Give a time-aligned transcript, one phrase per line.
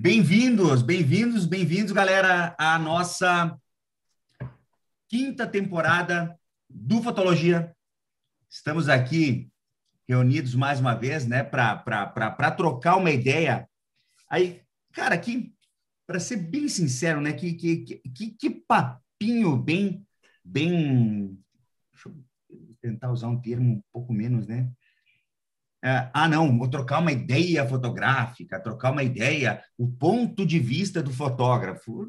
[0.00, 3.60] Bem-vindos, bem-vindos, bem-vindos, galera, à nossa
[5.08, 6.38] quinta temporada
[6.70, 7.74] do Fotologia.
[8.48, 9.50] Estamos aqui
[10.08, 13.68] reunidos mais uma vez, né, para trocar uma ideia.
[14.30, 15.52] Aí, cara, aqui,
[16.06, 20.06] para ser bem sincero, né, que, que, que, que papinho bem,
[20.44, 21.36] bem.
[21.92, 24.70] Deixa eu tentar usar um termo um pouco menos, né?
[25.84, 31.02] É, ah, não, vou trocar uma ideia fotográfica, trocar uma ideia, o ponto de vista
[31.02, 32.08] do fotógrafo.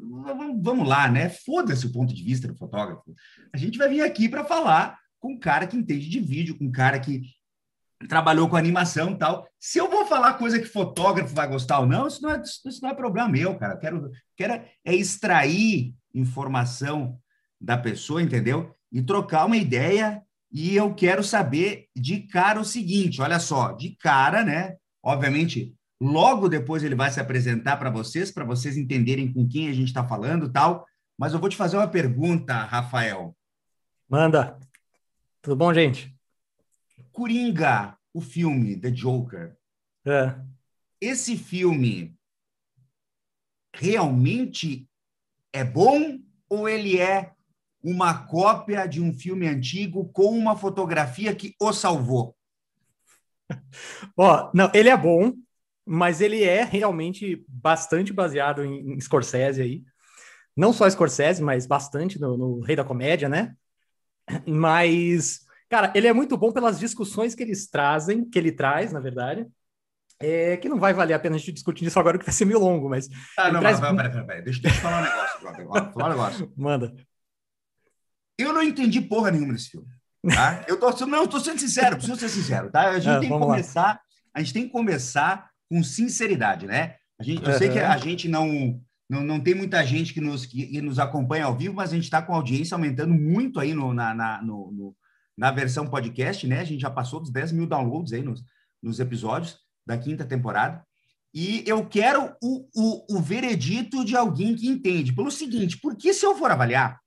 [0.60, 1.28] Vamos lá, né?
[1.28, 3.14] Foda-se o ponto de vista do fotógrafo.
[3.52, 6.64] A gente vai vir aqui para falar com um cara que entende de vídeo, com
[6.64, 7.22] um cara que
[8.08, 9.46] trabalhou com animação e tal.
[9.58, 12.80] Se eu vou falar coisa que fotógrafo vai gostar ou não, isso não é, isso
[12.82, 13.76] não é problema meu, cara.
[13.76, 17.18] quero, quero é extrair informação
[17.60, 18.74] da pessoa, entendeu?
[18.90, 20.22] E trocar uma ideia
[20.52, 24.76] e eu quero saber de cara o seguinte: olha só, de cara, né?
[25.02, 29.72] Obviamente, logo depois ele vai se apresentar para vocês, para vocês entenderem com quem a
[29.72, 30.86] gente está falando tal.
[31.16, 33.36] Mas eu vou te fazer uma pergunta, Rafael.
[34.08, 34.58] Manda.
[35.42, 36.14] Tudo bom, gente?
[37.12, 39.56] Coringa, o filme The Joker.
[40.04, 40.34] É.
[41.00, 42.16] Esse filme
[43.74, 44.88] realmente
[45.52, 47.32] é bom ou ele é
[47.82, 52.36] uma cópia de um filme antigo com uma fotografia que o salvou?
[54.16, 55.32] Ó, não, ele é bom,
[55.84, 59.82] mas ele é realmente bastante baseado em, em Scorsese aí.
[60.56, 63.54] Não só Scorsese, mas bastante no, no, Rei da Comédia, né?
[64.46, 69.00] Mas, cara, ele é muito bom pelas discussões que eles trazem, que ele traz, na
[69.00, 69.46] verdade.
[70.22, 72.44] É, que não vai valer a pena a gente discutir isso agora, que vai ser
[72.44, 73.08] meio longo, mas.
[73.38, 73.80] Ah, não, traz...
[73.80, 74.42] mas, peraí, peraí, peraí.
[74.42, 76.52] Deixa, deixa eu falar um negócio, falar um negócio.
[76.58, 76.94] Manda.
[78.42, 79.86] Eu não entendi porra nenhuma desse filme.
[80.34, 80.64] Tá?
[80.68, 82.90] Eu tô, não, eu tô sendo sincero, preciso ser sincero, tá?
[82.90, 84.00] A gente é, tem que começar, lá.
[84.34, 86.96] a gente tem que começar com sinceridade, né?
[87.18, 87.58] A gente, eu uhum.
[87.58, 91.46] sei que a gente não, não, não tem muita gente que nos, que nos acompanha
[91.46, 94.42] ao vivo, mas a gente está com a audiência aumentando muito aí no, na, na,
[94.42, 94.96] no, no,
[95.36, 96.60] na versão podcast, né?
[96.60, 98.42] A gente já passou dos 10 mil downloads aí nos,
[98.82, 100.84] nos episódios da quinta temporada.
[101.32, 105.12] E eu quero o, o, o veredito de alguém que entende.
[105.12, 107.00] Pelo seguinte, porque se eu for avaliar,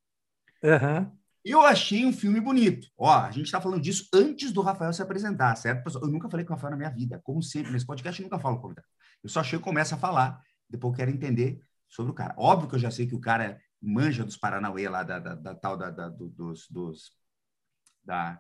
[0.64, 1.12] uhum.
[1.44, 2.88] Eu achei um filme bonito.
[2.98, 6.00] Ó, a gente está falando disso antes do Rafael se apresentar, certo?
[6.02, 7.20] Eu nunca falei com o Rafael na minha vida.
[7.22, 8.76] Como sempre, nesse podcast eu nunca falo com o
[9.22, 11.60] Eu só chego e começo a falar, depois eu quero entender
[11.90, 12.34] sobre o cara.
[12.38, 15.54] Óbvio que eu já sei que o cara manja dos Paranauê lá, da, da, da
[15.54, 17.12] tal, da, da, dos, dos...
[18.06, 18.40] da...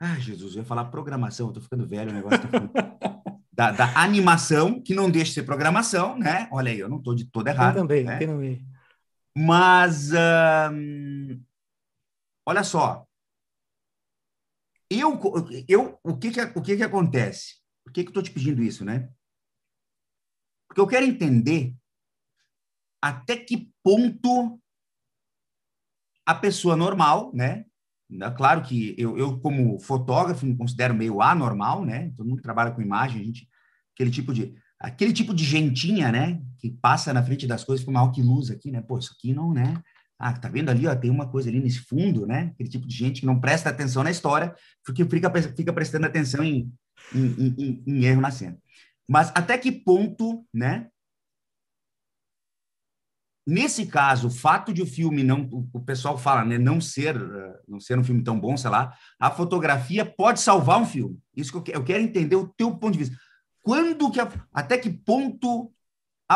[0.00, 3.12] Ai, Jesus, eu ia falar programação, eu tô ficando velho, o negócio tá
[3.52, 6.48] da, da, animação, que não deixa de ser programação, né?
[6.50, 7.76] Olha aí, eu não estou de todo errado.
[7.76, 8.18] Eu também, né?
[8.22, 8.58] eu não
[9.36, 10.10] Mas...
[10.72, 11.42] Hum
[12.46, 13.06] olha só,
[14.90, 15.18] eu,
[15.68, 17.56] eu, o que que, o que que acontece?
[17.84, 19.08] Por que que eu estou te pedindo isso, né?
[20.68, 21.74] Porque eu quero entender
[23.00, 24.60] até que ponto
[26.24, 27.64] a pessoa normal, né?
[28.36, 32.12] Claro que eu, eu como fotógrafo, me considero meio anormal, né?
[32.16, 33.48] Todo mundo trabalha com imagem, gente,
[33.94, 36.42] aquele tipo de aquele tipo de gentinha, né?
[36.58, 38.82] Que passa na frente das coisas com uma que luz aqui, né?
[38.82, 39.82] Pô, isso aqui não, né?
[40.24, 42.52] Ah, tá vendo ali, ó, tem uma coisa ali nesse fundo, né?
[42.54, 46.44] Aquele tipo de gente que não presta atenção na história, porque fica, fica prestando atenção
[46.44, 46.72] em,
[47.12, 48.56] em, em, em erro na cena.
[49.08, 50.88] Mas até que ponto, né?
[53.44, 57.16] Nesse caso, o fato de o filme não, o pessoal fala, né, não ser,
[57.66, 61.18] não ser um filme tão bom, sei lá, a fotografia pode salvar um filme.
[61.36, 63.16] Isso que eu quero, eu quero entender o teu ponto de vista.
[63.60, 65.72] Quando que, a, até que ponto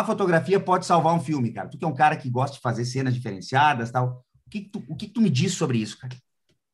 [0.00, 1.68] a fotografia pode salvar um filme, cara.
[1.68, 4.24] Tu que é um cara que gosta de fazer cenas diferenciadas, tal.
[4.46, 6.14] O que, tu, o que, tu me diz sobre isso, cara?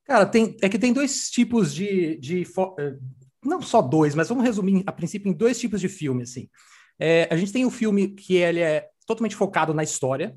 [0.04, 2.98] Cara, tem, é que tem dois tipos de, de eh,
[3.44, 6.48] não só dois, mas vamos resumir a princípio em dois tipos de filme, assim.
[6.98, 10.36] É, a gente tem um filme que ele é totalmente focado na história,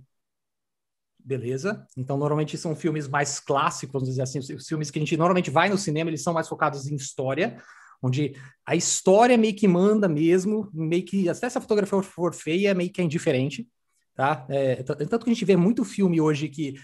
[1.19, 1.85] beleza?
[1.97, 5.50] Então, normalmente são filmes mais clássicos, vamos dizer assim, os filmes que a gente normalmente
[5.50, 7.62] vai no cinema, eles são mais focados em história
[8.01, 8.35] onde
[8.66, 12.91] a história meio que manda mesmo, meio que, até se a fotografia for feia, meio
[12.91, 13.67] que é indiferente,
[14.15, 14.45] tá?
[14.50, 16.75] É, tanto que a gente vê muito filme hoje que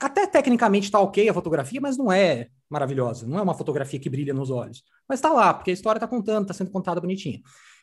[0.00, 4.08] até tecnicamente está ok a fotografia, mas não é maravilhosa, não é uma fotografia que
[4.08, 7.40] brilha nos olhos, mas está lá, porque a história está contando, está sendo contada bonitinha.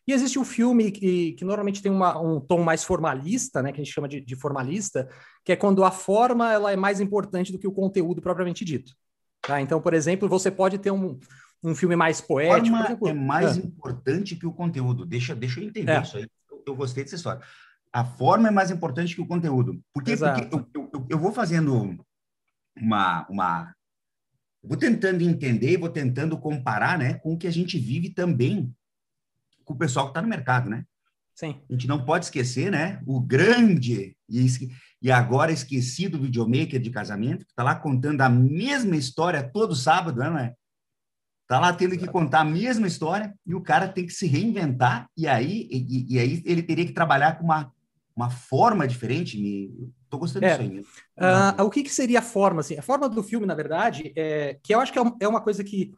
[0.07, 3.81] E existe um filme que, que normalmente tem uma, um tom mais formalista, né, que
[3.81, 5.09] a gente chama de, de, formalista,
[5.43, 8.93] que é quando a forma ela é mais importante do que o conteúdo propriamente dito.
[9.41, 9.59] Tá?
[9.59, 11.19] Então, por exemplo, você pode ter um,
[11.63, 12.75] um filme mais poético.
[12.75, 13.61] A forma é mais é.
[13.61, 15.05] importante que o conteúdo.
[15.05, 16.01] Deixa, deixa eu entender é.
[16.01, 16.27] isso aí.
[16.49, 17.41] Eu, eu, gostei dessa história.
[17.91, 19.81] A forma é mais importante que o conteúdo.
[19.93, 20.15] Por quê?
[20.15, 21.97] Porque eu, eu, eu, vou fazendo
[22.75, 23.73] uma, uma.
[24.63, 28.73] Vou tentando entender, vou tentando comparar né, com o que a gente vive também
[29.63, 30.85] com o pessoal que está no mercado, né?
[31.35, 31.61] Sim.
[31.69, 33.01] A gente não pode esquecer, né?
[33.05, 34.47] O grande e,
[35.01, 40.19] e agora esquecido videomaker de casamento, que está lá contando a mesma história todo sábado,
[40.19, 40.55] não é?
[41.47, 45.09] Tá lá tendo que contar a mesma história e o cara tem que se reinventar
[45.15, 47.71] e aí, e, e aí ele teria que trabalhar com uma,
[48.13, 49.39] uma forma diferente.
[49.39, 49.89] Me...
[50.09, 50.57] Tô gostando é.
[50.57, 50.85] disso
[51.17, 51.59] aí.
[51.59, 52.59] Uh, o que, que, seria a forma?
[52.59, 52.77] Assim?
[52.77, 55.63] A forma do filme, na verdade, é que eu acho que é, é uma coisa
[55.63, 55.93] que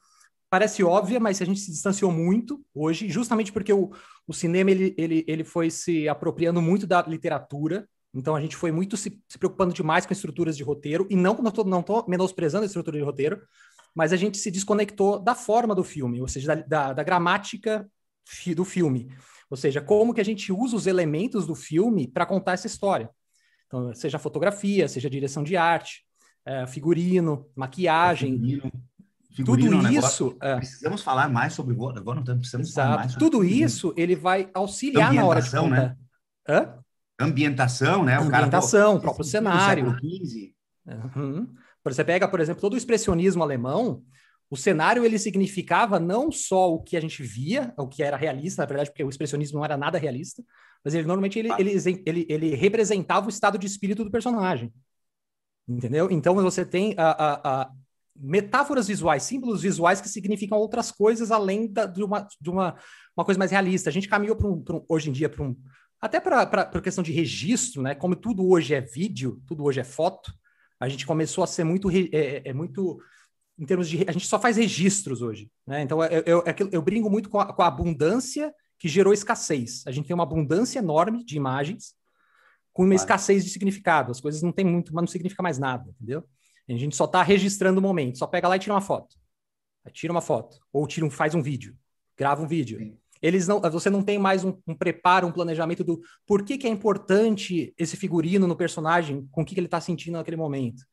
[0.49, 3.91] parece óbvia, mas a gente se distanciou muito hoje, justamente porque o,
[4.27, 7.87] o cinema ele, ele, ele foi se apropriando muito da literatura.
[8.13, 11.35] Então a gente foi muito se, se preocupando demais com estruturas de roteiro, e não
[11.35, 13.39] não estou não tô menosprezando a estrutura de roteiro,
[13.93, 17.89] mas a gente se desconectou da forma do filme, ou seja, da, da, da gramática
[18.55, 19.11] do filme.
[19.49, 23.09] Ou seja, como que a gente usa os elementos do filme para contar essa história.
[23.65, 26.03] Então, seja fotografia, seja direção de arte,
[26.45, 28.33] é, figurino, maquiagem.
[28.33, 28.71] Figurino.
[29.31, 30.37] Figurino tudo é isso.
[30.41, 30.55] É...
[30.55, 32.87] Precisamos falar mais sobre agora não precisamos Exato.
[32.87, 35.69] falar mais sobre Tudo isso ele vai auxiliar na hora de contar.
[35.69, 35.97] Né?
[36.47, 36.79] Hã?
[37.19, 38.19] Ambientação, né?
[38.19, 39.97] O Ambientação, cara, o próprio cenário.
[41.15, 41.47] Uhum.
[41.93, 44.03] Você pega, por exemplo, todo o expressionismo alemão,
[44.49, 48.63] o cenário ele significava não só o que a gente via, o que era realista,
[48.63, 50.43] na verdade, porque o expressionismo não era nada realista,
[50.83, 54.73] mas ele normalmente ele, ele, ele, ele representava o estado de espírito do personagem.
[55.67, 56.09] Entendeu?
[56.09, 57.71] Então você tem a, a, a
[58.15, 62.75] metáforas visuais, símbolos visuais que significam outras coisas além da, de, uma, de uma,
[63.15, 63.89] uma coisa mais realista.
[63.89, 65.55] A gente caminhou para um, um, hoje em dia para um.
[66.01, 67.93] Até para a questão de registro, né?
[67.93, 70.33] Como tudo hoje é vídeo, tudo hoje é foto,
[70.79, 71.89] a gente começou a ser muito.
[71.89, 73.01] É, é, é muito
[73.57, 74.05] em termos de.
[74.07, 75.51] A gente só faz registros hoje.
[75.67, 75.81] Né?
[75.81, 79.83] Então, eu, eu, eu, eu brinco muito com a, com a abundância que gerou escassez.
[79.85, 81.93] A gente tem uma abundância enorme de imagens
[82.71, 84.11] com uma escassez de significado.
[84.11, 86.23] As coisas não tem muito, mas não significa mais nada, entendeu?
[86.69, 88.17] A gente só está registrando o momento.
[88.17, 89.15] Só pega lá e tira uma foto.
[89.91, 90.57] tira uma foto.
[90.71, 91.75] Ou tira um, faz um vídeo.
[92.15, 92.77] Grava um vídeo.
[92.77, 92.97] Sim.
[93.21, 96.67] Eles não, você não tem mais um, um, preparo, um planejamento do por que, que
[96.67, 100.83] é importante esse figurino no personagem, com o que, que ele está sentindo naquele momento.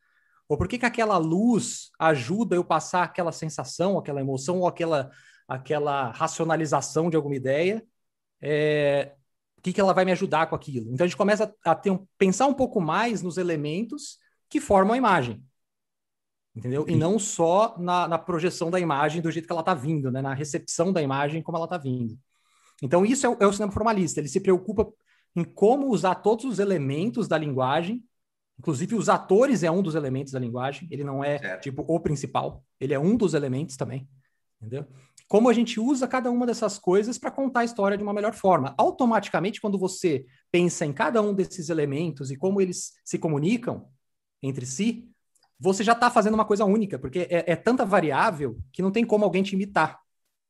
[0.49, 5.11] Ou por que, que aquela luz ajuda eu passar aquela sensação, aquela emoção, ou aquela,
[5.46, 7.84] aquela racionalização de alguma ideia?
[8.40, 9.14] É,
[9.58, 10.93] o que, que ela vai me ajudar com aquilo?
[10.93, 14.19] Então a gente começa a ter pensar um pouco mais nos elementos
[14.49, 15.44] que formam a imagem.
[16.56, 16.87] Entendeu?
[16.88, 20.23] E não só na, na projeção da imagem do jeito que ela está vindo, né?
[20.23, 22.19] na recepção da imagem como ela está vindo.
[22.82, 24.20] Então, isso é o, é o cinema formalista.
[24.20, 24.88] Ele se preocupa
[25.35, 28.03] em como usar todos os elementos da linguagem
[28.58, 31.62] Inclusive, os atores é um dos elementos da linguagem, ele não é, certo.
[31.62, 34.09] tipo, o principal, ele é um dos elementos também,
[34.61, 34.87] entendeu?
[35.29, 38.32] Como a gente usa cada uma dessas coisas para contar a história de uma melhor
[38.32, 38.75] forma.
[38.79, 43.88] Automaticamente, quando você pensa em cada um desses elementos e como eles se comunicam
[44.41, 45.11] entre si,
[45.58, 49.05] você já está fazendo uma coisa única, porque é, é, tanta variável que não tem
[49.05, 49.99] como alguém te imitar,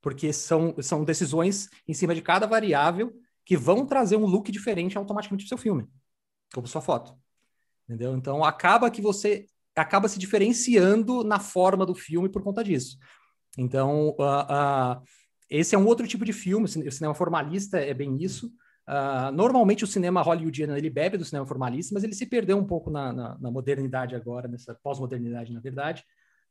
[0.03, 3.13] porque são, são decisões em cima de cada variável
[3.45, 5.87] que vão trazer um look diferente automaticamente para seu filme,
[6.53, 7.17] como sua foto.
[7.85, 8.17] Entendeu?
[8.17, 12.99] Então acaba que você acaba se diferenciando na forma do filme por conta disso.
[13.57, 15.03] Então, uh, uh,
[15.49, 18.51] esse é um outro tipo de filme, o cinema formalista é bem isso.
[18.89, 22.65] Uh, normalmente o cinema hollywoodiano ele bebe do cinema formalista, mas ele se perdeu um
[22.65, 26.05] pouco na, na, na modernidade agora, nessa pós-modernidade, na verdade.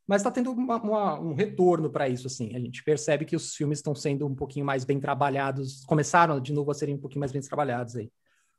[0.08, 2.56] Mas está tendo uma, uma, um retorno para isso, assim.
[2.56, 6.54] A gente percebe que os filmes estão sendo um pouquinho mais bem trabalhados, começaram de
[6.54, 8.12] novo a serem um pouquinho mais bem trabalhados aí.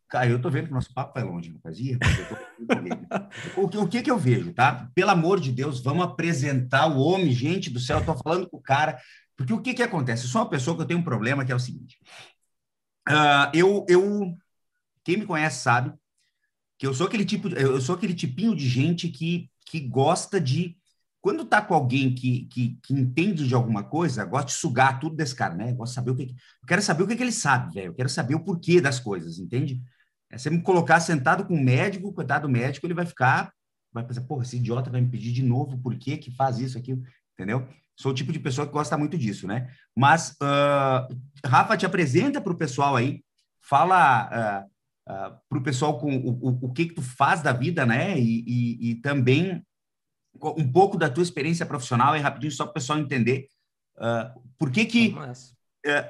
[0.08, 1.98] Cara, eu tô vendo que o nosso papo vai longe, não fazia?
[3.56, 4.88] o, que, o que que eu vejo, tá?
[4.94, 8.56] Pelo amor de Deus, vamos apresentar o homem, gente do céu, eu tô falando com
[8.56, 8.98] o cara,
[9.36, 10.24] porque o que que acontece?
[10.24, 11.98] Eu sou uma pessoa que eu tenho um problema que é o seguinte,
[13.08, 14.36] uh, eu, eu,
[15.04, 15.92] quem me conhece sabe
[16.78, 20.76] que eu sou aquele tipo, eu sou aquele tipinho de gente que, que gosta de,
[21.20, 25.16] quando tá com alguém que, que, que entende de alguma coisa, gosta de sugar tudo
[25.16, 25.72] desse cara, né?
[25.72, 27.94] Gosta de saber o que, eu quero saber o que, que ele sabe, velho, eu
[27.94, 29.82] quero saber o porquê das coisas, entende?
[30.30, 33.52] É você me colocar sentado com um médico, coitado do médico, ele vai ficar,
[33.92, 36.76] vai pensar, porra, esse idiota vai me pedir de novo por que que faz isso,
[36.76, 37.02] aquilo,
[37.34, 37.66] entendeu?
[37.96, 39.70] Sou o tipo de pessoa que gosta muito disso, né?
[39.94, 43.22] Mas, uh, Rafa, te apresenta para o pessoal aí,
[43.60, 44.66] fala
[45.08, 47.86] uh, uh, para o pessoal com o, o, o, que que tu faz da vida,
[47.86, 48.18] né?
[48.18, 49.64] E, e, e, também
[50.42, 53.48] um pouco da tua experiência profissional, aí rapidinho, só para o pessoal entender
[54.58, 55.16] por que que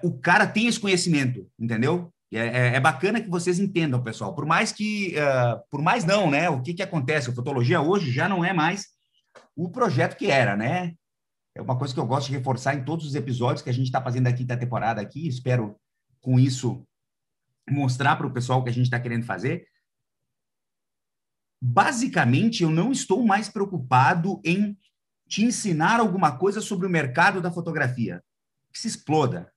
[0.02, 2.12] o cara tem esse conhecimento, entendeu?
[2.32, 4.34] É, é, é, bacana que vocês entendam, pessoal.
[4.34, 6.50] Por mais que, uh, por mais não, né?
[6.50, 7.30] O que que acontece?
[7.30, 8.86] A fotologia hoje já não é mais
[9.54, 10.94] o projeto que era, né?
[11.56, 13.86] É uma coisa que eu gosto de reforçar em todos os episódios que a gente
[13.86, 15.26] está fazendo aqui da temporada aqui.
[15.26, 15.74] Espero
[16.20, 16.86] com isso
[17.66, 19.66] mostrar para o pessoal o que a gente está querendo fazer.
[21.58, 24.78] Basicamente, eu não estou mais preocupado em
[25.26, 28.22] te ensinar alguma coisa sobre o mercado da fotografia.
[28.70, 29.50] Que se exploda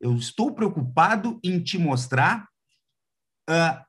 [0.00, 2.48] Eu estou preocupado em te mostrar
[3.50, 3.84] uh,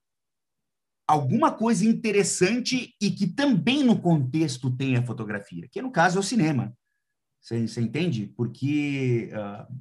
[1.07, 6.19] alguma coisa interessante e que também no contexto tem a fotografia, que no caso é
[6.19, 6.75] o cinema.
[7.45, 8.33] Você, entende?
[8.35, 9.71] Porque, uh,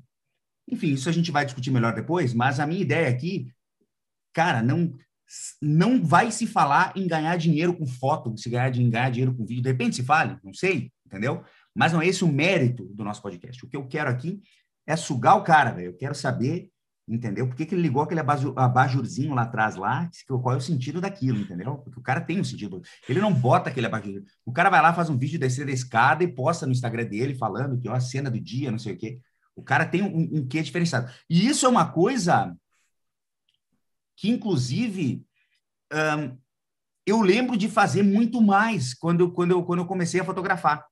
[0.71, 3.51] enfim, isso a gente vai discutir melhor depois, mas a minha ideia aqui,
[4.35, 4.93] cara, não
[5.61, 9.63] não vai se falar em ganhar dinheiro com foto, se ganhar, ganhar dinheiro com vídeo.
[9.63, 11.43] De repente se fale, não sei, entendeu?
[11.75, 13.65] Mas não é esse o mérito do nosso podcast.
[13.65, 14.43] O que eu quero aqui
[14.87, 15.89] é sugar o cara, velho.
[15.89, 16.71] Eu quero saber
[17.07, 17.47] entendeu?
[17.47, 20.09] Por que, que ele ligou aquele abajurzinho lá atrás, lá?
[20.27, 21.77] Qual é o sentido daquilo, entendeu?
[21.77, 22.83] Porque o cara tem um sentido.
[23.09, 24.23] Ele não bota aquele abajur.
[24.45, 27.35] O cara vai lá, faz um vídeo descer da escada e posta no Instagram dele
[27.35, 29.21] falando que ó, a cena do dia, não sei o quê.
[29.55, 31.13] O cara tem um, um quê diferenciado.
[31.29, 32.57] E isso é uma coisa
[34.17, 35.25] que, inclusive,
[37.07, 40.85] eu lembro de fazer muito mais quando, quando, eu, quando eu comecei a fotografar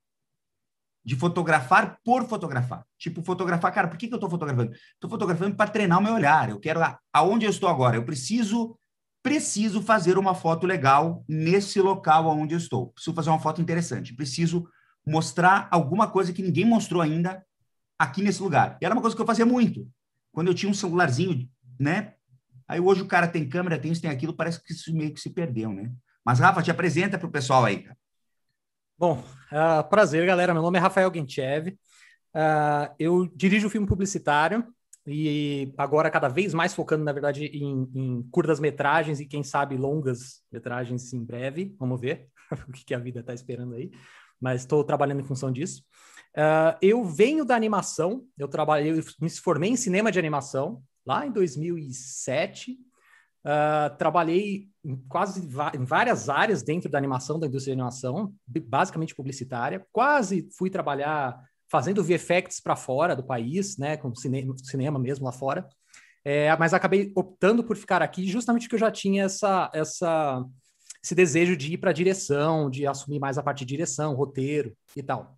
[1.05, 2.85] de fotografar por fotografar.
[2.99, 4.73] Tipo, fotografar, cara, por que, que eu estou fotografando?
[4.73, 6.51] Estou fotografando para treinar o meu olhar.
[6.51, 6.81] Eu quero,
[7.13, 7.97] aonde eu estou agora?
[7.97, 8.77] Eu preciso
[9.23, 12.89] preciso fazer uma foto legal nesse local onde eu estou.
[12.89, 14.15] Preciso fazer uma foto interessante.
[14.15, 14.69] Preciso
[15.07, 17.45] mostrar alguma coisa que ninguém mostrou ainda
[17.99, 18.79] aqui nesse lugar.
[18.81, 19.89] E era uma coisa que eu fazia muito.
[20.33, 22.15] Quando eu tinha um celularzinho, né?
[22.67, 25.21] Aí hoje o cara tem câmera, tem isso, tem aquilo, parece que isso meio que
[25.21, 25.93] se perdeu, né?
[26.25, 27.97] Mas, Rafa, te apresenta para o pessoal aí, cara.
[28.99, 30.53] Bom, uh, prazer, galera.
[30.53, 31.71] Meu nome é Rafael Guinchev.
[32.35, 34.65] Uh, eu dirijo filme publicitário
[35.07, 39.77] e agora cada vez mais focando, na verdade, em, em curtas metragens e quem sabe
[39.77, 41.75] longas metragens em breve.
[41.79, 42.29] Vamos ver
[42.69, 43.91] o que, a vida está esperando aí.
[44.41, 45.83] Mas estou trabalhando em função disso.
[46.37, 48.25] Uh, eu venho da animação.
[48.39, 52.79] Eu trabalhei, eu me formei em cinema de animação lá em 2007.
[53.45, 59.15] Uh, trabalhei em quase em várias áreas dentro da animação, da indústria de animação, basicamente
[59.15, 59.85] publicitária.
[59.93, 65.33] Quase fui trabalhar fazendo VFX para fora do país, né, com cinema, cinema mesmo lá
[65.33, 65.67] fora.
[66.25, 70.45] É, mas acabei optando por ficar aqui justamente porque eu já tinha essa, essa,
[71.03, 74.77] esse desejo de ir para a direção, de assumir mais a parte de direção, roteiro
[74.95, 75.37] e tal.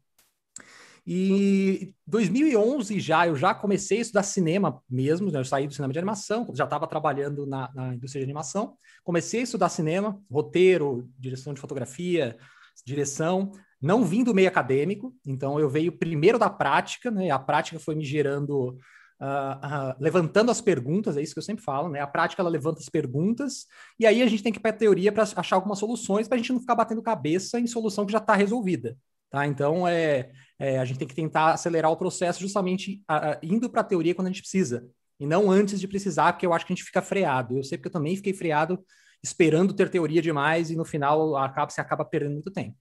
[1.06, 5.38] E 2011 já, eu já comecei a estudar cinema mesmo, né?
[5.38, 9.40] eu saí do cinema de animação, já estava trabalhando na, na, indústria de animação, comecei
[9.40, 12.38] a estudar cinema, roteiro, direção de fotografia,
[12.86, 17.30] direção, não vim do meio acadêmico, então eu veio primeiro da prática, né?
[17.30, 21.62] A prática foi me gerando, uh, uh, levantando as perguntas, é isso que eu sempre
[21.62, 22.00] falo, né?
[22.00, 23.66] A prática ela levanta as perguntas,
[24.00, 26.36] e aí a gente tem que ir para a teoria para achar algumas soluções, para
[26.36, 28.96] a gente não ficar batendo cabeça em solução que já está resolvida.
[29.28, 29.46] Tá?
[29.46, 33.68] Então, é, é, a gente tem que tentar acelerar o processo justamente a, a, indo
[33.68, 36.66] para a teoria quando a gente precisa, e não antes de precisar, porque eu acho
[36.66, 37.56] que a gente fica freado.
[37.56, 38.84] Eu sei porque eu também fiquei freado
[39.22, 42.76] esperando ter teoria demais e no final acaba, você acaba perdendo muito tempo.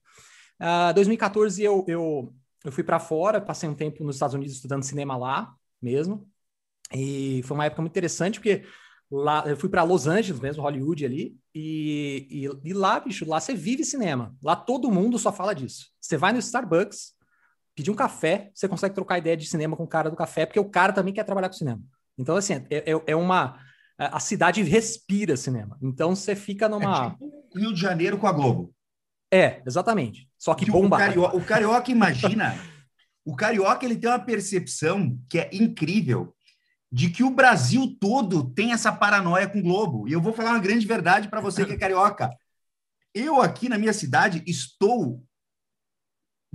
[0.60, 4.54] Uh, ah, 2014 eu, eu, eu fui para fora, passei um tempo nos Estados Unidos
[4.54, 6.28] estudando cinema lá mesmo,
[6.92, 8.64] e foi uma época muito interessante porque
[9.10, 13.38] Lá, eu fui para Los Angeles mesmo, Hollywood ali, e, e, e, lá, bicho, lá
[13.38, 14.34] você vive cinema.
[14.42, 15.90] Lá todo mundo só fala disso.
[16.00, 17.13] Você vai no Starbucks,
[17.74, 20.60] pedir um café, você consegue trocar ideia de cinema com o cara do café, porque
[20.60, 21.82] o cara também quer trabalhar com cinema.
[22.16, 23.58] Então, assim, é, é, é uma.
[23.96, 25.78] A cidade respira cinema.
[25.80, 27.06] Então você fica numa.
[27.06, 28.74] É tipo Rio de Janeiro com a Globo.
[29.32, 30.28] É, exatamente.
[30.38, 30.96] Só que, que bomba.
[30.96, 32.58] O carioca, o carioca imagina.
[33.24, 36.34] o carioca ele tem uma percepção que é incrível
[36.90, 40.08] de que o Brasil todo tem essa paranoia com o Globo.
[40.08, 42.30] E eu vou falar uma grande verdade para você que é carioca.
[43.12, 45.22] Eu aqui na minha cidade estou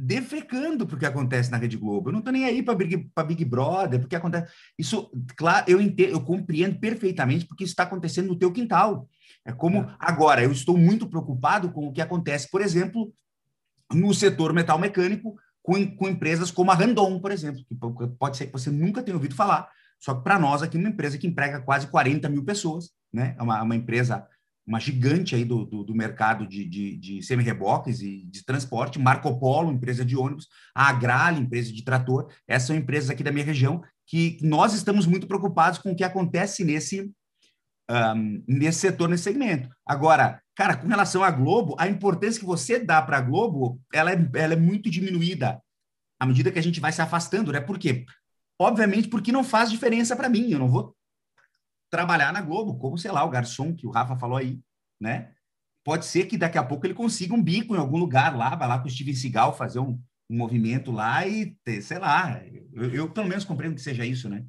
[0.01, 2.10] defecando porque acontece na Rede Globo.
[2.10, 4.51] Eu não estou nem aí para Big, Big Brother, porque acontece.
[4.77, 9.10] Isso, claro, eu entendo, eu compreendo perfeitamente porque isso está acontecendo no teu quintal.
[9.46, 9.96] É como é.
[10.00, 13.13] agora, eu estou muito preocupado com o que acontece, por exemplo,
[13.94, 17.75] no setor metal mecânico, com, com empresas como a Randon, por exemplo, que
[18.18, 21.18] pode ser que você nunca tenha ouvido falar, só que para nós aqui, uma empresa
[21.18, 23.36] que emprega quase 40 mil pessoas, né?
[23.38, 24.25] É uma, uma empresa,
[24.70, 29.40] uma gigante aí do, do, do mercado de, de, de semi-reboques e de transporte, Marco
[29.40, 33.44] Polo, empresa de ônibus, a Agrale, empresa de trator, essas são empresas aqui da minha
[33.44, 37.12] região que nós estamos muito preocupados com o que acontece nesse,
[37.90, 39.70] um, nesse setor, nesse segmento.
[39.84, 44.12] Agora, cara, com relação à Globo, a importância que você dá para a Globo, ela
[44.12, 45.60] é, ela é muito diminuída
[46.20, 47.60] à medida que a gente vai se afastando, né?
[47.60, 48.06] Por quê?
[48.60, 50.52] Obviamente, porque não faz diferença para mim.
[50.52, 50.96] Eu não vou
[51.89, 54.60] trabalhar na Globo, como, sei lá, o garçom que o Rafa falou aí,
[55.00, 55.31] né?
[55.84, 58.67] Pode ser que daqui a pouco ele consiga um bico em algum lugar lá, vai
[58.67, 62.41] lá com o Steven Seagal fazer um, um movimento lá e, sei lá,
[62.74, 64.46] eu, eu, pelo menos compreendo que seja isso, né?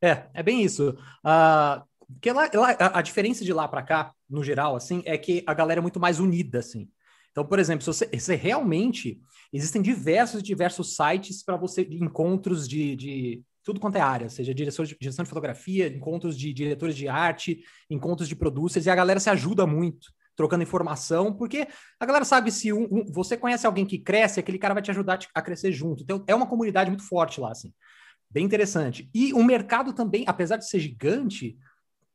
[0.00, 0.90] É, é bem isso.
[1.24, 1.82] Uh,
[2.14, 5.52] porque lá, lá, a, diferença de lá para cá, no geral, assim, é que a
[5.52, 6.88] galera é muito mais unida, assim.
[7.30, 9.20] Então, por exemplo, se você, se realmente
[9.52, 14.54] existem diversos diversos sites para você de encontros de, de tudo quanto é área, seja
[14.54, 18.94] direção de, direção de fotografia, encontros de diretores de arte, encontros de producers, e a
[18.94, 21.68] galera se ajuda muito trocando informação, porque
[22.00, 24.90] a galera sabe se um, um, você conhece alguém que cresce, aquele cara vai te
[24.90, 26.02] ajudar a crescer junto.
[26.02, 27.70] Então, é uma comunidade muito forte lá, assim.
[28.30, 29.10] Bem interessante.
[29.12, 31.58] E o mercado também, apesar de ser gigante,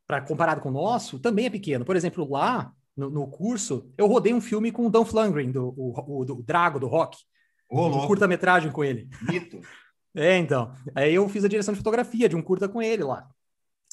[0.07, 1.85] para comparado com o nosso, também é pequeno.
[1.85, 5.71] Por exemplo, lá no, no curso, eu rodei um filme com o Dan Flangren, do,
[5.77, 7.17] o, o, do Drago, do Rock.
[7.69, 9.07] Ô, um curta-metragem com ele.
[9.21, 9.61] Mito.
[10.15, 10.73] É, então.
[10.95, 13.27] Aí eu fiz a direção de fotografia de um curta com ele lá.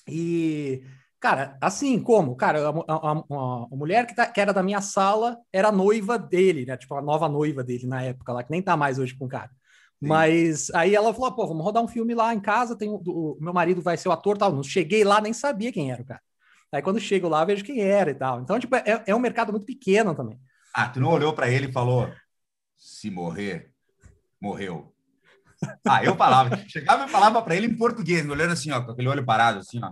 [0.09, 0.83] E
[1.21, 2.35] Cara, assim como?
[2.35, 6.19] Cara, a, a, a, a mulher que, tá, que, era da minha sala era noiva
[6.19, 6.79] dele, né?
[6.79, 9.29] Tipo, a nova noiva dele na época lá, que nem tá mais hoje com o
[9.29, 9.51] cara.
[9.51, 10.09] Sim.
[10.09, 13.37] Mas aí ela falou, pô, vamos rodar um filme lá em casa, tem o, o,
[13.39, 14.51] meu marido vai ser o ator tal.
[14.51, 16.23] Não cheguei lá, nem sabia quem era o cara.
[16.73, 18.41] Aí quando chego lá, vejo quem era e tal.
[18.41, 20.41] Então, tipo, é, é um mercado muito pequeno também.
[20.75, 22.11] Ah, tu não olhou para ele e falou,
[22.79, 23.75] se morrer,
[24.41, 24.90] morreu.
[25.87, 29.09] Ah, eu falava, chegava e falava para ele em português, olhando assim, ó, com aquele
[29.09, 29.91] olho parado, assim, ó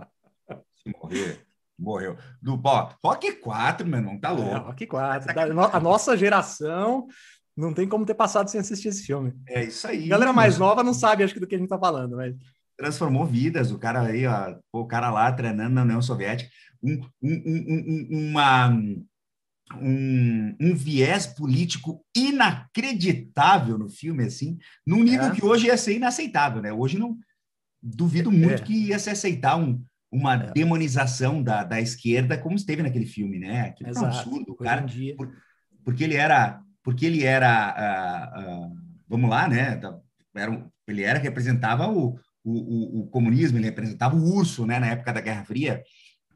[0.97, 1.45] morrer,
[1.77, 2.17] morreu.
[2.41, 4.55] Do pó, Rock 4, meu irmão, tá louco.
[4.55, 5.33] É, Rock 4.
[5.33, 7.07] Da, a nossa geração
[7.55, 9.33] não tem como ter passado sem assistir esse filme.
[9.47, 10.05] É isso aí.
[10.05, 12.35] A galera mais nova não sabe, acho que, do que a gente tá falando, mas.
[12.77, 16.49] Transformou vidas, o cara aí, ó, o cara lá treinando na União Soviética.
[16.81, 18.69] Um, um, um, uma,
[19.75, 25.31] um, um, viés político inacreditável no filme, assim, num nível é.
[25.31, 26.73] que hoje ia ser inaceitável, né?
[26.73, 27.17] Hoje não
[27.81, 28.65] duvido muito é.
[28.65, 30.51] que ia se aceitar um, uma é.
[30.51, 33.61] demonização da, da esquerda, como esteve naquele filme, né?
[33.67, 34.05] Aquilo Exato.
[34.05, 34.85] é um absurdo, cara.
[35.15, 35.31] Por,
[35.83, 39.79] porque ele era, porque ele era, uh, uh, vamos lá, né?
[40.35, 44.79] Era, ele era representava o, o, o, o, comunismo, ele representava o urso, né?
[44.79, 45.83] Na época da Guerra Fria.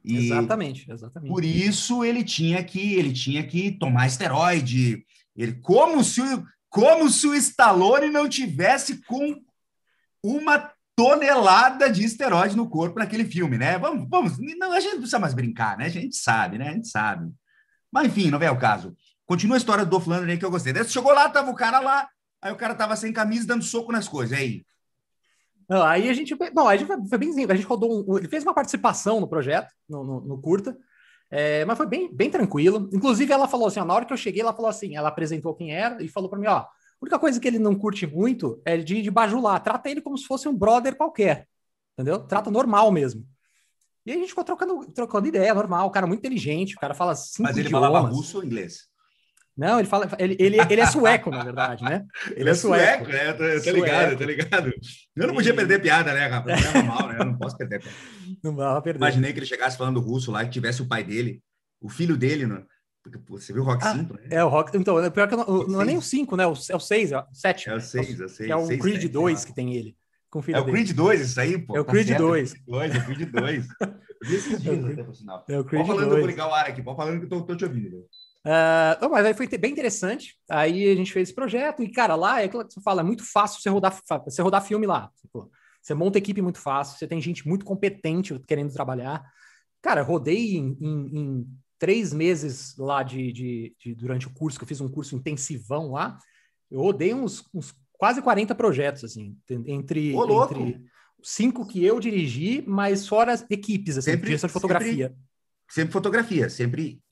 [0.03, 1.31] E exatamente, exatamente.
[1.31, 5.05] Por isso ele tinha que ele tinha que tomar esteroide.
[5.35, 6.21] Ele como se
[6.69, 9.39] como se o Stallone não tivesse com
[10.23, 13.77] uma tonelada de esteroide no corpo naquele filme, né?
[13.77, 15.85] Vamos, vamos, não, a gente não precisa mais brincar, né?
[15.85, 16.69] A gente sabe, né?
[16.69, 17.31] A gente sabe.
[17.91, 18.95] Mas enfim, não é o caso.
[19.25, 20.73] Continua a história do Dolph Lundgren que eu gostei.
[20.73, 22.07] Daí chegou lá, tava o cara lá,
[22.41, 24.65] aí o cara tava sem camisa dando soco nas coisas, aí.
[25.69, 28.27] Não, aí a gente, não, a gente foi, foi bem, a gente rodou, um, ele
[28.27, 30.77] fez uma participação no projeto, no, no, no curta,
[31.31, 32.89] é, mas foi bem, bem tranquilo.
[32.93, 35.55] Inclusive ela falou assim, ó, na hora que eu cheguei, ela falou assim, ela apresentou
[35.55, 36.69] quem era e falou para mim, ó, a
[37.01, 39.61] única coisa que ele não curte muito é de, de bajular.
[39.61, 41.47] Trata ele como se fosse um brother qualquer.
[41.93, 42.19] Entendeu?
[42.19, 43.25] Trata normal mesmo.
[44.05, 45.87] E aí a gente ficou trocando, trocando ideia, normal.
[45.87, 47.89] O cara muito inteligente, o cara fala cinco Mas ele idiomas.
[47.89, 48.87] falava russo ou inglês?
[49.55, 50.09] Não, ele fala.
[50.17, 52.05] Ele, ele, ele é sueco, na verdade, né?
[52.27, 53.29] Ele, ele é, é sueco, né?
[53.29, 54.73] Eu tô, eu tô ligado, eu tô ligado.
[55.15, 56.61] Eu não podia perder piada, né, rapaz?
[56.61, 57.17] Não é normal, né?
[57.19, 57.97] Eu não posso perder piada.
[58.43, 58.97] Não vai perder.
[58.97, 61.41] Imaginei que ele chegasse falando russo lá, que tivesse o pai dele,
[61.79, 62.65] o filho dele, no,
[63.03, 64.21] porque pô, você viu o Rock ah, 5, né?
[64.31, 64.75] É, o Rock.
[64.77, 66.43] Então, é pior que não, não é nem o 5, né?
[66.43, 67.69] É o 6, é o 7.
[67.69, 68.49] É o 6, é o 6.
[68.49, 69.95] É o Creed 2 que tem ele.
[70.47, 71.77] É o Creed 2, isso aí, pô.
[71.77, 72.53] É o Creed 2.
[72.65, 73.67] É o Creed 2.
[73.79, 75.45] Eu vi esses dias, até, por sinal.
[75.49, 75.87] É o Creed 2.
[75.87, 76.13] falando, 2.
[76.13, 78.05] eu vou ligar o ar aqui, pode falando que eu tô, tô te ouvindo.
[78.45, 80.35] Uh, não, mas aí foi bem interessante.
[80.49, 83.03] Aí a gente fez esse projeto, e, cara, lá é aquilo que você fala, é
[83.03, 85.09] muito fácil você rodar, você rodar filme lá.
[85.21, 85.49] Tipo,
[85.81, 89.23] você monta equipe muito fácil, você tem gente muito competente querendo trabalhar.
[89.81, 94.63] Cara, rodei em, em, em três meses lá de, de, de, durante o curso, que
[94.63, 96.17] eu fiz um curso intensivão lá,
[96.71, 100.81] eu rodei uns, uns quase 40 projetos, assim, entre, Ô, entre
[101.21, 105.07] cinco que eu dirigi, mas fora as equipes, assim, sempre, direção de fotografia.
[105.07, 105.23] Sempre,
[105.69, 107.02] sempre fotografia, sempre.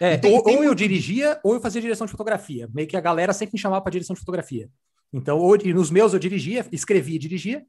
[0.00, 2.68] É, tem, ou, eu dirigia, ou eu fazia direção de fotografia.
[2.72, 4.68] Meio que a galera sempre me chamava para direção de fotografia.
[5.12, 7.64] Então, ou, nos meus eu dirigia, escrevia e dirigia,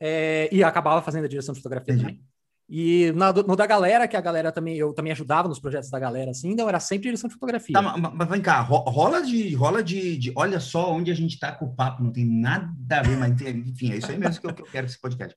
[0.00, 2.12] é, e acabava fazendo a direção de fotografia Entendi.
[2.12, 2.24] também.
[2.68, 5.98] E na, no da galera, que a galera também, eu também ajudava nos projetos da
[5.98, 7.74] galera, assim, então era sempre direção de fotografia.
[7.74, 11.52] Tá, mas, vem cá, rola de, rola de, de, olha só onde a gente tá
[11.52, 14.46] com o papo, não tem nada a ver, mas enfim, é isso aí mesmo que
[14.46, 15.36] eu, que eu quero esse podcast.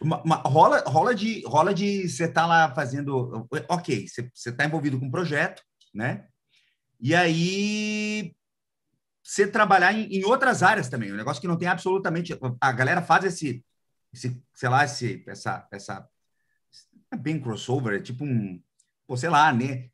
[0.00, 5.06] Rola, rola de, rola de você tá lá fazendo, ok, você, você tá envolvido com
[5.06, 5.62] um projeto,
[5.94, 6.26] né?
[7.00, 8.34] E aí
[9.22, 13.02] você trabalhar em, em outras áreas também, um negócio que não tem absolutamente, a galera
[13.02, 13.64] faz esse,
[14.12, 16.08] esse sei lá, esse, essa, essa
[17.10, 18.60] é bem crossover, é tipo um,
[19.06, 19.88] pô, sei lá, né?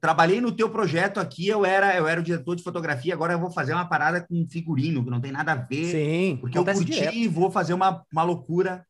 [0.00, 3.40] Trabalhei no teu projeto aqui, eu era, eu era o diretor de fotografia, agora eu
[3.40, 5.90] vou fazer uma parada com figurino, que não tem nada a ver.
[5.90, 8.86] Sim, porque eu curti e vou fazer uma, uma loucura.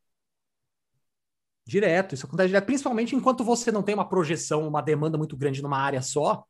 [1.66, 5.60] Direto, isso acontece direto, principalmente enquanto você não tem uma projeção, uma demanda muito grande
[5.60, 6.44] numa área só,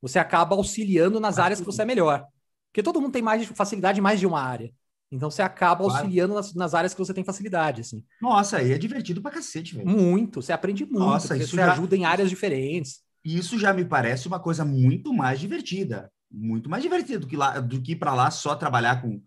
[0.00, 2.26] você acaba auxiliando nas áreas que você é melhor.
[2.72, 4.72] Porque todo mundo tem mais facilidade em mais de uma área.
[5.12, 5.98] Então você acaba claro.
[5.98, 8.04] auxiliando nas, nas, áreas que você tem facilidade, assim.
[8.20, 9.88] Nossa, aí é divertido pra cacete, velho.
[9.88, 11.72] Muito, você aprende muito, Nossa, isso você já...
[11.72, 13.00] ajuda em áreas diferentes.
[13.24, 16.10] Isso já me parece uma coisa muito mais divertida.
[16.30, 19.22] Muito mais divertida do que, lá, do que ir para lá só trabalhar com,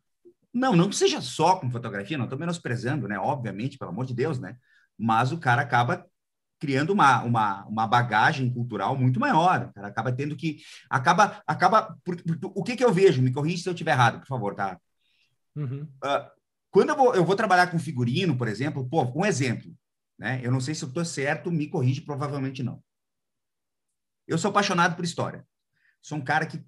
[0.53, 3.17] Não, não que seja só com fotografia, não estou menosprezando, né?
[3.17, 4.57] Obviamente, pelo amor de Deus, né?
[4.97, 6.05] Mas o cara acaba
[6.59, 9.67] criando uma, uma, uma bagagem cultural muito maior.
[9.69, 10.57] O cara acaba tendo que.
[10.89, 11.41] Acaba.
[11.45, 13.21] acaba por, por, o que, que eu vejo?
[13.21, 14.79] Me corrija se eu estiver errado, por favor, tá?
[15.55, 15.83] Uhum.
[16.03, 16.37] Uh,
[16.69, 19.71] quando eu vou, eu vou trabalhar com figurino, por exemplo, pô, um exemplo,
[20.17, 20.39] né?
[20.43, 22.83] Eu não sei se eu estou certo, me corrige, provavelmente não.
[24.27, 25.47] Eu sou apaixonado por história.
[26.01, 26.63] Sou um cara que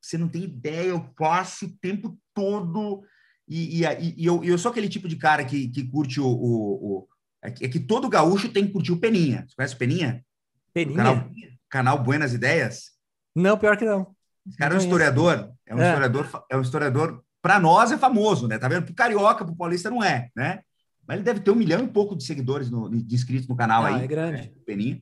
[0.00, 3.02] você não tem ideia, eu passo o tempo todo.
[3.48, 7.00] E, e, e eu, eu, sou aquele tipo de cara que, que curte o, o,
[7.00, 7.08] o
[7.42, 9.44] é, que, é que, todo gaúcho tem que curtir o Peninha.
[9.46, 10.24] Você conhece o Peninha?
[10.72, 10.96] Peninha?
[10.96, 11.30] Canal,
[11.68, 12.92] canal, Buenas Ideias?
[13.34, 14.14] Não, pior que não.
[14.46, 15.52] Esse cara é um historiador.
[15.66, 15.88] É um é.
[15.88, 17.24] historiador, é um historiador.
[17.42, 18.58] Para nós é famoso, né?
[18.58, 18.84] Tá vendo?
[18.84, 20.60] Para carioca, para paulista não é, né?
[21.06, 23.84] Mas ele deve ter um milhão e pouco de seguidores, no, de inscritos no canal
[23.84, 24.04] ah, aí.
[24.04, 24.42] É grande.
[24.42, 24.50] Né?
[24.64, 24.98] Peninha.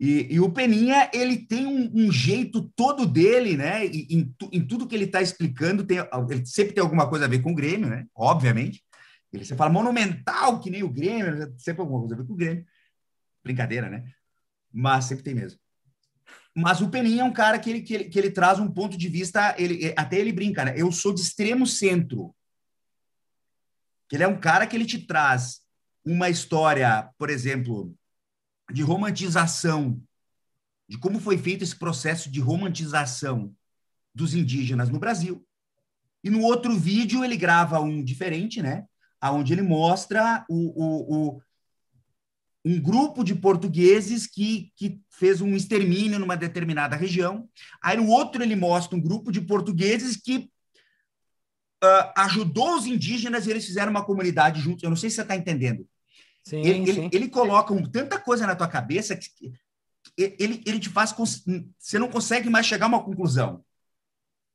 [0.00, 3.84] E, e, o Peninha, ele tem um, um jeito todo dele, né?
[3.84, 5.98] E, em, em, tudo que ele está explicando, tem,
[6.30, 8.06] ele sempre tem alguma coisa a ver com o Grêmio, né?
[8.14, 8.82] Obviamente.
[9.32, 12.36] Ele você fala monumental, que nem o Grêmio, sempre alguma coisa a ver com o
[12.36, 12.66] Grêmio.
[13.44, 14.10] Brincadeira, né?
[14.72, 15.58] Mas sempre tem mesmo.
[16.54, 18.96] Mas o Peninha é um cara que ele, que ele, que ele traz um ponto
[18.96, 20.74] de vista, ele, até ele brinca, né?
[20.76, 22.34] Eu sou de extremo centro.
[24.10, 25.60] Ele é um cara que ele te traz
[26.04, 27.94] uma história, por exemplo,
[28.72, 30.02] de romantização,
[30.88, 33.54] de como foi feito esse processo de romantização
[34.14, 35.46] dos indígenas no Brasil.
[36.24, 38.86] E no outro vídeo ele grava um diferente, né?
[39.22, 41.42] Onde ele mostra o, o, o
[42.64, 47.48] um grupo de portugueses que, que fez um extermínio numa determinada região.
[47.82, 50.50] Aí no outro ele mostra um grupo de portugueses que
[51.82, 54.82] uh, ajudou os indígenas e eles fizeram uma comunidade juntos.
[54.82, 55.88] Eu não sei se você está entendendo.
[56.44, 57.00] Sim, ele, sim.
[57.04, 59.52] Ele, ele, coloca um, tanta coisa na tua cabeça que, que
[60.16, 61.14] ele, ele te faz.
[61.78, 63.64] Você não consegue mais chegar a uma conclusão.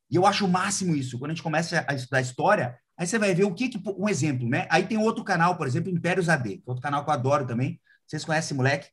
[0.09, 1.17] E eu acho o máximo isso.
[1.17, 3.81] Quando a gente começa a estudar história, aí você vai ver o que, que.
[3.97, 4.67] Um exemplo, né?
[4.69, 7.79] Aí tem outro canal, por exemplo, Impérios AD, é outro canal que eu adoro também.
[8.05, 8.89] Vocês conhecem esse moleque?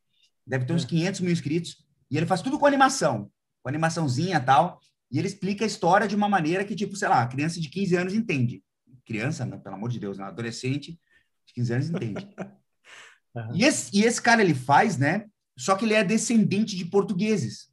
[0.47, 1.23] Deve ter uns 500 é.
[1.25, 1.85] mil inscritos.
[2.11, 3.31] E ele faz tudo com animação,
[3.63, 4.81] com animaçãozinha e tal.
[5.11, 7.97] E ele explica a história de uma maneira que, tipo, sei lá, criança de 15
[7.97, 8.63] anos entende.
[9.05, 10.99] Criança, pelo amor de Deus, não, adolescente
[11.47, 12.29] de 15 anos entende.
[13.33, 13.55] Uhum.
[13.55, 15.27] E, esse, e esse cara ele faz, né?
[15.57, 17.71] Só que ele é descendente de portugueses.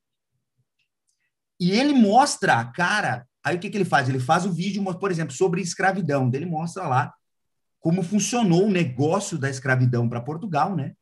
[1.59, 3.26] E ele mostra a cara.
[3.47, 4.09] Aí o que, que ele faz?
[4.09, 6.29] Ele faz o vídeo, por exemplo, sobre escravidão.
[6.33, 7.13] Ele mostra lá
[7.79, 10.93] como funcionou o negócio da escravidão para Portugal, né?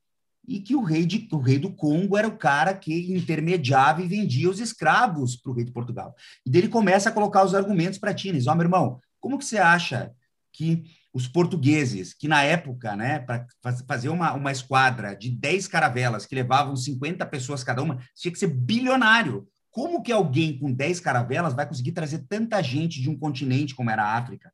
[0.47, 4.07] E que o rei, de, o rei do Congo era o cara que intermediava e
[4.07, 6.13] vendia os escravos para o rei de Portugal.
[6.45, 8.31] E dele começa a colocar os argumentos para ti.
[8.47, 10.11] Ó, oh, meu irmão, como que você acha
[10.53, 10.83] que
[11.15, 13.47] os portugueses, que na época, né, para
[13.87, 18.37] fazer uma, uma esquadra de 10 caravelas que levavam 50 pessoas cada uma, tinha que
[18.37, 19.47] ser bilionário.
[19.75, 23.89] Como que alguém com 10 caravelas vai conseguir trazer tanta gente de um continente como
[23.89, 24.49] era a África?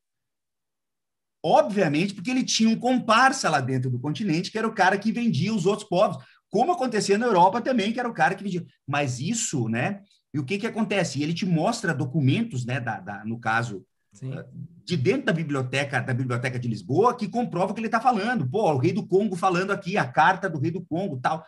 [1.45, 5.12] Obviamente, porque ele tinha um comparsa lá dentro do continente, que era o cara que
[5.12, 6.17] vendia os outros povos,
[6.49, 8.65] como acontecia na Europa também, que era o cara que vendia.
[8.88, 10.01] Mas isso, né?
[10.34, 11.21] E o que que acontece?
[11.21, 14.34] Ele te mostra documentos, né, da, da no caso, Sim.
[14.34, 14.43] Ah,
[14.84, 18.49] de dentro da biblioteca da biblioteca de Lisboa que comprova o que ele está falando.
[18.49, 21.45] Pô, o rei do Congo falando aqui, a carta do rei do Congo, tal.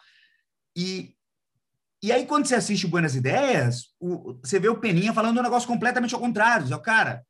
[0.77, 1.15] E
[2.03, 5.67] e aí quando você assiste Buenas Ideias, o, você vê o Peninha falando um negócio
[5.67, 6.67] completamente ao contrário.
[6.67, 7.23] Diz, cara,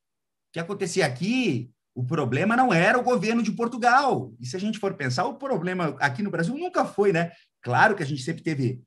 [0.50, 4.34] o que acontecia aqui, o problema não era o governo de Portugal.
[4.40, 7.32] E se a gente for pensar, o problema aqui no Brasil nunca foi, né?
[7.62, 8.82] Claro que a gente sempre teve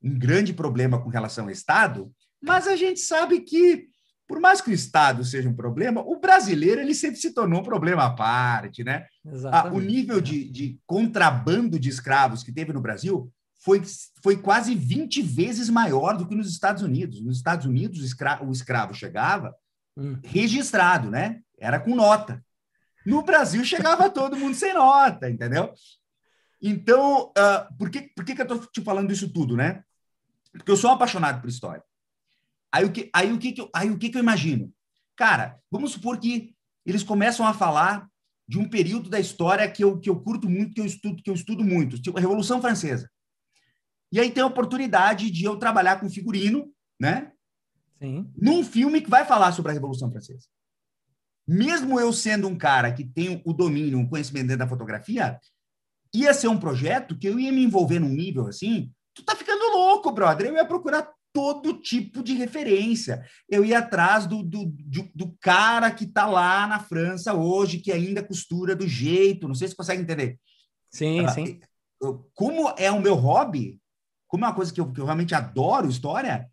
[0.00, 3.88] um grande problema com relação ao Estado, mas a gente sabe que
[4.26, 7.64] por mais que o Estado seja um problema, o brasileiro ele sempre se tornou um
[7.64, 9.06] problema à parte, né?
[9.50, 13.30] Ah, o nível de, de, contrabando de escravos que teve no Brasil
[13.64, 13.82] foi,
[14.22, 17.22] foi quase 20 vezes maior do que nos Estados Unidos.
[17.22, 19.56] Nos Estados Unidos, o, escra o escravo chegava
[19.96, 20.18] hum.
[20.22, 21.40] registrado, né?
[21.58, 22.44] Era com nota.
[23.06, 25.72] No Brasil, chegava todo mundo sem nota, entendeu?
[26.60, 29.82] Então, uh, por, que, por que, que eu estou te falando isso tudo, né?
[30.52, 31.82] Porque eu sou apaixonado por história.
[32.70, 34.70] Aí o que, aí o que, que eu, aí o que, que eu imagino?
[35.16, 38.08] Cara, vamos supor que eles começam a falar
[38.46, 41.30] de um período da história que eu, que eu curto muito, que eu estudo, que
[41.30, 43.10] eu estudo muito, tipo a Revolução Francesa.
[44.14, 47.32] E aí tem a oportunidade de eu trabalhar com figurino, né?
[48.00, 48.30] Sim.
[48.36, 50.46] Num filme que vai falar sobre a Revolução Francesa.
[51.44, 55.40] Mesmo eu sendo um cara que tem o domínio, o conhecimento dentro da fotografia,
[56.14, 59.76] ia ser um projeto que eu ia me envolver num nível assim, tu tá ficando
[59.76, 60.46] louco, brother.
[60.46, 63.26] Eu ia procurar todo tipo de referência.
[63.50, 67.90] Eu ia atrás do, do, do, do cara que está lá na França hoje, que
[67.90, 69.48] ainda costura do jeito.
[69.48, 70.38] Não sei se você consegue entender.
[70.88, 71.58] Sim, uh, sim.
[72.32, 73.80] Como é o meu hobby,
[74.26, 76.50] como é uma coisa que eu, que eu realmente adoro história,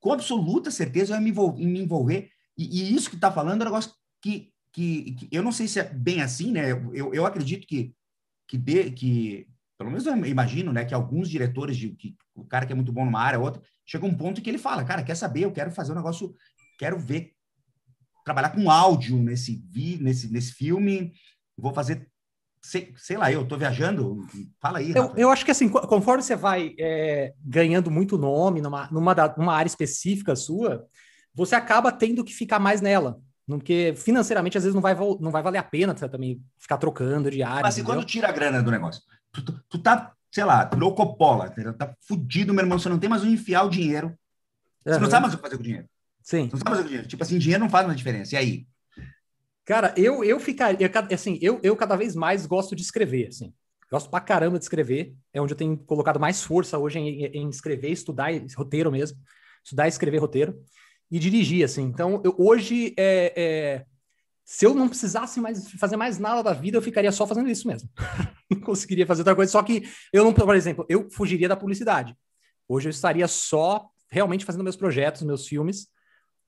[0.00, 1.64] com absoluta certeza eu ia me, envolver.
[1.64, 5.42] Me envolver e, e, isso que está falando é um negócio que, que, que, eu
[5.42, 6.70] não sei se é bem assim, né?
[6.70, 7.94] Eu, eu acredito que
[8.46, 12.66] que, de, que pelo menos eu imagino, né, que alguns diretores de que o cara
[12.66, 15.16] que é muito bom numa área, outra, chega um ponto que ele fala, cara, quer
[15.16, 15.44] saber?
[15.44, 16.34] Eu quero fazer um negócio,
[16.78, 17.32] quero ver
[18.24, 19.62] trabalhar com áudio nesse
[20.00, 21.12] nesse nesse filme,
[21.56, 22.08] vou fazer
[22.64, 24.26] sei, sei lá, eu tô viajando,
[24.58, 24.92] fala aí.
[24.96, 29.54] Eu, eu, acho que assim, conforme você vai é, ganhando muito nome numa, numa, numa
[29.54, 30.86] área específica sua,
[31.34, 33.20] você acaba tendo que ficar mais nela.
[33.46, 37.30] Porque financeiramente, às vezes, não vai, não vai valer a pena você também ficar trocando
[37.30, 37.60] de área.
[37.60, 40.94] Mas assim, quando tira a grana do negócio, tu, tu, tu tá, sei lá, virou
[40.94, 44.16] copola, tá fudido, meu irmão, você não tem mais onde enfiar o dinheiro.
[44.82, 45.00] Você uhum.
[45.00, 45.86] não sabe mais o que fazer com o dinheiro.
[46.22, 46.48] Sim.
[46.48, 47.08] Você não sabe fazer com o dinheiro.
[47.08, 48.34] Tipo assim, dinheiro não faz uma diferença.
[48.34, 48.66] E aí?
[49.64, 53.52] Cara, eu, eu ficaria, assim, eu, eu cada vez mais gosto de escrever, assim.
[53.90, 55.14] Gosto pra caramba de escrever.
[55.32, 59.18] É onde eu tenho colocado mais força hoje em, em escrever, estudar roteiro mesmo.
[59.62, 60.62] Estudar e escrever roteiro
[61.10, 61.82] e dirigir, assim.
[61.82, 63.86] Então, eu, hoje, é, é,
[64.44, 67.66] se eu não precisasse mais fazer mais nada da vida, eu ficaria só fazendo isso
[67.66, 67.88] mesmo.
[68.50, 69.52] não conseguiria fazer outra coisa.
[69.52, 72.16] Só que eu não, por exemplo, eu fugiria da publicidade.
[72.68, 75.88] Hoje eu estaria só realmente fazendo meus projetos, meus filmes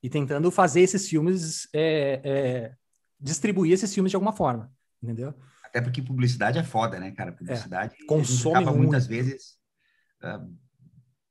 [0.02, 2.72] e tentando fazer esses filmes, é, é,
[3.20, 5.35] distribuir esses filmes de alguma forma, entendeu?
[5.64, 7.33] Até porque publicidade é foda, né, cara?
[7.33, 8.79] Publicidade é, consome muito.
[8.79, 9.57] muitas vezes
[10.22, 10.55] uh,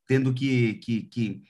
[0.08, 1.41] tendo que, que, que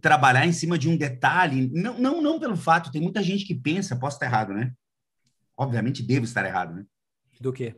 [0.00, 3.54] trabalhar em cima de um detalhe, não, não, não pelo fato, tem muita gente que
[3.54, 4.72] pensa, posso estar errado, né?
[5.56, 6.84] Obviamente devo estar errado, né?
[7.40, 7.74] Do quê?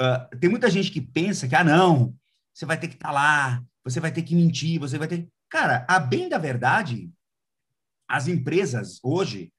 [0.00, 2.14] Uh, tem muita gente que pensa que, ah, não,
[2.52, 5.28] você vai ter que estar tá lá, você vai ter que mentir, você vai ter.
[5.48, 7.10] Cara, a bem da verdade,
[8.08, 9.52] as empresas hoje,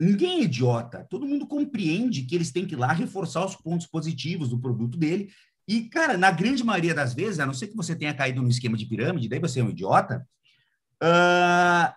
[0.00, 3.86] ninguém é idiota, todo mundo compreende que eles têm que ir lá reforçar os pontos
[3.86, 5.30] positivos do produto dele.
[5.66, 8.48] E, cara, na grande maioria das vezes, a não ser que você tenha caído no
[8.48, 10.26] esquema de pirâmide, daí você é um idiota,
[11.02, 11.94] Uh,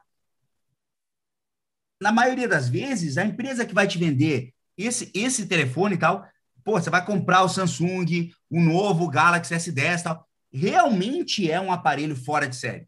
[2.00, 6.28] na maioria das vezes, a empresa que vai te vender esse, esse telefone e tal,
[6.64, 12.16] pô, você vai comprar o Samsung, o novo Galaxy S10 tal, realmente é um aparelho
[12.16, 12.88] fora de série.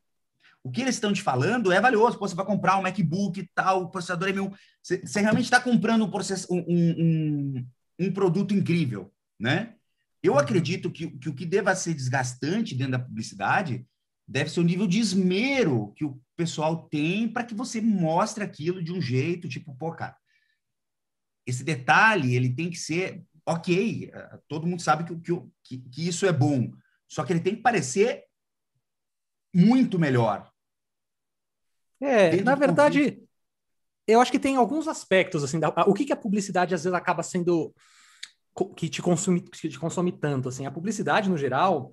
[0.63, 2.17] O que eles estão te falando é valioso.
[2.17, 4.51] Pô, você vai comprar um MacBook e tal, o processador é meu.
[4.81, 7.67] Você, você realmente está comprando um, process, um, um,
[7.99, 9.75] um, produto incrível, né?
[10.21, 10.39] Eu uhum.
[10.39, 13.85] acredito que, que o que deva ser desgastante dentro da publicidade
[14.25, 18.81] deve ser o nível de esmero que o pessoal tem para que você mostre aquilo
[18.81, 20.15] de um jeito, tipo, pô, cara,
[21.45, 26.25] esse detalhe, ele tem que ser ok, eh, todo mundo sabe que, que, que isso
[26.25, 26.71] é bom,
[27.05, 28.23] só que ele tem que parecer
[29.53, 30.52] muito melhor.
[32.03, 33.23] É, na verdade,
[34.07, 36.95] eu acho que tem alguns aspectos, assim, da, o que, que a publicidade às vezes
[36.95, 37.73] acaba sendo
[38.75, 41.91] que te consome, que te consome tanto, assim, a publicidade no geral,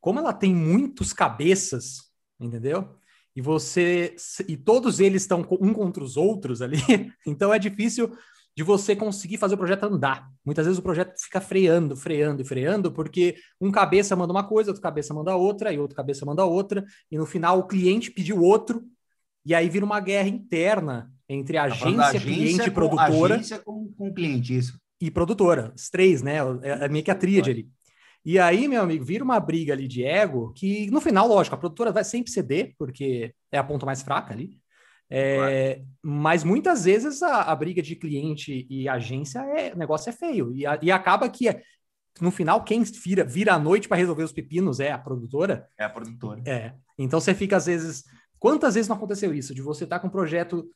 [0.00, 2.96] como ela tem muitos cabeças, entendeu?
[3.36, 4.16] E você
[4.48, 6.78] e todos eles estão um contra os outros ali,
[7.26, 8.10] então é difícil
[8.56, 10.28] de você conseguir fazer o projeto andar.
[10.44, 14.70] Muitas vezes o projeto fica freando, freando e freando, porque um cabeça manda uma coisa,
[14.70, 18.42] outro cabeça manda outra, e outro cabeça manda outra, e no final o cliente pediu
[18.42, 18.84] outro,
[19.44, 23.34] e aí vira uma guerra interna entre tá agência, agência cliente e produtora.
[23.34, 24.78] Agência com, com cliente, isso.
[25.00, 26.38] E produtora, os três, né?
[26.62, 27.68] É, é meio que a tríade ali.
[28.24, 31.58] E aí, meu amigo, vira uma briga ali de ego que, no final, lógico, a
[31.58, 34.58] produtora vai sempre ceder, porque é a ponta mais fraca ali.
[35.08, 35.88] É, claro.
[36.02, 40.54] Mas muitas vezes a, a, briga de cliente e agência, é, o negócio é feio.
[40.54, 41.48] E, a, e acaba que,
[42.20, 45.66] no final, quem vira, vira à noite para resolver os pepinos é a produtora.
[45.78, 46.42] É a produtora.
[46.46, 46.74] É.
[46.98, 48.04] Então você fica, às vezes.
[48.40, 49.54] Quantas vezes não aconteceu isso?
[49.54, 50.68] De você estar tá com um projeto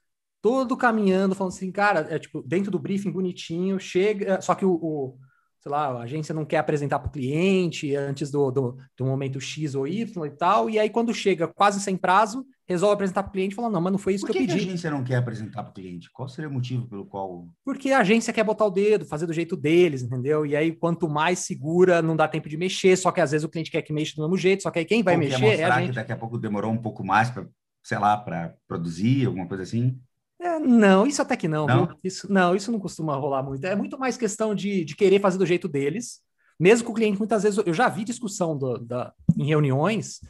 [0.43, 4.41] todo caminhando, falando assim, cara, é tipo, dentro do briefing bonitinho, chega.
[4.43, 5.19] Só que o, o
[5.65, 9.41] sei lá, a agência não quer apresentar para o cliente antes do, do, do, momento
[9.41, 13.31] X ou Y e tal, e aí quando chega quase sem prazo, resolve apresentar para
[13.31, 14.53] o cliente e fala, não, mas não foi isso que, que eu pedi.
[14.53, 16.11] Por que a agência não quer apresentar para o cliente?
[16.13, 17.49] Qual seria o motivo pelo qual...
[17.65, 20.45] Porque a agência quer botar o dedo, fazer do jeito deles, entendeu?
[20.45, 23.49] E aí quanto mais segura, não dá tempo de mexer, só que às vezes o
[23.49, 25.81] cliente quer que mexa do mesmo jeito, só que aí quem vai mexer é a
[25.81, 25.91] gente.
[25.91, 27.47] que daqui a pouco demorou um pouco mais para,
[27.83, 29.99] sei lá, para produzir, alguma coisa assim?
[30.45, 31.67] É, não, isso até que não.
[31.67, 31.99] Não?
[32.05, 33.65] Isso, não, isso não costuma rolar muito.
[33.65, 36.23] É muito mais questão de, de querer fazer do jeito deles
[36.59, 40.21] mesmo com o cliente, muitas vezes, eu já vi discussão do, da, em reuniões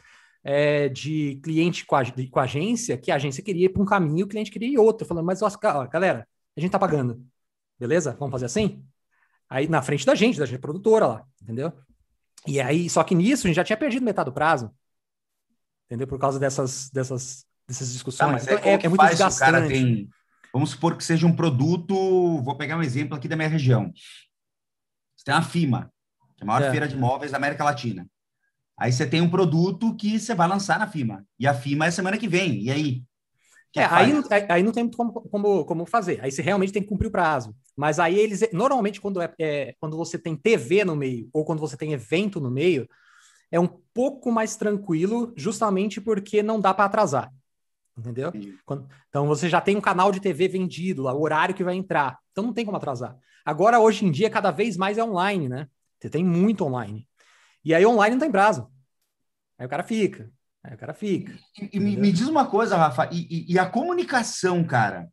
[0.43, 3.81] é, de cliente com a, de, com a, agência, que a agência queria ir para
[3.81, 5.07] um caminho e o cliente queria ir outro.
[5.07, 5.49] Falando, mas ó,
[5.87, 7.23] galera, a gente tá pagando.
[7.79, 8.15] Beleza?
[8.19, 8.83] Vamos fazer assim?
[9.49, 11.71] Aí na frente da gente, da gente produtora lá, entendeu?
[12.47, 14.71] E aí, só que nisso a gente já tinha perdido metade do prazo.
[15.85, 16.07] Entendeu?
[16.07, 18.45] Por causa dessas, dessas, dessas discussões.
[18.45, 19.67] Tá, então, é, é, muito desgastante.
[19.67, 20.09] Tem,
[20.53, 22.41] vamos supor que seja um produto.
[22.41, 23.91] Vou pegar um exemplo aqui da minha região.
[25.15, 25.91] Você tem uma FIMA,
[26.37, 26.71] que é a maior é.
[26.71, 28.07] feira de imóveis da América Latina.
[28.77, 31.25] Aí você tem um produto que você vai lançar na FIMA.
[31.39, 32.61] E a FIMA é semana que vem.
[32.61, 33.03] E aí?
[33.75, 34.13] é, aí,
[34.49, 36.19] aí não tem como, como, como fazer.
[36.21, 37.55] Aí você realmente tem que cumprir o prazo.
[37.75, 41.59] Mas aí eles, normalmente, quando, é, é, quando você tem TV no meio, ou quando
[41.59, 42.87] você tem evento no meio,
[43.51, 47.31] é um pouco mais tranquilo, justamente porque não dá para atrasar.
[47.97, 48.31] Entendeu?
[48.65, 52.19] Quando, então você já tem um canal de TV vendido, o horário que vai entrar.
[52.31, 53.17] Então não tem como atrasar.
[53.45, 55.69] Agora, hoje em dia, cada vez mais é online, né?
[55.99, 57.07] Você tem muito online.
[57.63, 58.69] E aí online não tem prazo.
[59.57, 60.31] Aí o cara fica.
[60.63, 61.33] Aí o cara fica.
[61.57, 65.07] E, e me, diz uma coisa, Rafa, e, e a comunicação, cara,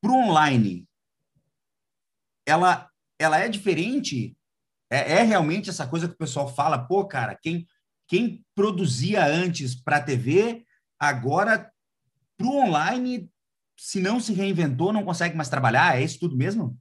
[0.00, 0.86] para o online,
[2.46, 4.36] ela, ela é diferente?
[4.90, 7.66] É, é, realmente essa coisa que o pessoal fala, pô, cara, quem,
[8.06, 10.64] quem produzia antes para TV,
[11.00, 11.72] agora
[12.36, 13.30] para o online,
[13.76, 15.98] se não se reinventou, não consegue mais trabalhar?
[15.98, 16.76] É isso tudo mesmo?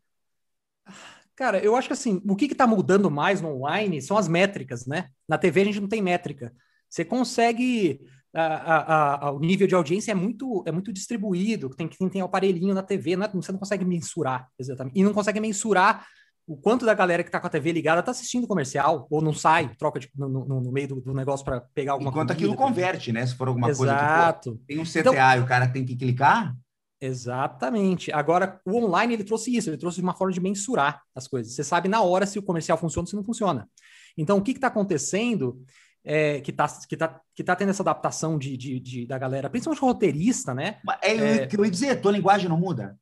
[1.35, 4.85] Cara, eu acho que assim, o que está mudando mais no online são as métricas,
[4.85, 5.07] né?
[5.25, 6.53] Na TV a gente não tem métrica.
[6.89, 8.01] Você consegue.
[8.33, 12.21] A, a, a, o nível de audiência é muito, é muito distribuído, tem quem tem
[12.21, 14.99] aparelhinho na TV, não é, você não consegue mensurar exatamente.
[14.99, 16.05] E não consegue mensurar
[16.49, 19.31] o quanto da galera que está com a TV ligada está assistindo comercial, ou não
[19.31, 22.23] sai, troca de, no, no, no, meio do, do, negócio para pegar alguma coisa.
[22.23, 23.23] Enquanto aquilo converte, né?
[23.23, 23.85] Se for alguma Exato.
[23.85, 23.93] coisa.
[23.93, 24.61] Exato.
[24.67, 26.55] Tem um CTA então, e o cara tem que clicar.
[26.99, 28.11] Exatamente.
[28.11, 31.53] Agora, o online ele trouxe isso, ele trouxe uma forma de mensurar as coisas.
[31.53, 33.69] Você sabe na hora se o comercial funciona ou se não funciona.
[34.17, 35.63] Então, o que está acontecendo
[36.03, 39.51] é, que está que tá, que tá tendo essa adaptação de, de, de, da galera,
[39.51, 40.79] principalmente roteirista, né?
[41.03, 41.47] É, é...
[41.47, 42.97] que eu ia dizer, tua linguagem não muda?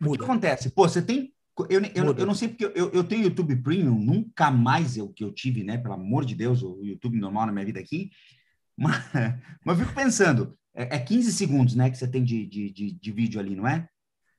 [0.00, 0.16] Muda.
[0.16, 0.70] O que acontece?
[0.70, 1.32] Pô, você tem.
[1.68, 5.24] Eu, eu, eu não sei porque eu, eu tenho YouTube Premium, nunca mais eu que
[5.24, 5.78] eu tive, né?
[5.78, 8.10] Pelo amor de Deus, o YouTube normal na minha vida aqui.
[8.80, 8.94] Mas,
[9.64, 12.92] mas eu fico pensando, é, é 15 segundos, né, que você tem de, de, de,
[12.92, 13.88] de vídeo ali, não é?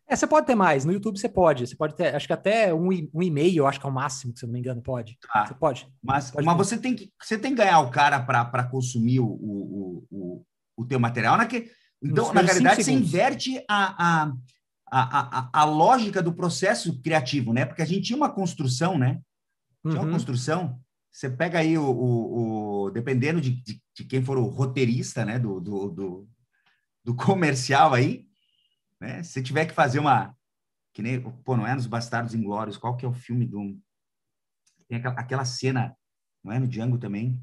[0.08, 0.86] É, você pode ter mais.
[0.86, 1.68] No YouTube você pode.
[1.68, 4.44] Você pode ter, acho que até um, um e-mail, acho que é o máximo, se
[4.44, 5.18] eu não me engano, pode.
[5.32, 5.88] Ah, você pode.
[6.02, 9.28] Mas, pode mas você, tem que, você tem que ganhar o cara para consumir o,
[9.28, 10.46] o, o,
[10.78, 11.38] o teu material.
[11.38, 11.70] Na que,
[12.02, 14.34] então, na realidade, você inverte a, a,
[14.92, 17.66] a, a, a, lógica do processo criativo, né?
[17.66, 19.22] Porque a gente tinha uma construção, né?
[19.82, 20.08] Tinha uhum.
[20.08, 20.80] uma construção.
[21.12, 25.40] Você pega aí o, o, o dependendo de, de, de, quem for o roteirista, né?
[25.40, 26.30] Do, do, do,
[27.04, 28.28] do comercial aí,
[29.00, 29.24] né?
[29.24, 30.36] Se tiver que fazer uma.
[30.94, 31.22] Que nem.
[31.22, 33.78] Pô, não é nos Bastardos Inglórios, qual que é o filme do.
[34.88, 35.96] Tem aquela, aquela cena,
[36.44, 37.42] não é no Django também?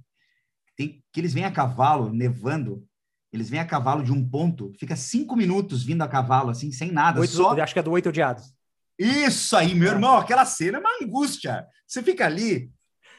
[0.77, 2.87] Tem, que eles vêm a cavalo, nevando,
[3.33, 6.93] eles vêm a cavalo de um ponto, fica cinco minutos vindo a cavalo, assim, sem
[6.93, 7.21] nada.
[7.21, 7.61] Oito, só...
[7.61, 8.55] Acho que é do Oito Odiados.
[8.99, 9.95] Isso aí, meu é.
[9.95, 11.67] irmão, aquela cena é uma angústia.
[11.87, 12.71] Você fica ali,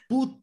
[0.10, 0.38] puta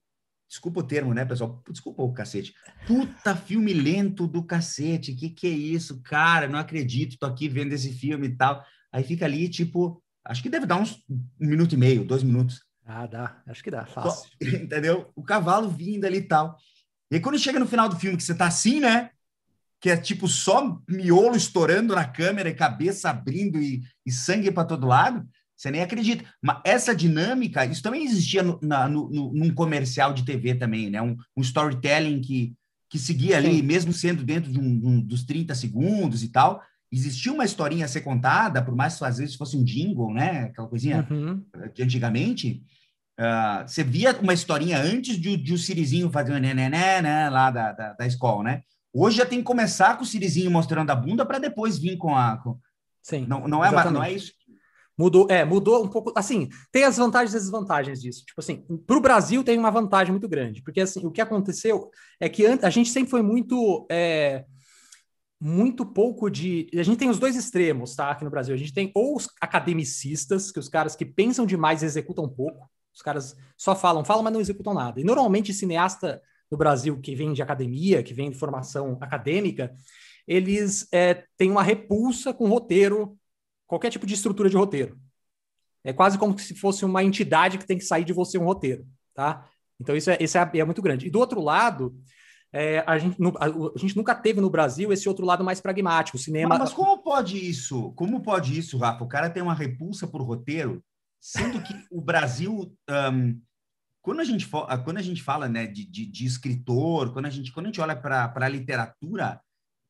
[0.55, 1.61] Desculpa o termo, né, pessoal?
[1.69, 2.55] Desculpa o cacete.
[2.87, 5.13] Puta filme lento do cacete.
[5.13, 6.47] Que que é isso, cara?
[6.47, 8.65] Não acredito, tô aqui vendo esse filme e tal.
[8.93, 12.65] Aí fica ali, tipo, acho que deve dar uns um minuto e meio, dois minutos.
[12.87, 13.43] Ah, dá.
[13.49, 14.31] Acho que dá, fácil.
[14.41, 15.11] Entendeu?
[15.17, 16.57] O cavalo vindo ali e tal.
[17.11, 19.11] E aí, quando chega no final do filme, que você tá assim, né?
[19.85, 24.65] Que é tipo só miolo estourando na câmera e cabeça abrindo e, e sangue para
[24.65, 25.29] todo lado.
[25.55, 26.25] Você nem acredita.
[26.41, 30.89] Mas essa dinâmica, isso também existia no, na, no, no, num comercial de TV também,
[30.89, 31.03] né?
[31.03, 32.55] Um, um storytelling que,
[32.89, 33.63] que seguia ali, Sim.
[33.63, 36.63] mesmo sendo dentro de um, um, dos 30 segundos e tal.
[36.91, 40.45] Existia uma historinha a ser contada, por mais que às vezes fosse um jingle, né?
[40.45, 41.45] Aquela coisinha uhum.
[41.75, 42.63] de antigamente.
[43.21, 47.29] Uh, você via uma historinha antes de, de o Sirizinho fazer um nenené, né?
[47.29, 48.63] Lá da, da, da escola, né?
[48.95, 52.17] Hoje já tem que começar com o Sirizinho mostrando a bunda para depois vir com
[52.17, 52.39] a.
[52.39, 52.59] Com...
[53.03, 53.27] Sim.
[53.29, 54.33] Não, não, é, não é isso
[54.97, 56.13] Mudou, é, mudou um pouco.
[56.15, 58.25] Assim, tem as vantagens e desvantagens disso.
[58.25, 61.91] Tipo assim, para o Brasil tem uma vantagem muito grande, porque assim, o que aconteceu
[62.21, 63.87] é que a gente sempre foi muito.
[63.91, 64.45] É,
[65.41, 66.71] muito pouco de.
[66.75, 68.11] A gente tem os dois extremos, tá?
[68.11, 68.55] Aqui no Brasil.
[68.55, 72.71] A gente tem ou os academicistas, que os caras que pensam demais e executam pouco.
[72.95, 75.01] Os caras só falam, falam, mas não executam nada.
[75.01, 76.23] E normalmente cineasta
[76.55, 79.75] no Brasil que vem de academia, que vem de formação acadêmica,
[80.27, 83.19] eles é, têm uma repulsa com roteiro
[83.67, 84.97] qualquer tipo de estrutura de roteiro.
[85.83, 88.87] É quase como se fosse uma entidade que tem que sair de você um roteiro,
[89.13, 89.47] tá?
[89.81, 91.09] Então isso é, isso é, é muito grande.
[91.09, 91.93] E do outro lado,
[92.53, 96.17] é, a, gente, a, a, gente nunca teve no Brasil esse outro lado mais pragmático,
[96.17, 96.51] cinema...
[96.51, 97.93] Mas, mas, como pode isso?
[97.95, 99.03] Como pode isso, Rafa?
[99.03, 100.83] O cara tem uma repulsa por roteiro,
[101.21, 102.73] sendo que o Brasil...
[102.89, 103.41] Um,
[104.05, 107.51] quando a gente, quando a gente fala né, de, de, de escritor, quando a gente,
[107.51, 109.41] quando a gente olha para a literatura,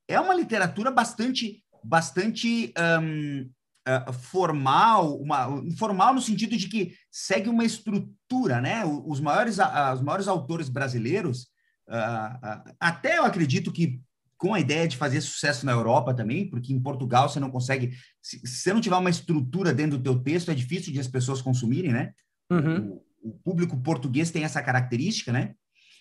[0.06, 3.50] é uma literatura bastante, bastante um,
[3.88, 8.84] uh, formal, uma, formal no sentido de que segue uma estrutura, né?
[8.84, 11.48] Os maiores, uh, os maiores autores brasileiros,
[11.88, 14.00] uh, até eu acredito que
[14.38, 17.92] com a ideia de fazer sucesso na Europa também, porque em Portugal você não consegue,
[18.22, 21.08] se, se você não tiver uma estrutura dentro do teu texto, é difícil de as
[21.08, 22.12] pessoas consumirem, né?
[22.48, 23.00] Uhum.
[23.24, 25.54] O, público português tem essa característica, né?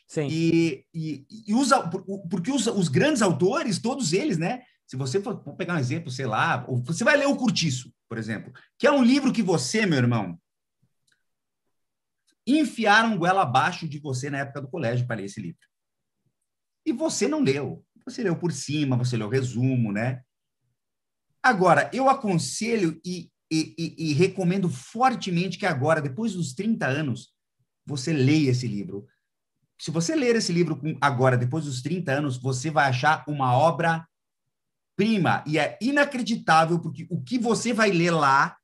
[0.07, 0.27] Sim.
[0.29, 1.81] E, e, e usa,
[2.29, 4.63] porque os, os grandes autores, todos eles, né?
[4.85, 8.17] Se você for, for pegar um exemplo, sei lá, você vai ler o Curtiço, por
[8.17, 10.37] exemplo, que é um livro que você, meu irmão,
[12.45, 15.65] enfiaram goela abaixo de você na época do colégio para ler esse livro.
[16.85, 17.83] E você não leu.
[18.05, 20.21] Você leu por cima, você leu o resumo, né?
[21.41, 27.33] Agora, eu aconselho e, e, e, e recomendo fortemente que agora, depois dos 30 anos,
[27.85, 29.05] você leia esse livro.
[29.79, 34.07] Se você ler esse livro agora, depois dos 30 anos, você vai achar uma obra
[34.95, 38.55] prima e é inacreditável porque o que você vai ler lá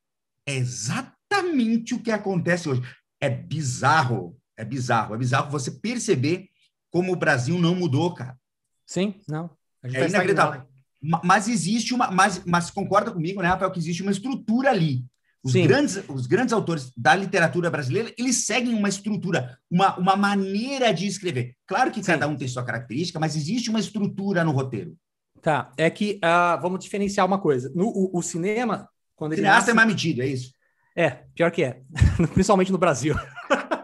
[0.45, 2.81] é exatamente o que acontece hoje.
[3.19, 6.49] É bizarro, é bizarro, é bizarro você perceber
[6.89, 8.39] como o Brasil não mudou, cara.
[8.85, 9.49] Sim, não.
[9.83, 10.68] É inacreditável.
[11.01, 15.03] Mas existe uma, mas, mas concorda comigo, né, Rafael, que existe uma estrutura ali.
[15.41, 20.93] Os grandes, os grandes autores da literatura brasileira, eles seguem uma estrutura, uma, uma maneira
[20.93, 21.55] de escrever.
[21.65, 22.11] Claro que Sim.
[22.11, 24.97] cada um tem sua característica, mas existe uma estrutura no roteiro.
[25.41, 27.71] Tá, é que uh, vamos diferenciar uma coisa.
[27.73, 29.41] No, o, o cinema, quando ele.
[29.41, 29.71] Cineasta nasce...
[29.71, 30.51] é mais metido, é isso?
[30.93, 31.79] É, pior que é.
[32.33, 33.15] Principalmente no Brasil.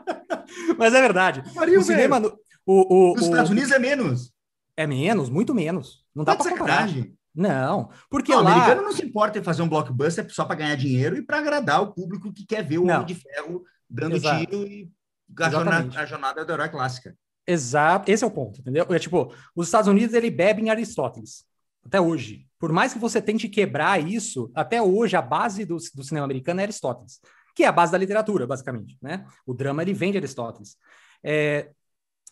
[0.78, 1.42] Mas é verdade.
[1.56, 2.20] Mario, o cinema.
[2.20, 4.34] No, o, o, Nos Estados Unidos é menos.
[4.78, 6.06] É menos, muito menos.
[6.14, 6.90] Não dá para comparar.
[7.34, 8.50] Não, porque não, lá...
[8.50, 11.40] o americano não se importa em fazer um blockbuster só para ganhar dinheiro e para
[11.40, 12.84] agradar o público que quer ver o.
[12.84, 14.46] Homem de Ferro dando Exato.
[14.46, 14.90] tiro e
[15.40, 17.16] a jornada, a jornada do herói clássica.
[17.46, 18.86] Exato, esse é o ponto, entendeu?
[18.90, 21.46] É tipo, os Estados Unidos ele bebe em Aristóteles,
[21.86, 22.48] até hoje.
[22.58, 26.62] Por mais que você tente quebrar isso, até hoje a base do, do cinema americano
[26.62, 27.20] é Aristóteles,
[27.54, 29.26] que é a base da literatura, basicamente, né?
[29.46, 30.78] O drama ele vem de Aristóteles.
[31.24, 31.70] É,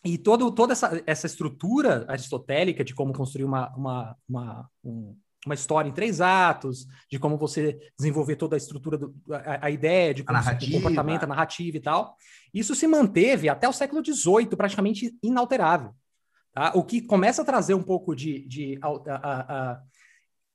[0.04, 5.56] e todo, toda essa, essa estrutura aristotélica de como construir uma, uma, uma, um, uma
[5.56, 10.14] história em três atos, de como você desenvolver toda a estrutura, do, a, a ideia
[10.14, 12.18] de como o comportamento, a narrativa e tal.
[12.54, 15.94] Isso se manteve até o século XVIII, praticamente inalterável.
[16.54, 16.72] Tá?
[16.76, 19.82] O que começa a trazer um pouco de, de a, a,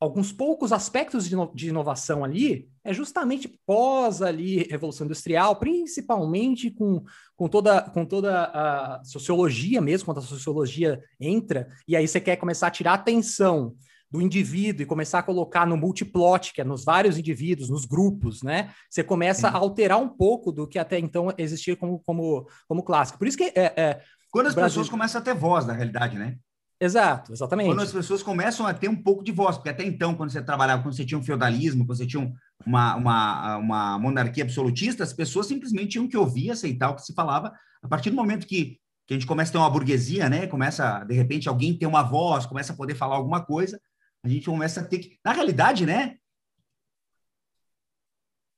[0.01, 7.03] alguns poucos aspectos de, de, inovação ali é justamente pós ali revolução industrial, principalmente com,
[7.37, 12.37] com toda com toda a sociologia mesmo, quando a sociologia entra e aí você quer
[12.37, 13.75] começar a tirar atenção
[14.11, 18.43] do indivíduo e começar a colocar no multiplot, que é nos vários indivíduos, nos grupos,
[18.43, 18.73] né?
[18.89, 23.19] Você começa a alterar um pouco do que até então existia como, como, como clássico.
[23.19, 24.71] Por isso que é, é quando as Brasil...
[24.71, 26.39] pessoas começam a ter voz, na realidade, né?
[26.81, 27.67] Exato, exatamente.
[27.67, 30.41] Quando as pessoas começam a ter um pouco de voz, porque até então, quando você
[30.41, 32.33] trabalhava, quando você tinha um feudalismo, quando você tinha
[32.65, 37.13] uma, uma, uma monarquia absolutista, as pessoas simplesmente tinham que ouvir, aceitar o que se
[37.15, 37.53] falava.
[37.83, 40.47] A partir do momento que, que a gente começa a ter uma burguesia, né?
[40.47, 43.81] Começa, de repente, alguém ter uma voz, começa a poder falar alguma coisa,
[44.23, 45.19] a gente começa a ter que.
[45.25, 46.17] Na realidade, né?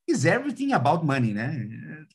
[0.07, 1.67] Is everything about money, né?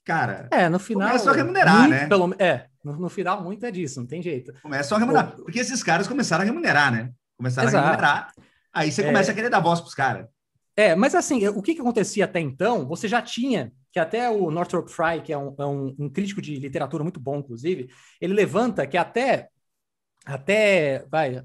[0.04, 0.48] Cara.
[0.52, 1.08] É, no final.
[1.08, 2.08] Começa a remunerar, muito, né?
[2.08, 4.54] Pelo, é, no, no, final, muito é disso, não tem jeito.
[4.62, 5.36] Começam a remunerar.
[5.36, 7.12] Porque esses caras começaram a remunerar, né?
[7.38, 7.84] Começaram Exato.
[7.84, 8.34] a remunerar.
[8.74, 9.34] Aí você começa é...
[9.34, 10.28] a querer dar voz para os caras.
[10.78, 12.86] É, mas assim, o que, que acontecia até então?
[12.88, 16.42] Você já tinha, que até o Northrop Frye, que é um, é um, um crítico
[16.42, 17.90] de literatura muito bom, inclusive,
[18.20, 19.48] ele levanta que até,
[20.26, 21.42] até, vai,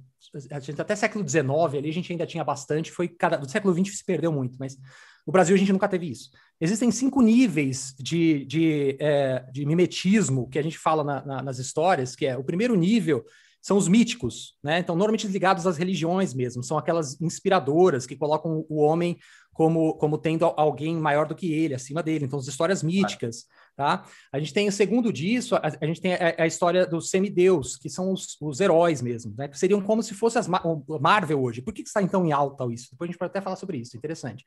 [0.60, 1.48] gente, até século XIX
[1.78, 4.76] ali a gente ainda tinha bastante, foi cada, do século XX se perdeu muito, mas
[5.24, 6.30] no Brasil a gente nunca teve isso.
[6.60, 11.58] Existem cinco níveis de, de, é, de mimetismo que a gente fala na, na, nas
[11.58, 13.24] histórias, que é o primeiro nível
[13.62, 14.78] são os míticos, né?
[14.78, 19.18] Então, normalmente ligados às religiões mesmo, são aquelas inspiradoras que colocam o homem
[19.52, 22.24] como, como tendo alguém maior do que ele, acima dele.
[22.24, 23.44] Então, as histórias míticas,
[23.80, 24.04] tá?
[24.30, 27.78] A gente tem, o segundo disso, a, a gente tem a, a, história dos semideus,
[27.78, 29.48] que são os, os heróis mesmo, né?
[29.48, 31.62] Que seriam como se fosse as Marvel hoje.
[31.62, 32.88] Por que, que está então em alta isso?
[32.90, 34.44] Depois a gente pode até falar sobre isso, interessante.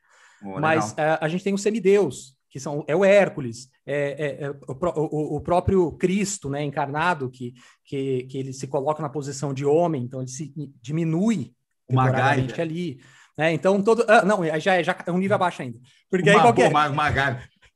[0.60, 4.44] Mas a, é, a gente tem os semideus, que são é o Hércules, é, é,
[4.44, 7.54] é o, o, o, próprio Cristo, né, encarnado, que,
[7.84, 11.52] que, que ele se coloca na posição de homem, então ele se diminui
[11.88, 13.00] temporariamente ali.
[13.36, 13.52] Né?
[13.52, 14.04] Então, todo.
[14.08, 15.78] Ah, não, já, já é um nível abaixo ainda.
[16.08, 16.70] Porque uma, aí qualquer.
[16.70, 17.10] Uma, uma,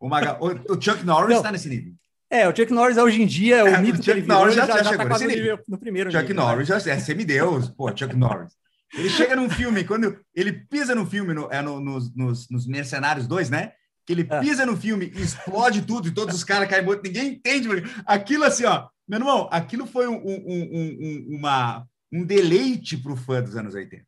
[0.01, 1.93] o, o Chuck Norris está nesse nível.
[2.31, 4.77] É, o Chuck Norris hoje em dia, o é, mito o Chuck Norris já, já,
[4.77, 6.81] já, já tá quase no, nível, no primeiro Chuck nível, Norris né?
[6.81, 8.53] já é semideus, pô, Chuck Norris.
[8.95, 12.67] Ele chega num filme, quando ele pisa no filme, no, é no, nos, nos, nos
[12.67, 13.73] Mercenários 2, né?
[14.09, 14.41] que ele é.
[14.41, 17.69] pisa no filme e explode tudo e todos os caras caem mortos, ninguém entende.
[18.07, 23.17] Aquilo assim, ó, meu irmão, aquilo foi um, um, um, uma, um deleite para o
[23.17, 24.03] fã dos anos 80.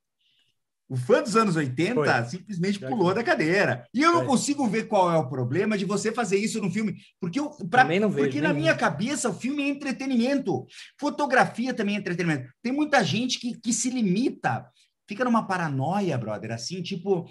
[0.90, 2.24] O fã dos anos 80 foi.
[2.24, 3.86] simplesmente pulou da cadeira.
[3.94, 6.96] E eu não consigo ver qual é o problema de você fazer isso no filme.
[7.20, 10.66] Porque, eu, pra, vejo, porque na minha cabeça o filme é entretenimento.
[10.98, 12.52] Fotografia também é entretenimento.
[12.60, 14.66] Tem muita gente que, que se limita,
[15.08, 17.30] fica numa paranoia, brother, assim, tipo,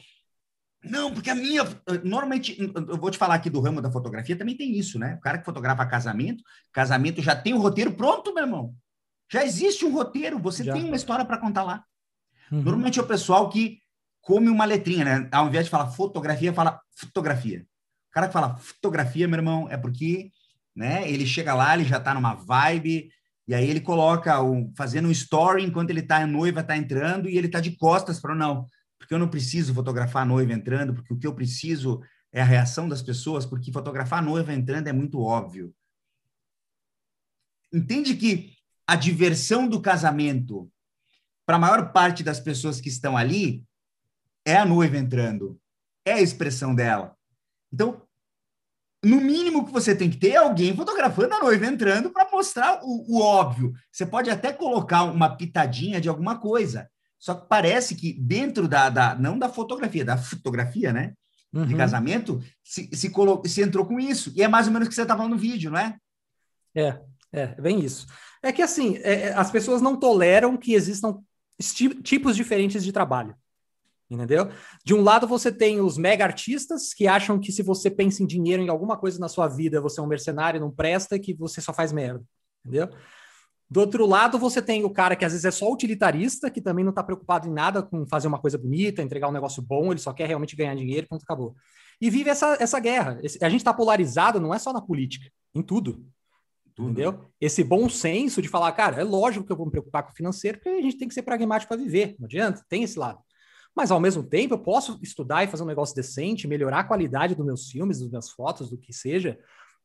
[0.82, 1.64] não, porque a minha.
[2.05, 5.16] Normalmente, eu vou te falar aqui do ramo da fotografia, também tem isso, né?
[5.16, 6.41] O cara que fotografa casamento,
[6.72, 8.74] casamento já tem o roteiro pronto, meu irmão.
[9.30, 10.72] Já existe um roteiro, você já.
[10.72, 11.84] tem uma história para contar lá.
[12.51, 12.61] Uhum.
[12.61, 13.79] Normalmente é o pessoal que
[14.21, 15.29] come uma letrinha, né?
[15.31, 17.65] Ao invés de falar fotografia, fala fotografia.
[18.09, 20.31] O cara que fala fotografia, meu irmão, é porque
[20.75, 23.11] né, ele chega lá, ele já está numa vibe,
[23.47, 27.27] e aí ele coloca, o, fazendo um story enquanto ele está a noiva está entrando,
[27.27, 28.65] e ele está de costas para não,
[28.97, 32.45] porque eu não preciso fotografar a noiva entrando, porque o que eu preciso é a
[32.45, 35.73] reação das pessoas, porque fotografar a noiva entrando é muito óbvio.
[37.73, 38.53] Entende que
[38.87, 40.71] a diversão do casamento,
[41.49, 43.63] para a maior parte das pessoas que estão ali,
[44.45, 45.59] é a noiva entrando,
[46.05, 47.17] é a expressão dela.
[47.73, 48.03] Então,
[49.03, 52.81] no mínimo que você tem que ter é alguém fotografando a noiva entrando para mostrar
[52.83, 53.73] o, o, óbvio.
[53.91, 56.87] Você pode até colocar uma pitadinha de alguma coisa,
[57.17, 61.15] só que parece que dentro da, da não da fotografia, da fotografia, né?
[61.51, 61.65] Uhum.
[61.65, 63.41] De casamento, se, se, colo...
[63.47, 64.31] se entrou com isso.
[64.35, 65.97] E é mais ou menos o que você está falando no vídeo, não é?
[66.75, 67.01] É,
[67.33, 68.05] é, bem isso.
[68.43, 71.23] É que assim, é, é, as pessoas não toleram que existam
[72.03, 73.36] tipos diferentes de trabalho.
[74.10, 74.49] Entendeu?
[74.84, 78.26] De um lado você tem os mega artistas que acham que se você pensa em
[78.26, 81.62] dinheiro em alguma coisa na sua vida, você é um mercenário, não presta, que você
[81.62, 82.24] só faz merda.
[82.66, 82.89] Entendeu?
[83.70, 86.84] Do outro lado, você tem o cara que às vezes é só utilitarista, que também
[86.84, 89.99] não está preocupado em nada com fazer uma coisa bonita, entregar um negócio bom, ele
[89.99, 91.55] só quer realmente ganhar dinheiro, ponto, acabou.
[92.01, 93.20] E vive essa, essa guerra.
[93.41, 96.03] A gente está polarizado, não é só na política, em tudo.
[96.80, 96.91] Tudo.
[96.91, 97.30] Entendeu?
[97.41, 100.15] Esse bom senso de falar, cara, é lógico que eu vou me preocupar com o
[100.15, 103.19] financeiro, porque a gente tem que ser pragmático para viver, não adianta, tem esse lado.
[103.75, 107.36] Mas ao mesmo tempo, eu posso estudar e fazer um negócio decente, melhorar a qualidade
[107.36, 109.38] dos meus filmes, das minhas fotos, do que seja,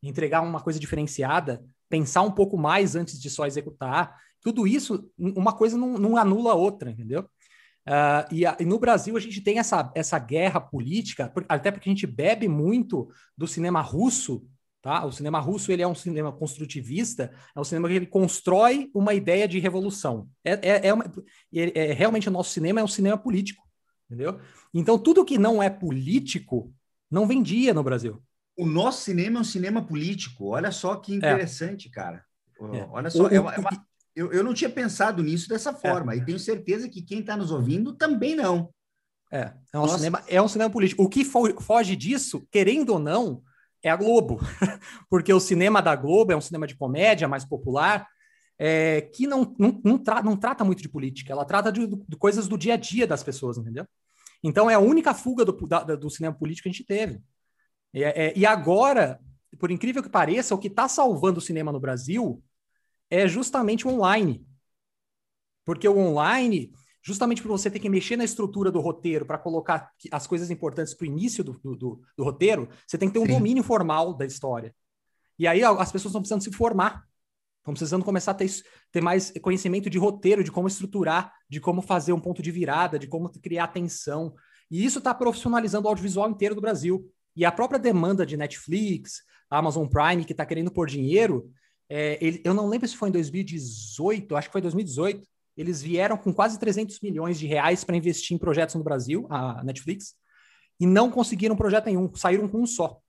[0.03, 4.17] entregar uma coisa diferenciada, pensar um pouco mais antes de só executar.
[4.41, 7.29] Tudo isso, uma coisa não, não anula a outra, entendeu?
[7.87, 11.71] Uh, e, a, e, no Brasil a gente tem essa, essa guerra política, por, até
[11.71, 14.47] porque a gente bebe muito do cinema russo,
[14.85, 15.05] tá?
[15.05, 19.15] O cinema russo ele é um cinema construtivista, é um cinema que ele constrói uma
[19.15, 20.29] ideia de revolução.
[20.45, 21.11] É, é, é, uma,
[21.53, 23.65] é, é realmente o nosso cinema é um cinema político
[24.15, 24.41] entendeu?
[24.73, 26.73] Então, tudo que não é político
[27.11, 28.23] não vendia no Brasil.
[28.57, 30.47] O nosso cinema é um cinema político.
[30.47, 31.17] Olha só que é.
[31.17, 31.91] interessante, é.
[31.91, 32.25] cara.
[32.73, 32.87] É.
[32.91, 35.75] Olha só, o, é uma, é uma, eu, eu não tinha pensado nisso dessa é.
[35.75, 38.73] forma, e tenho certeza que quem está nos ouvindo também não.
[39.33, 41.03] É, é um, cinema, é um cinema político.
[41.03, 43.43] O que fo foge disso, querendo ou não,
[43.85, 44.41] é a Globo.
[45.09, 48.09] Porque o cinema da Globo é um cinema de comédia mais popular,
[48.59, 52.17] é, que não, não, não, tra não, trata muito de política, ela trata de, de,
[52.17, 53.87] coisas do dia a dia das pessoas, entendeu?
[54.43, 57.21] Então é a única fuga do, da, do cinema político que a gente teve.
[57.93, 59.21] É, é, e agora,
[59.59, 62.43] por incrível que pareça, o que está salvando o cinema no Brasil
[63.11, 64.47] é justamente o online.
[65.65, 66.73] Porque o online,
[67.05, 70.95] justamente por você ter que mexer na estrutura do roteiro para colocar as coisas importantes
[70.95, 73.35] para o início do, do, do, roteiro, você tem que ter um Sim.
[73.35, 74.75] domínio formal da história.
[75.39, 77.05] E aí as pessoas estão precisando se formar.
[77.59, 78.51] Estão precisando começar a ter,
[78.91, 82.99] ter mais conhecimento de roteiro, de como estruturar, de como fazer um ponto de virada,
[82.99, 84.35] de como criar tensão.
[84.71, 87.07] E isso está profissionalizando o audiovisual inteiro do Brasil.
[87.37, 91.51] E a própria demanda de Netflix, Amazon Prime, que está querendo pôr dinheiro,
[91.89, 95.27] é, ele, eu não lembro se foi em 2018, acho que foi 2018,
[95.57, 99.63] eles vieram com quase 300 milhões de reais para investir em projetos no Brasil, a
[99.63, 100.15] Netflix,
[100.81, 103.01] e não conseguiram projeto nenhum, saíram com um só,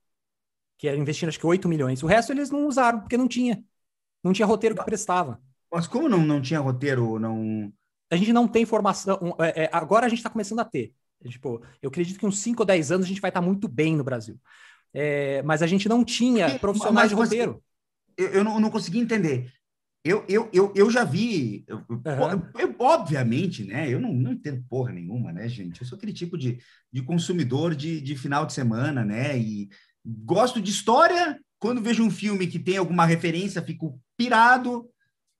[0.78, 2.02] que era investindo acho que 8 milhões.
[2.02, 3.62] O resto eles não usaram, porque não tinha.
[4.22, 5.40] Não tinha roteiro que prestava.
[5.70, 7.18] Mas como não, não tinha roteiro?
[7.18, 7.72] Não...
[8.10, 9.36] A gente não tem formação.
[9.38, 10.92] É, é, agora a gente está começando a ter.
[11.24, 13.68] Tipo, eu acredito que uns 5 ou 10 anos a gente vai estar tá muito
[13.68, 14.38] bem no Brasil.
[14.92, 17.62] É, mas a gente não tinha profissionais mas, de roteiro.
[18.16, 19.52] Eu, eu, não, não consegui entender.
[20.06, 22.42] Eu, eu, eu, eu já vi, eu, uhum.
[22.56, 23.92] eu, obviamente, né?
[23.92, 25.80] Eu não, não entendo porra nenhuma, né, gente?
[25.80, 26.58] Eu sou aquele tipo de,
[26.92, 29.36] de consumidor de, de final de semana, né?
[29.36, 29.68] E
[30.04, 31.40] gosto de história.
[31.58, 34.88] Quando vejo um filme que tem alguma referência, fico pirado,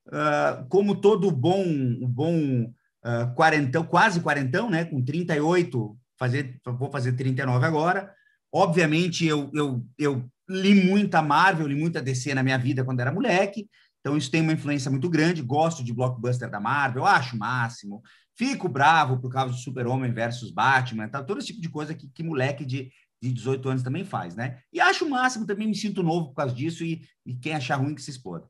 [0.08, 1.64] uh, como todo bom,
[2.00, 4.84] bom uh, quarentão, quase quarentão, né?
[4.84, 8.12] Com 38, fazer, vou fazer 39 agora.
[8.52, 13.12] Obviamente, eu, eu, eu li muita Marvel, li muita DC na minha vida quando era
[13.12, 13.68] moleque,
[14.06, 15.42] então isso tem uma influência muito grande.
[15.42, 18.00] Gosto de blockbuster da Marvel, acho máximo.
[18.36, 21.24] Fico bravo por causa do Super-Homem versus Batman, tá?
[21.24, 24.60] todo esse tipo de coisa que, que moleque de, de 18 anos também faz, né?
[24.72, 27.80] E acho o máximo, também me sinto novo por causa disso e, e quem achar
[27.80, 28.48] ruim que se exploda.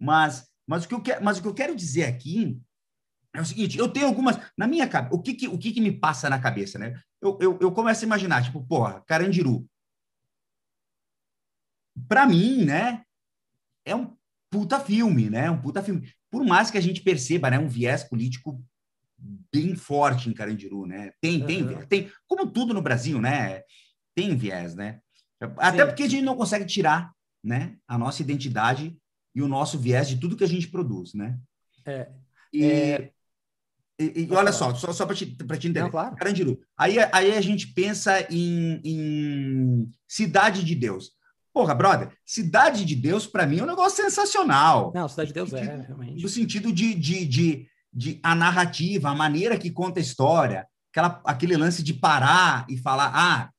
[0.00, 2.60] Mas, mas, o que eu quero, mas o que eu quero dizer aqui
[3.32, 4.36] é o seguinte, eu tenho algumas...
[4.56, 7.00] Na minha cabeça, o que que, o que que me passa na cabeça, né?
[7.22, 9.64] Eu, eu, eu começo a imaginar, tipo, porra, Carandiru.
[12.08, 13.04] Para mim, né?
[13.84, 14.17] É um
[14.50, 15.50] puta filme, né?
[15.50, 16.08] Um puta filme.
[16.30, 17.58] Por mais que a gente perceba, né?
[17.58, 18.62] Um viés político
[19.52, 21.12] bem forte em Carandiru, né?
[21.20, 21.86] Tem, tem, uhum.
[21.86, 23.62] tem, como tudo no Brasil, né?
[24.18, 24.98] tem viés, né?
[25.58, 25.86] Até Sim.
[25.86, 28.98] porque a gente não consegue tirar, né, a nossa identidade
[29.32, 31.38] e o nosso viés de tudo que a gente produz, né?
[31.86, 32.08] É.
[32.52, 32.64] E...
[32.64, 33.12] é...
[34.00, 35.80] E, e olha só, só, só para te, te entender.
[35.80, 36.14] Não, claro.
[36.14, 36.60] Carandiru.
[36.76, 41.10] Aí, aí a gente pensa em, em Cidade de Deus.
[41.58, 44.92] Porra, brother, Cidade de Deus, para mim, é um negócio sensacional.
[44.94, 46.22] Não, Cidade de Deus é, realmente.
[46.22, 51.20] No sentido de, de, de, de a narrativa, a maneira que conta a história, aquela,
[51.24, 53.50] aquele lance de parar e falar, ah,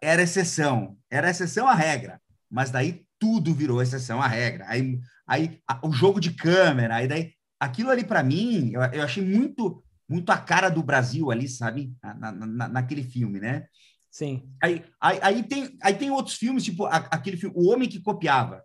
[0.00, 4.66] era exceção, era exceção à regra, mas daí tudo virou exceção à regra.
[4.68, 9.02] Aí, aí a, o jogo de câmera, aí daí aquilo ali para mim, eu, eu,
[9.02, 13.66] achei muito muito a cara do Brasil ali, sabe, na, na, naquele filme, né?
[14.10, 14.48] Sim.
[14.62, 18.02] Aí, aí, aí, tem, aí tem outros filmes, tipo a, aquele filme O Homem que
[18.02, 18.64] Copiava.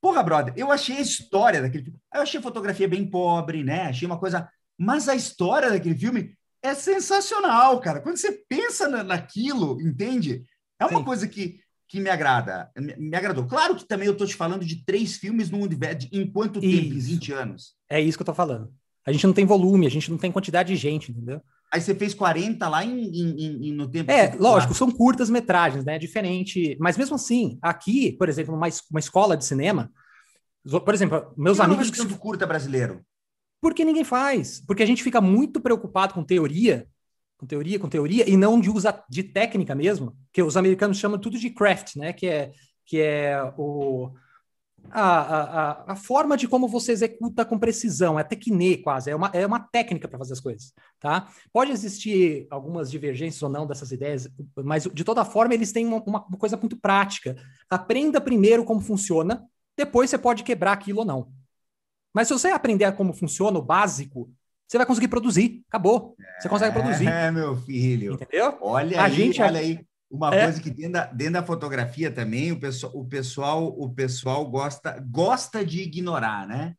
[0.00, 1.98] Porra, brother, eu achei a história daquele filme.
[2.12, 3.86] Eu achei a fotografia bem pobre, né?
[3.86, 4.48] Achei uma coisa.
[4.76, 8.00] Mas a história daquele filme é sensacional, cara.
[8.00, 10.44] Quando você pensa na, naquilo, entende?
[10.78, 11.04] É uma Sim.
[11.04, 13.46] coisa que, que me agrada, me, me, agradou.
[13.46, 16.94] Claro que também eu estou te falando de três filmes no universo, em quanto tempo?
[16.94, 17.74] Em 20 anos.
[17.88, 18.72] É isso que eu estou falando.
[19.06, 21.40] A gente não tem volume, a gente não tem quantidade de gente, entendeu?
[21.74, 24.08] Aí você fez 40 lá em, em, em no tempo.
[24.08, 25.98] É, lógico, são curtas metragens, né?
[25.98, 26.76] Diferente.
[26.78, 29.90] Mas mesmo assim, aqui, por exemplo, uma, uma escola de cinema,
[30.84, 31.90] por exemplo, meus eu amigos.
[31.98, 32.14] Não que...
[32.14, 33.04] curta brasileiro.
[33.60, 34.60] Porque ninguém faz.
[34.64, 36.86] Porque a gente fica muito preocupado com teoria,
[37.36, 41.18] com teoria, com teoria, e não de usa de técnica mesmo, que os americanos chamam
[41.18, 42.12] tudo de craft, né?
[42.12, 42.52] Que é,
[42.86, 44.12] que é o,
[44.90, 49.30] a, a, a forma de como você executa com precisão, é tecne quase, é uma,
[49.32, 51.28] é uma técnica para fazer as coisas, tá?
[51.52, 54.28] Pode existir algumas divergências ou não dessas ideias,
[54.64, 57.36] mas de toda forma eles têm uma, uma coisa muito prática.
[57.68, 59.44] Aprenda primeiro como funciona,
[59.76, 61.32] depois você pode quebrar aquilo ou não.
[62.12, 64.30] Mas se você aprender como funciona o básico,
[64.66, 65.62] você vai conseguir produzir.
[65.68, 66.14] Acabou.
[66.38, 67.08] Você consegue produzir.
[67.08, 68.14] É, meu filho.
[68.14, 68.56] Entendeu?
[68.60, 69.84] Olha a aí, gente, olha aí.
[70.14, 70.44] Uma é.
[70.44, 75.04] coisa que dentro da, dentro da fotografia também, o pessoal, o pessoal, o pessoal gosta,
[75.10, 76.76] gosta de ignorar, né?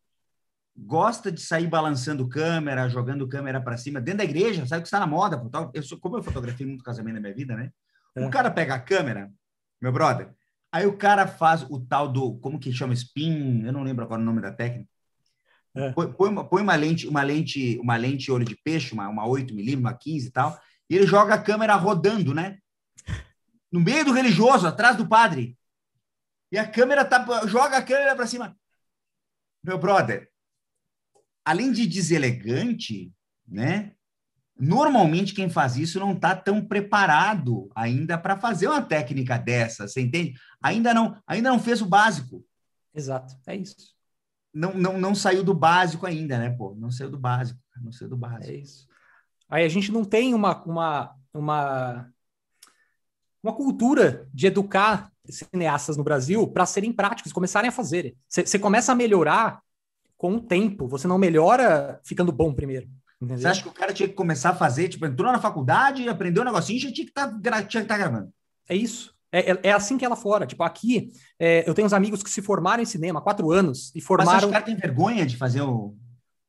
[0.78, 4.00] Gosta de sair balançando câmera, jogando câmera para cima.
[4.00, 5.42] Dentro da igreja, sabe que está na moda.
[5.74, 7.72] Eu sou, como eu fotografei muito casamento na minha vida, né?
[8.16, 8.26] É.
[8.26, 9.30] O cara pega a câmera,
[9.82, 10.30] meu brother,
[10.72, 14.22] aí o cara faz o tal do, como que chama, spin, eu não lembro agora
[14.22, 14.90] o nome da técnica,
[15.76, 15.92] é.
[15.92, 19.28] Põe, põe, uma, põe, uma, lente, uma lente, uma lente olho de peixe, uma, uma
[19.28, 20.58] 8 milímetros, uma 15 e tal,
[20.90, 22.60] e ele joga a câmera rodando, né?
[23.76, 25.58] No meio do religioso, atrás do padre.
[26.52, 28.58] E a câmera tá, joga a câmera para cima.
[29.64, 30.30] Meu brother,
[31.44, 33.12] além de deselegante,
[33.48, 33.94] né?
[34.58, 40.00] Normalmente quem faz isso não está tão preparado ainda para fazer uma técnica dessa, você
[40.00, 40.40] entende?
[40.62, 42.46] Ainda não, ainda não fez o básico.
[42.94, 43.96] Exato, é isso
[44.56, 46.74] não, não, não saiu do básico ainda, né, pô?
[46.76, 48.54] Não saiu do básico, não saiu do básico.
[48.54, 48.88] É isso.
[49.50, 52.14] Aí a gente não tem uma, uma, uma,
[53.46, 58.16] uma cultura de educar cineastas no Brasil para serem práticos, começarem a fazer.
[58.28, 59.62] Você começa a melhorar
[60.18, 62.88] com o tempo, você não melhora ficando bom primeiro.
[63.22, 66.44] Você acha que o cara tinha que começar a fazer, tipo, entrou na faculdade, aprendeu
[66.44, 68.30] um negocinho, já tinha que tá, estar tá gravando.
[68.68, 69.14] É isso.
[69.32, 70.46] É, é, é, assim que lá fora.
[70.46, 73.92] Tipo, aqui, é, eu tenho uns amigos que se formaram em cinema há quatro anos
[73.94, 74.32] e formaram.
[74.32, 75.96] Mas o cara tem vergonha de fazer o.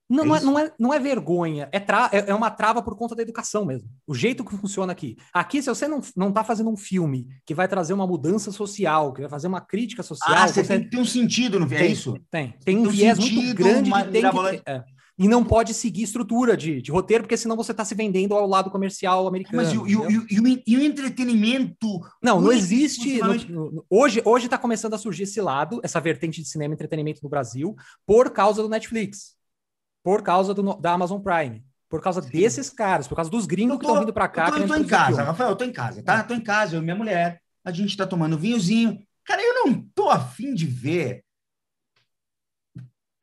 [0.09, 2.09] Não, é não, é, não, é, não é vergonha, é, tra...
[2.13, 3.89] é, é uma trava por conta da educação mesmo.
[4.07, 5.17] O jeito que funciona aqui.
[5.33, 9.13] Aqui, se você não, não tá fazendo um filme que vai trazer uma mudança social,
[9.13, 10.37] que vai fazer uma crítica social.
[10.37, 10.79] Ah, você, você...
[10.79, 12.13] tem, tem um sentido, não é isso?
[12.31, 12.51] Tem.
[12.65, 14.85] Tem, tem um viés muito grande de tem que, é
[15.19, 18.47] e não pode seguir estrutura de, de roteiro, porque senão você está se vendendo ao
[18.47, 19.63] lado comercial americano.
[19.63, 20.29] Mas e, o, e, o,
[20.67, 22.01] e, o, entretenimento?
[22.23, 23.19] Não, não existe.
[23.49, 26.77] No, no, hoje hoje está começando a surgir esse lado, essa vertente de cinema e
[26.77, 27.75] entretenimento no Brasil,
[28.07, 29.36] por causa do Netflix,
[30.07, 31.65] por causa do, da Amazon Prime.
[31.89, 32.31] Por causa Sim.
[32.31, 34.47] desses caras, por causa dos gringos tô, que estão vindo para cá.
[34.47, 35.25] Eu tô, eu tô em casa, filme.
[35.25, 36.23] Rafael, eu tô em casa, tá?
[36.23, 37.43] Tô em casa, eu e minha mulher.
[37.65, 39.01] A gente está tomando vinhozinho.
[39.25, 41.25] Cara, eu não tô afim de ver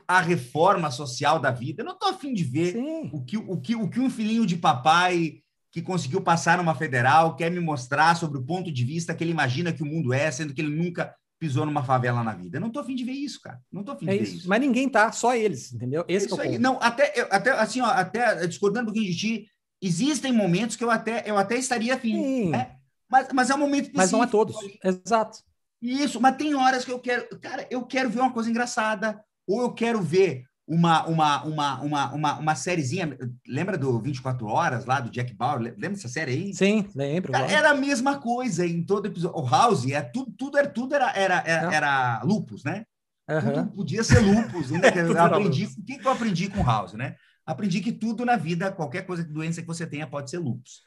[0.05, 1.83] a reforma social da vida.
[1.83, 2.75] Eu não estou afim de ver
[3.13, 5.35] o que, o, que, o que um filhinho de papai
[5.71, 9.31] que conseguiu passar numa federal quer me mostrar sobre o ponto de vista que ele
[9.31, 12.55] imagina que o mundo é, sendo que ele nunca pisou numa favela na vida.
[12.55, 13.59] Eu não estou afim de ver isso, cara.
[13.69, 14.37] Não estou afim é de ver isso.
[14.37, 14.49] isso.
[14.49, 16.05] Mas ninguém tá, só eles, entendeu?
[16.07, 16.59] Esse é, é o ponto.
[16.59, 19.47] Não, até, eu, até assim, ó, até discordando um pouquinho de ti,
[19.81, 22.49] existem momentos que eu até, eu até estaria afim.
[22.49, 22.77] Né?
[23.09, 24.55] Mas, mas é um momento Mas não é todos.
[24.57, 24.79] Ali.
[24.81, 25.39] Exato.
[25.81, 29.61] Isso, mas tem horas que eu quero, cara, eu quero ver uma coisa engraçada, ou
[29.61, 33.17] eu quero ver uma, uma, uma, uma, uma, uma sériezinha.
[33.47, 35.61] Lembra do 24 Horas lá, do Jack Bauer?
[35.61, 36.53] Lembra dessa série aí?
[36.53, 37.31] Sim, lembro.
[37.31, 39.37] Cara, era a mesma coisa em todo episódio.
[39.37, 42.85] O House, é, tudo, tudo, era, tudo era, era, era, era lupus, né?
[43.29, 43.53] Uhum.
[43.53, 44.71] Tudo podia ser lupus.
[44.71, 44.79] Né?
[44.95, 47.15] eu aprendi, o que eu aprendi com o House, né?
[47.45, 50.81] Aprendi que tudo na vida, qualquer coisa, doença que você tenha, pode ser lupus,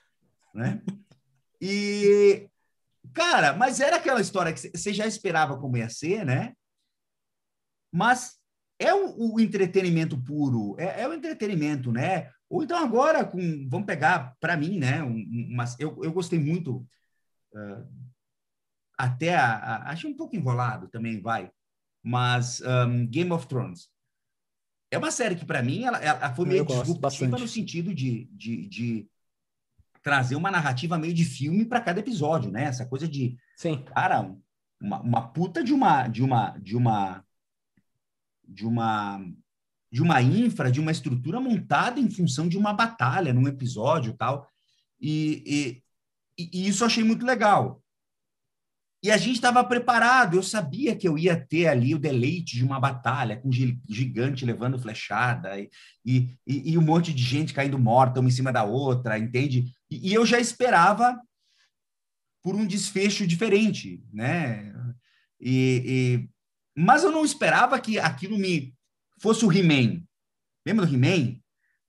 [0.54, 0.80] né?
[1.60, 2.48] E,
[3.12, 6.54] cara, mas era aquela história que você já esperava como ia ser, né?
[7.92, 8.35] Mas
[8.78, 12.30] é o, o entretenimento puro, é, é, o entretenimento, né?
[12.48, 15.02] Ou então agora, com, vamos pegar, para mim, né?
[15.02, 16.86] Um, eu, eu gostei muito,
[17.52, 17.86] uh,
[18.96, 21.50] até, a, a, acho um pouco enrolado também, vai,
[22.02, 23.88] mas um, Game of Thrones.
[24.90, 28.68] É uma série que, para mim, ela, ela foi meio disruptiva no sentido de, de,
[28.68, 29.08] de,
[30.02, 32.64] trazer uma narrativa meio de filme para cada episódio, né?
[32.64, 33.82] Essa coisa de, Sim.
[33.92, 34.32] cara,
[34.80, 37.25] uma, uma puta de uma, de uma, de uma,
[38.46, 39.20] de uma
[39.90, 44.46] de uma infra, de uma estrutura montada em função de uma batalha, num episódio tal.
[45.00, 45.80] E,
[46.36, 47.82] e, e isso eu achei muito legal.
[49.02, 52.64] E a gente estava preparado, eu sabia que eu ia ter ali o deleite de
[52.64, 55.70] uma batalha com gigante levando flechada e,
[56.04, 59.72] e, e um monte de gente caindo morta uma em cima da outra, entende?
[59.88, 61.16] E, e eu já esperava
[62.42, 64.74] por um desfecho diferente, né?
[65.40, 66.28] E,
[66.76, 68.74] mas eu não esperava que aquilo me
[69.20, 70.02] fosse o He-Man.
[70.66, 71.38] Lembra do He-Man?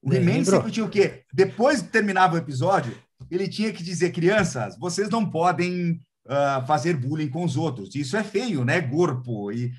[0.02, 1.26] O He-Man sempre tinha o quê?
[1.34, 2.98] Depois que terminava o episódio,
[3.30, 7.94] ele tinha que dizer, crianças, vocês não podem uh, fazer bullying com os outros.
[7.96, 8.82] Isso é feio, né?
[8.82, 9.52] Corpo.
[9.52, 9.74] E,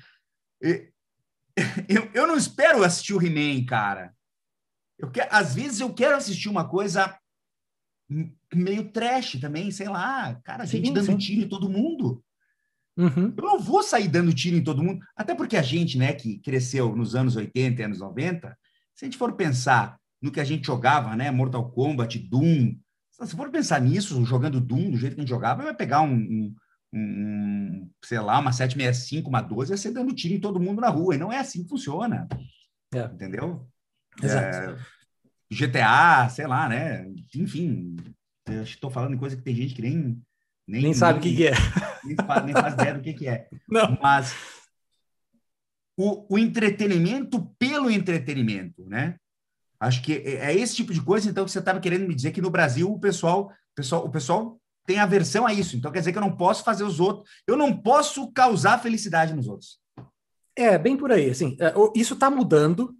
[0.61, 0.91] e
[1.89, 4.13] eu, eu não espero assistir o He-Man, cara.
[4.97, 7.17] Eu quero, às vezes eu quero assistir uma coisa
[8.53, 11.17] meio trash também, sei lá, cara, a gente sim, dando sim.
[11.17, 12.23] tiro em todo mundo.
[12.99, 13.33] Uhum.
[13.37, 16.37] Eu não vou sair dando tiro em todo mundo, até porque a gente, né, que
[16.39, 18.57] cresceu nos anos 80 e anos 90,
[18.93, 22.75] se a gente for pensar no que a gente jogava, né, Mortal Kombat, Doom,
[23.09, 26.13] se for pensar nisso, jogando Doom do jeito que a gente jogava, vai pegar um,
[26.13, 26.55] um,
[26.93, 30.89] um sei lá, uma 765, uma 12, e ser dando tiro em todo mundo na
[30.89, 32.27] rua, e não é assim que funciona.
[32.93, 33.05] É.
[33.05, 33.65] Entendeu?
[34.21, 34.57] Exato.
[34.71, 37.09] É, GTA, sei lá, né?
[37.33, 37.95] Enfim,
[38.63, 40.21] estou falando em coisa que tem gente que nem
[40.69, 41.53] nem, nem sabe o que, que, é.
[42.03, 43.47] Nem faz, nem faz ideia do que, que é.
[43.67, 43.97] Não.
[44.01, 44.35] Mas
[45.97, 49.15] o, o entretenimento pelo entretenimento, né?
[49.79, 52.31] Acho que é, é esse tipo de coisa, então, que você estava querendo me dizer
[52.31, 55.75] que no Brasil o pessoal, o pessoal, o pessoal tem aversão a isso.
[55.75, 59.33] Então, quer dizer que eu não posso fazer os outros, eu não posso causar felicidade
[59.33, 59.79] nos outros.
[60.55, 61.31] É, bem por aí.
[61.31, 62.95] Assim, é, isso está mudando,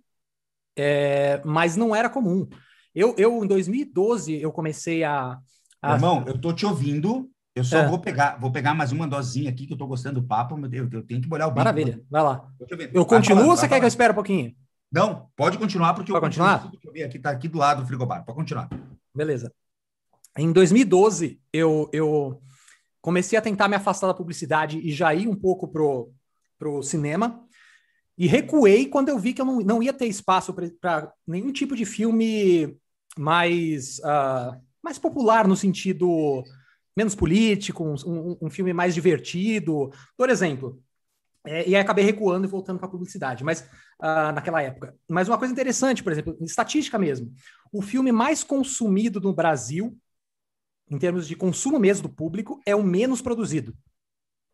[0.75, 2.49] é, mas não era comum.
[2.95, 5.37] Eu, eu, em 2012, eu comecei a.
[5.81, 5.93] a...
[5.93, 7.87] Irmão, eu tô te ouvindo, eu só é.
[7.87, 10.69] vou pegar, vou pegar mais uma dosinha aqui que eu tô gostando do papo, meu
[10.69, 11.59] Deus, eu tenho que molhar o bico.
[11.59, 12.47] Maravilha, vai lá.
[12.59, 14.55] Eu, eu continuo ou você quer que eu espere um pouquinho?
[14.91, 16.71] Não, pode continuar, porque pode continuar?
[16.71, 18.23] que eu vi aqui tá aqui do lado do frigobar.
[18.23, 18.69] Pode continuar.
[19.13, 19.53] Beleza.
[20.37, 22.41] Em 2012, eu, eu
[23.01, 26.11] comecei a tentar me afastar da publicidade e já ir um pouco pro,
[26.57, 27.43] pro cinema.
[28.17, 31.75] E recuei quando eu vi que eu não, não ia ter espaço para nenhum tipo
[31.75, 32.77] de filme
[33.17, 36.43] mais, uh, mais popular no sentido
[36.95, 39.91] menos político, um, um, filme mais divertido.
[40.17, 40.81] Por exemplo,
[41.45, 43.61] é, e aí acabei recuando e voltando para a publicidade, mas
[44.01, 44.95] uh, naquela época.
[45.09, 47.33] Mas uma coisa interessante, por exemplo, estatística mesmo,
[47.71, 49.97] o filme mais consumido no Brasil,
[50.89, 53.75] em termos de consumo mesmo do público, é o menos produzido.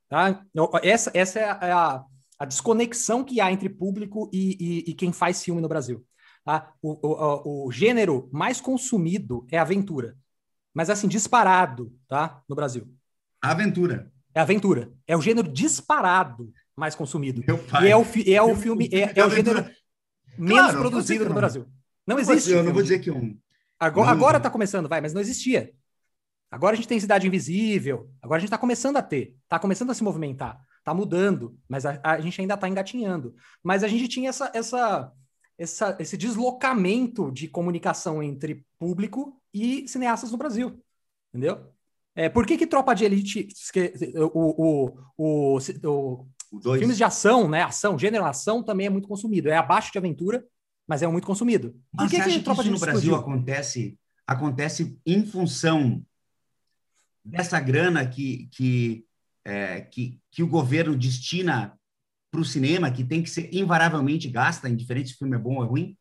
[0.08, 0.46] Tá?
[0.84, 2.04] Essa, essa é a,
[2.38, 6.06] a desconexão que há entre público e, e, e quem faz filme no Brasil.
[6.44, 6.72] Tá?
[6.82, 10.16] O, o, o, gênero mais consumido é aventura
[10.76, 12.44] mas assim, disparado, tá?
[12.50, 12.86] No Brasil.
[13.42, 14.12] Aventura.
[14.34, 14.92] É aventura.
[15.08, 17.42] É o gênero disparado mais consumido.
[17.82, 19.66] E é o, é o filme, é, é o gênero
[20.38, 21.66] menos claro, produzido no Brasil.
[22.06, 22.52] Não existe.
[22.52, 23.38] Eu não vou dizer que um.
[23.80, 25.72] Agora, agora tá começando, vai, mas não existia.
[26.52, 29.90] Agora a gente tem Cidade Invisível, agora a gente está começando a ter, está começando
[29.90, 33.34] a se movimentar, está mudando, mas a, a gente ainda está engatinhando.
[33.64, 35.12] Mas a gente tinha essa, essa,
[35.58, 40.84] essa, esse deslocamento de comunicação entre público e cineastas no Brasil,
[41.30, 41.72] entendeu?
[42.14, 43.47] É, por que, que Tropa de Elite,
[44.34, 49.49] o, o, o, o, filmes de ação, né, ação, gênero ação também é muito consumido,
[49.49, 50.43] é abaixo de aventura,
[50.86, 51.72] mas é muito consumido.
[51.91, 53.97] Por mas que, que, Tropa de Elite no Brasil acontece,
[54.28, 56.06] acontece em função
[57.24, 59.06] dessa grana que, que,
[59.45, 61.78] é, que, que o governo destina
[62.30, 65.56] para o cinema, que tem que ser invariavelmente gasta, indiferente se o filme é bom
[65.56, 65.97] ou é ruim?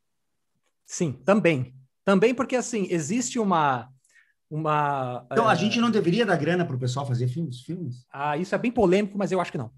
[0.85, 1.73] Sim, também.
[2.05, 3.89] Também porque, assim, existe uma...
[4.51, 5.53] uma então, é...
[5.53, 8.07] a gente não deveria dar grana para o pessoal fazer filmes, filmes?
[8.13, 9.71] Ah, isso é bem polêmico, mas eu acho que não.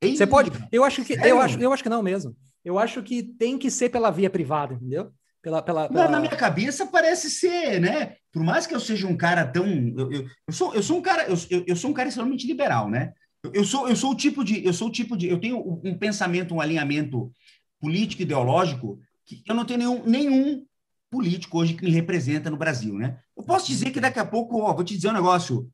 [0.00, 0.50] Ei, Você pode?
[0.70, 2.36] Eu acho que eu acho, eu acho que não mesmo.
[2.64, 5.12] Eu acho que tem que ser pela via privada, entendeu?
[5.40, 6.08] Pela, pela, pela...
[6.08, 8.14] Na minha cabeça parece ser, né?
[8.32, 11.02] Por mais que eu seja um cara tão, eu, eu, eu sou, eu sou um
[11.02, 13.12] cara, eu, eu, sou um cara extremamente liberal, né?
[13.52, 15.98] Eu sou, eu sou o tipo de, eu sou o tipo de, eu tenho um
[15.98, 17.32] pensamento, um alinhamento
[17.80, 20.66] político ideológico que eu não tenho nenhum, nenhum
[21.12, 23.18] político hoje que me representa no Brasil, né?
[23.36, 25.70] Eu posso dizer que daqui a pouco, ó, vou te dizer um negócio,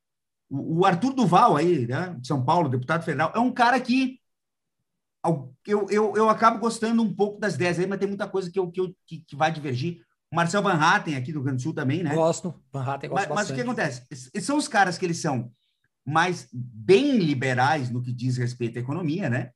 [0.50, 4.18] o, o Arthur Duval aí, né, de São Paulo, deputado federal, é um cara que
[5.24, 8.58] eu, eu, eu acabo gostando um pouco das ideias aí, mas tem muita coisa que,
[8.58, 10.00] eu, que, eu, que, que vai divergir.
[10.30, 12.14] O Marcel Van Hatten, aqui do Rio Grande do Sul também, né?
[12.14, 12.54] Gosto.
[12.72, 14.02] Van Hatten gosto mas, mas o que acontece?
[14.40, 15.50] São os caras que eles são
[16.04, 19.50] mais bem liberais no que diz respeito à economia, né?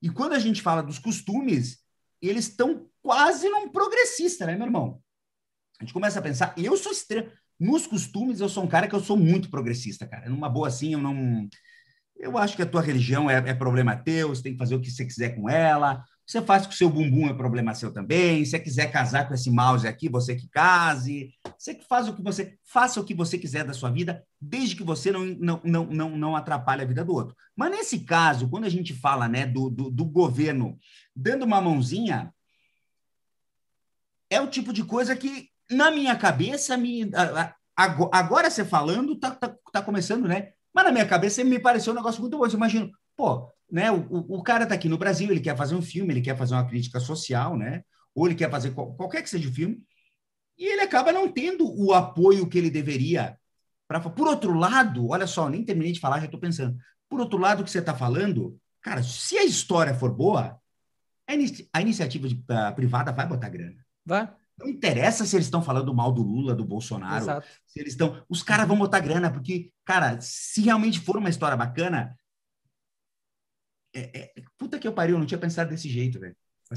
[0.00, 1.78] E quando a gente fala dos costumes,
[2.22, 5.02] eles estão quase num progressista, né, meu irmão?
[5.80, 7.30] A gente começa a pensar, eu sou extremo.
[7.58, 10.28] Nos costumes, eu sou um cara que eu sou muito progressista, cara.
[10.28, 11.48] Numa boa assim, eu não.
[12.16, 14.80] Eu acho que a tua religião é, é problema teu, você tem que fazer o
[14.80, 16.04] que você quiser com ela.
[16.26, 18.44] Você faz com o seu bumbum, é problema seu também.
[18.44, 21.32] Se você quiser casar com esse mouse aqui, você que case.
[21.56, 24.76] Você que faz o que você faça o que você quiser da sua vida, desde
[24.76, 27.34] que você não, não, não, não, não atrapalhe a vida do outro.
[27.56, 30.78] Mas nesse caso, quando a gente fala né, do, do, do governo
[31.16, 32.30] dando uma mãozinha,
[34.28, 37.10] é o tipo de coisa que, na minha cabeça, me,
[37.76, 40.52] agora você falando, tá, tá, tá começando, né?
[40.74, 42.46] Mas na minha cabeça me pareceu um negócio muito bom.
[42.46, 43.90] Eu imagino, pô, né?
[43.90, 46.54] O, o, cara tá aqui no Brasil, ele quer fazer um filme, ele quer fazer
[46.54, 47.82] uma crítica social, né?
[48.14, 49.82] Ou ele quer fazer qual, qualquer que seja o filme,
[50.58, 53.38] e ele acaba não tendo o apoio que ele deveria.
[53.86, 56.76] Pra, por outro lado, olha só, nem terminei de falar, já estou pensando.
[57.08, 60.60] Por outro lado, o que você está falando, cara, se a história for boa,
[61.26, 63.84] a, inici a iniciativa de, a privada vai botar grana.
[64.04, 64.30] Vai.
[64.58, 67.46] Não interessa se eles estão falando mal do Lula, do Bolsonaro, Exato.
[67.64, 68.22] se eles estão.
[68.28, 72.16] Os caras vão botar grana, porque, cara, se realmente for uma história bacana.
[73.94, 76.36] É, é, puta que eu pariu, eu não tinha pensado desse jeito, velho.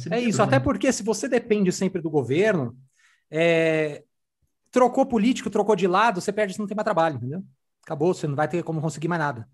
[0.10, 2.78] É isso, até porque se você depende sempre do governo,
[3.30, 4.04] é,
[4.70, 7.44] trocou político, trocou de lado, você perde, você não tem mais trabalho, entendeu?
[7.84, 9.50] Acabou, você não vai ter como conseguir mais nada,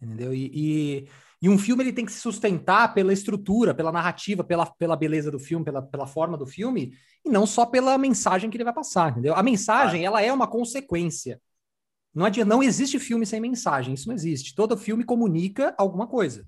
[0.00, 0.32] entendeu?
[0.32, 1.08] E, e,
[1.44, 5.30] e, um filme ele tem que se sustentar pela estrutura, pela narrativa, pela, pela beleza
[5.30, 6.92] do filme, pela, pela forma do filme,
[7.24, 9.34] e não só pela mensagem que ele vai passar, entendeu?
[9.34, 11.40] A mensagem, ela é uma consequência.
[12.14, 14.54] Não, adianta, não existe filme sem mensagem, isso não existe.
[14.54, 16.46] Todo filme comunica alguma coisa,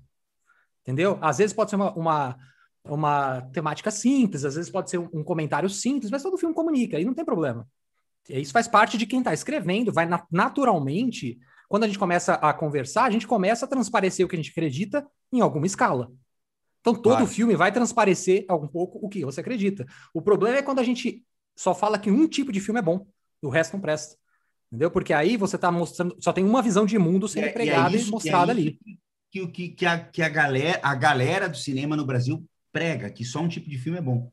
[0.81, 1.17] entendeu?
[1.21, 2.37] Às vezes pode ser uma, uma
[2.89, 7.05] uma temática simples, às vezes pode ser um, comentário simples, mas todo filme comunica, e
[7.05, 7.67] não tem problema.
[8.29, 11.37] Isso faz parte de quem está escrevendo, vai na naturalmente,
[11.67, 14.51] quando a gente começa a conversar, a gente começa a transparecer o que a gente
[14.51, 16.11] acredita em alguma escala.
[16.81, 17.27] Então todo claro.
[17.27, 19.85] filme vai transparecer um pouco o que você acredita.
[20.13, 21.23] O problema é quando a gente
[21.55, 23.05] só fala que um tipo de filme é bom,
[23.41, 24.15] e o resto não presta.
[24.71, 24.91] Entendeu?
[24.91, 27.97] Porque aí você está mostrando, só tem uma visão de mundo sendo pregada e, é
[27.97, 28.79] isso, e mostrada e é ali.
[29.29, 33.25] Que, que, que, a, que a, galera, a galera do cinema no Brasil prega que
[33.25, 34.31] só um tipo de filme é bom.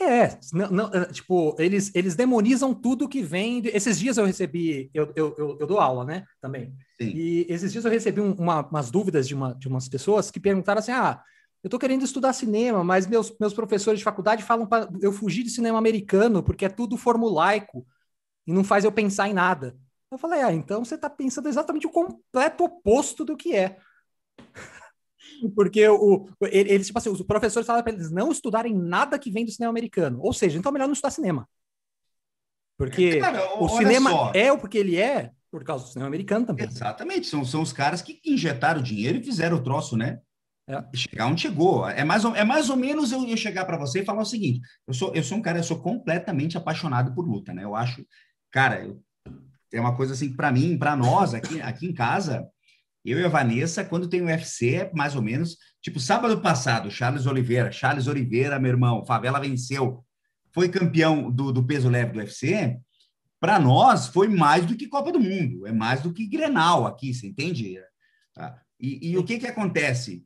[0.00, 3.60] É, não, não, é, tipo, eles, eles demonizam tudo que vem.
[3.60, 3.68] De...
[3.70, 6.24] Esses dias eu recebi, eu, eu, eu, eu, dou aula, né?
[6.40, 6.72] Também.
[7.00, 7.10] Sim.
[7.14, 10.38] E esses dias eu recebi um, uma, umas dúvidas de, uma, de umas pessoas que
[10.38, 11.20] perguntaram assim: ah,
[11.62, 15.42] eu tô querendo estudar cinema, mas meus, meus professores de faculdade falam para eu fugir
[15.42, 17.84] de cinema americano, porque é tudo formulaico
[18.46, 19.76] e não faz eu pensar em nada.
[20.10, 23.78] Eu falei, ah, então você está pensando exatamente o completo oposto do que é.
[25.54, 29.30] Porque o, ele, ele, tipo assim, os professores falaram para eles não estudarem nada que
[29.30, 30.18] vem do cinema americano.
[30.20, 31.48] Ou seja, então é melhor não estudar cinema.
[32.76, 34.32] Porque Cara, o cinema só.
[34.34, 36.66] é o porque ele é por causa do cinema americano também.
[36.66, 40.20] Exatamente, são, são os caras que injetaram dinheiro e fizeram o troço, né?
[40.68, 40.84] É.
[40.94, 41.88] Chegar onde chegou.
[41.88, 44.26] É mais, ou, é mais ou menos eu ia chegar para você e falar o
[44.26, 47.64] seguinte: eu sou, eu sou um cara, eu sou completamente apaixonado por luta, né?
[47.64, 48.04] Eu acho,
[48.50, 49.02] cara, eu,
[49.72, 52.46] é uma coisa assim, para mim, para nós aqui, aqui em casa,
[53.10, 56.90] eu e a Vanessa, quando tem o UFC, é mais ou menos, tipo, sábado passado,
[56.90, 60.04] Charles Oliveira, Charles Oliveira, meu irmão, Favela venceu,
[60.52, 62.78] foi campeão do, do peso leve do UFC,
[63.40, 67.14] para nós foi mais do que Copa do Mundo, é mais do que Grenal aqui,
[67.14, 67.80] você entende?
[68.34, 68.60] Tá?
[68.80, 70.24] E, e o que que acontece?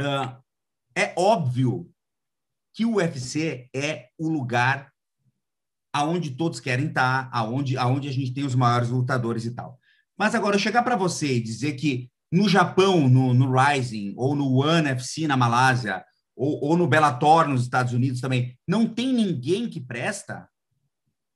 [0.00, 0.36] Uh,
[0.94, 1.90] é óbvio
[2.74, 4.92] que o UFC é o lugar
[5.92, 9.80] aonde todos querem estar, aonde, aonde a gente tem os maiores lutadores e tal.
[10.18, 14.34] Mas agora, eu chegar para você e dizer que no Japão, no, no Rising, ou
[14.34, 16.04] no One FC na Malásia,
[16.34, 20.48] ou, ou no Bellator nos Estados Unidos também, não tem ninguém que presta?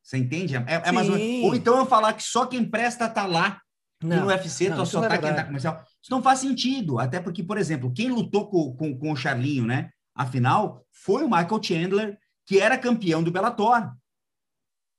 [0.03, 0.57] Você entende?
[0.57, 3.61] É, é mais ou, ou então eu falar que só quem presta tá lá.
[4.03, 5.85] Não, e no UFC não, só tá é quem tá comercial.
[6.03, 6.99] Isso não faz sentido.
[6.99, 9.91] Até porque, por exemplo, quem lutou com, com, com o Charlinho, né?
[10.14, 13.93] Afinal, foi o Michael Chandler, que era campeão do Bellator.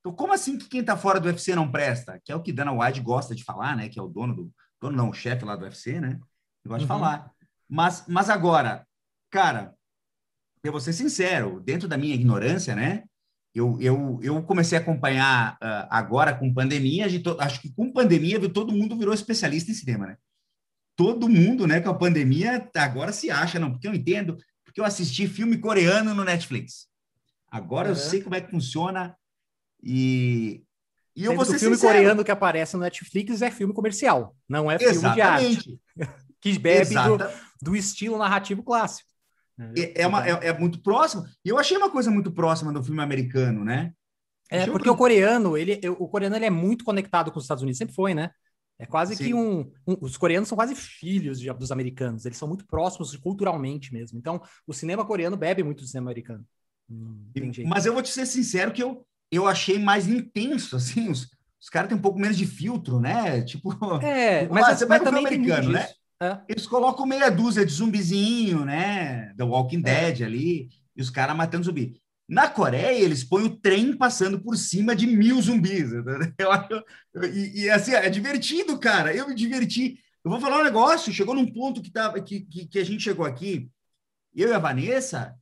[0.02, 2.20] Então, como assim que quem está fora do UFC não presta?
[2.26, 3.88] Que é o que Dana White gosta de falar, né?
[3.88, 4.54] Que é o dono do.
[4.82, 6.10] Dono não, o chefe lá do UFC, né?
[6.10, 6.20] Ele
[6.66, 6.80] gosta uhum.
[6.80, 7.32] de falar.
[7.70, 8.86] Mas, mas agora,
[9.30, 9.76] cara,
[10.64, 13.04] eu vou ser sincero, dentro da minha ignorância, né?
[13.54, 17.06] Eu, eu, eu comecei a acompanhar uh, agora com pandemia,
[17.39, 20.18] acho que com pandemia todo mundo virou especialista em cinema, né?
[20.95, 24.86] Todo mundo, né, com a pandemia, agora se acha, não, porque eu entendo, porque eu
[24.86, 26.88] assisti filme coreano no Netflix.
[27.49, 27.93] Agora uhum.
[27.93, 29.16] eu sei como é que funciona
[29.84, 30.64] e,
[31.16, 31.94] e eu vou ser o filme sincero.
[31.94, 35.64] coreano que aparece no Netflix é filme comercial, não é filme Exatamente.
[35.64, 36.22] de arte.
[36.42, 37.18] que bebe do,
[37.62, 39.10] do, estilo narrativo clássico.
[39.78, 41.24] É, é, uma, é, é, muito próximo.
[41.46, 43.94] E eu achei uma coisa muito próxima do filme americano, né?
[44.50, 47.78] É, porque o coreano, ele, o coreano ele é muito conectado com os Estados Unidos,
[47.78, 48.32] sempre foi, né?
[48.78, 49.24] É quase Sim.
[49.24, 53.16] que um, um, Os coreanos são quase filhos de, dos americanos, eles são muito próximos
[53.16, 54.18] culturalmente mesmo.
[54.18, 56.44] Então, o cinema coreano bebe muito do cinema americano.
[56.90, 57.32] Hum,
[57.68, 61.30] mas eu vou te ser sincero que eu, eu achei mais intenso, assim, os,
[61.60, 63.42] os caras têm um pouco menos de filtro, né?
[63.44, 63.74] Tipo.
[64.04, 65.88] É, mas, mas você mas também americano, né?
[66.22, 66.40] É.
[66.48, 69.34] Eles colocam meia dúzia de zumbizinho, né?
[69.36, 70.12] The Walking é.
[70.12, 72.00] Dead ali, e os caras matando zumbi.
[72.30, 75.92] Na Coreia, eles põem o trem passando por cima de mil zumbis.
[76.38, 76.84] Eu acho,
[77.34, 79.14] e, e, assim, é divertido, cara.
[79.14, 80.00] Eu me diverti.
[80.24, 81.12] Eu vou falar um negócio.
[81.12, 83.70] Chegou num ponto que, tava, que, que, que a gente chegou aqui,
[84.34, 85.36] eu e a Vanessa,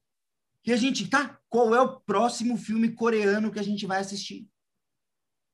[0.64, 1.40] que a gente, tá?
[1.50, 4.48] Qual é o próximo filme coreano que a gente vai assistir?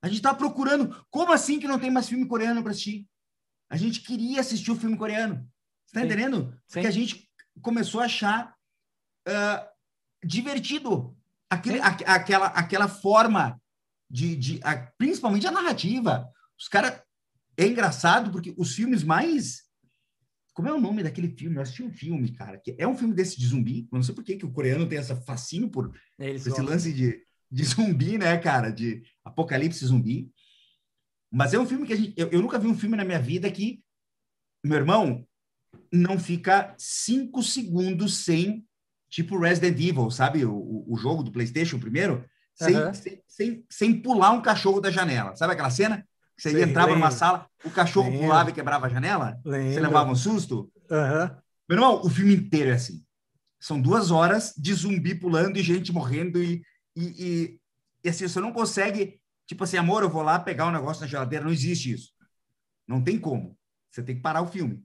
[0.01, 1.05] A gente tá procurando.
[1.09, 3.07] Como assim que não tem mais filme coreano para assistir?
[3.69, 5.49] A gente queria assistir o filme coreano.
[5.85, 6.05] Você tá Sim.
[6.05, 6.51] entendendo?
[6.67, 6.73] Sim.
[6.73, 7.29] Porque a gente
[7.61, 8.55] começou a achar
[9.27, 9.67] uh,
[10.23, 11.17] divertido
[11.49, 13.59] aquele, a, aquela, aquela forma
[14.09, 16.29] de, de a, principalmente a narrativa.
[16.57, 17.01] Os caras
[17.57, 19.64] é engraçado porque os filmes mais
[20.55, 21.57] como é o nome daquele filme?
[21.57, 23.89] Eu assisti um filme, cara, que é um filme desse de zumbi.
[23.91, 26.93] Eu não sei por que, que o coreano tem essa fascínio por, por esse lance
[26.93, 28.71] de, de zumbi, né, cara?
[28.71, 30.31] De apocalipse zumbi.
[31.29, 32.13] Mas é um filme que a gente.
[32.15, 33.83] Eu, eu nunca vi um filme na minha vida que,
[34.63, 35.27] meu irmão,
[35.91, 38.65] não fica cinco segundos sem
[39.09, 40.45] tipo Resident Evil, sabe?
[40.45, 42.93] O, o jogo do PlayStation primeiro, sem, uhum.
[42.93, 45.35] sem, sem, sem, pular um cachorro da janela.
[45.35, 46.07] Sabe aquela cena?
[46.37, 46.99] Você Sim, entrava lembro.
[46.99, 48.25] numa sala, o cachorro lembro.
[48.25, 49.39] pulava e quebrava a janela?
[49.45, 49.73] Lembro.
[49.73, 50.71] Você levava um susto?
[50.89, 51.35] Uhum.
[51.69, 53.03] Meu irmão, o filme inteiro é assim.
[53.59, 56.61] São duas horas de zumbi pulando e gente morrendo e,
[56.95, 57.59] e, e,
[58.03, 61.07] e assim, você não consegue, tipo assim, amor, eu vou lá pegar um negócio na
[61.07, 61.45] geladeira.
[61.45, 62.11] Não existe isso.
[62.87, 63.57] Não tem como.
[63.89, 64.83] Você tem que parar o filme.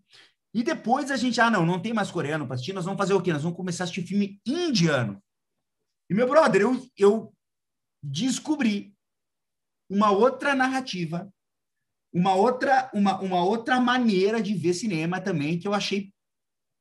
[0.54, 3.12] E depois a gente, ah, não, não tem mais coreano para assistir, nós vamos fazer
[3.12, 3.32] o quê?
[3.32, 5.22] Nós vamos começar a assistir filme indiano.
[6.08, 7.34] E, meu brother, eu, eu
[8.02, 8.94] descobri
[9.88, 11.32] uma outra narrativa,
[12.12, 16.12] uma outra, uma, uma outra maneira de ver cinema também que eu achei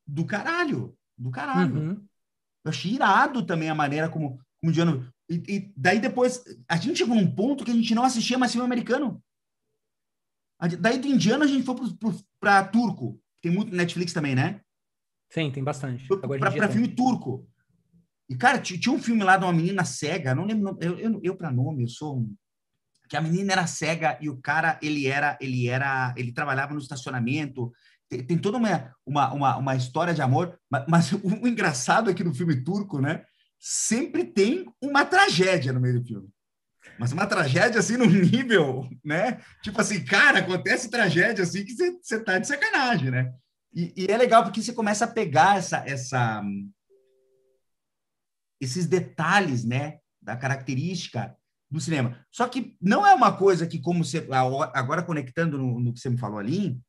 [0.08, 1.76] do caralho, do caralho.
[1.76, 2.08] Uhum.
[2.66, 5.12] Eu achei irado também a maneira como, como indiano...
[5.30, 8.52] E, e daí depois, a gente chegou num ponto que a gente não assistia mais
[8.52, 9.24] filme americano.
[10.80, 11.76] Daí do indiano a gente foi
[12.40, 13.22] para turco.
[13.42, 14.60] Tem muito Netflix também, né?
[15.32, 16.08] Sim, tem bastante.
[16.08, 17.48] Para filme turco.
[18.28, 21.36] E, cara, tinha um filme lá de uma menina cega, não lembro, eu, eu, eu
[21.36, 22.36] para nome, eu sou um...
[23.10, 26.80] Que a menina era cega e o cara, ele era, ele era, ele trabalhava no
[26.80, 27.72] estacionamento,
[28.08, 32.24] tem, tem toda uma, uma, uma, uma, história de amor, mas, mas o, engraçado aqui
[32.24, 33.24] no filme turco, né?
[33.60, 36.30] Sempre tem uma tragédia no meio do filme.
[37.00, 39.42] Mas uma tragédia assim no nível, né?
[39.64, 43.34] Tipo assim, cara, acontece tragédia assim que você tá de sacanagem, né?
[43.74, 46.44] E, e, é legal porque você começa a pegar essa, essa,
[48.60, 50.00] esses detalhes, né?
[50.22, 51.36] Da característica
[51.70, 52.26] do cinema.
[52.32, 54.28] Só que não é uma coisa que, como você.
[54.74, 56.80] Agora conectando no, no que você me falou ali,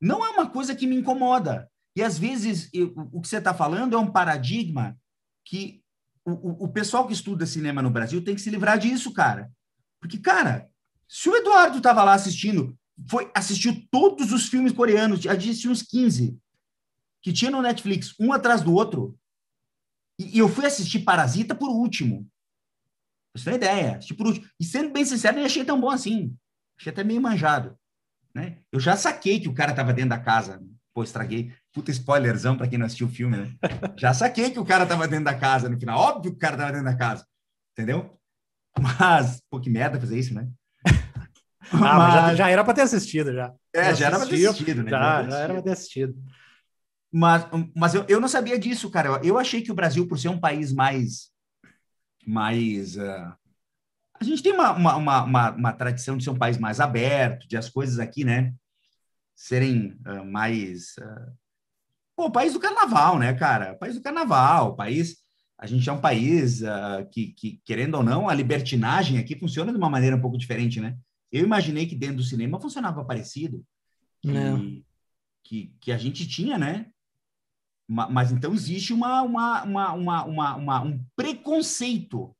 [0.00, 1.70] não é uma coisa que me incomoda.
[1.96, 4.96] E às vezes eu, o que você está falando é um paradigma
[5.44, 5.82] que
[6.24, 9.50] o, o pessoal que estuda cinema no Brasil tem que se livrar disso, cara.
[10.00, 10.68] Porque, cara,
[11.08, 12.76] se o Eduardo estava lá assistindo,
[13.08, 16.38] foi assistiu todos os filmes coreanos, disse uns 15,
[17.22, 19.16] que tinha no Netflix, um atrás do outro,
[20.18, 22.28] e, e eu fui assistir Parasita por último.
[23.36, 23.98] Você tem ideia?
[24.18, 24.46] Último.
[24.58, 26.34] E sendo bem sincero, nem achei tão bom assim.
[26.78, 27.76] Achei até meio manjado.
[28.34, 28.58] Né?
[28.70, 30.62] Eu já saquei que o cara estava dentro da casa.
[30.92, 31.52] Pô, estraguei.
[31.72, 33.52] Puta spoilerzão para quem não assistiu o filme, né?
[33.98, 35.98] Já saquei que o cara tava dentro da casa no final.
[35.98, 37.26] Óbvio que o cara tava dentro da casa.
[37.72, 38.18] Entendeu?
[38.80, 40.48] Mas, pô, que merda fazer isso, né?
[41.72, 43.52] Ah, mas, já, já, era para ter assistido, já.
[43.74, 44.90] É, já, era para ter assistido, né?
[44.90, 46.14] Já, já, já era para ter assistido.
[47.12, 49.08] Mas, mas eu, eu não sabia disso, cara.
[49.08, 51.30] Eu, eu achei que o Brasil, por ser um país mais.
[52.26, 53.32] Mais uh...
[54.18, 57.56] a gente tem uma, uma, uma, uma, tradição de ser um país mais aberto, de
[57.56, 58.52] as coisas aqui, né?
[59.36, 60.96] serem uh, mais.
[60.98, 61.32] Uh...
[62.16, 63.74] Pô, país do carnaval, né, cara?
[63.74, 65.18] País do carnaval, país.
[65.58, 69.70] A gente é um país uh, que, que, querendo ou não, a libertinagem aqui funciona
[69.70, 70.96] de uma maneira um pouco diferente, né?
[71.30, 73.64] Eu imaginei que dentro do cinema funcionava parecido.
[74.22, 74.84] Que,
[75.44, 76.86] que, que, a gente tinha, né?
[77.88, 82.36] Mas então existe uma, uma, uma, uma, uma, um preconceito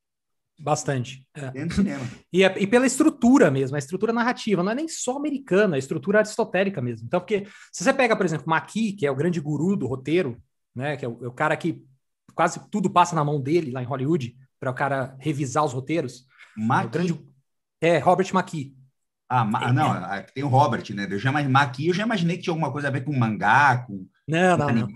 [0.59, 1.26] Bastante.
[1.34, 1.51] É.
[1.51, 2.05] Dentro do cinema.
[2.32, 5.76] E, é, e, pela estrutura mesmo, a estrutura narrativa, não é nem só americana, é
[5.76, 7.07] a estrutura aristotélica mesmo.
[7.07, 10.36] Então, porque se você pega, por exemplo, Maqui, que é o grande guru do roteiro,
[10.74, 11.82] né, que é o, é o cara que
[12.34, 16.26] quase tudo passa na mão dele lá em Hollywood, para o cara revisar os roteiros.
[16.57, 16.86] Maqui?
[16.86, 17.20] É, grande...
[17.80, 18.76] é Robert Maqui.
[19.28, 19.68] Ah, ma...
[19.68, 20.22] é, não, é.
[20.22, 21.07] tem o Robert, né?
[21.11, 24.07] Eu já Maqui, eu já imaginei que tinha alguma coisa a ver com mangá, com.
[24.28, 24.88] Não, não, não.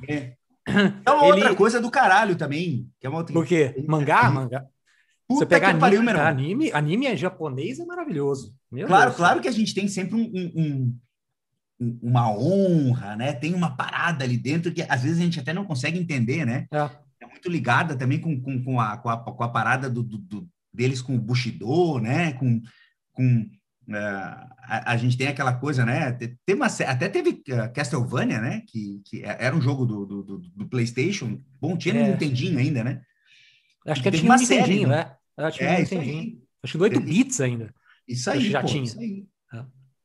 [1.07, 1.33] É uma Ele...
[1.33, 2.89] outra coisa do caralho também.
[3.01, 3.33] Que é uma outra...
[3.33, 3.75] Por quê?
[3.87, 4.31] Mangá?
[4.31, 4.67] Mangá?
[5.31, 8.53] Puta você pega anime, pariu, anime, anime é japonês é maravilhoso.
[8.71, 9.17] Meu claro, Deus.
[9.17, 10.93] claro que a gente tem sempre um,
[11.81, 13.33] um, uma honra, né?
[13.33, 16.67] Tem uma parada ali dentro que às vezes a gente até não consegue entender, né?
[16.73, 16.91] É,
[17.23, 20.19] é muito ligada também com, com, com, a, com, a, com a parada do, do,
[20.19, 22.33] do, deles com o Bushido, né?
[22.33, 22.61] Com,
[23.13, 23.49] com
[23.97, 26.13] a, a, gente tem aquela coisa, né?
[26.13, 28.63] Tem uma, até teve uh, Castlevania, né?
[28.69, 31.41] Que, que era um jogo do, do, do PlayStation.
[31.61, 32.03] Bom, tinha é.
[32.03, 33.03] no Nintendinho ainda, né?
[33.87, 35.15] Acho que tinha uma um Nintendinho, né?
[35.37, 36.43] Acho que é, Nintendinho.
[36.63, 37.75] Acho que do 8 bits ainda.
[38.07, 38.85] Isso aí, já pô, tinha.
[38.85, 39.27] Isso aí.
[39.53, 39.65] É.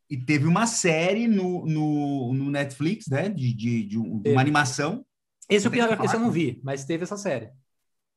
[0.09, 3.29] E teve uma série no, no, no Netflix, né?
[3.29, 5.05] De, de, de, uma animação.
[5.49, 5.73] Esse, eu,
[6.03, 7.49] esse eu não vi, mas teve essa série.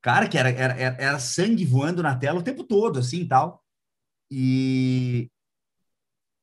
[0.01, 3.63] Cara, que era, era, era sangue voando na tela o tempo todo, assim tal.
[4.31, 5.31] E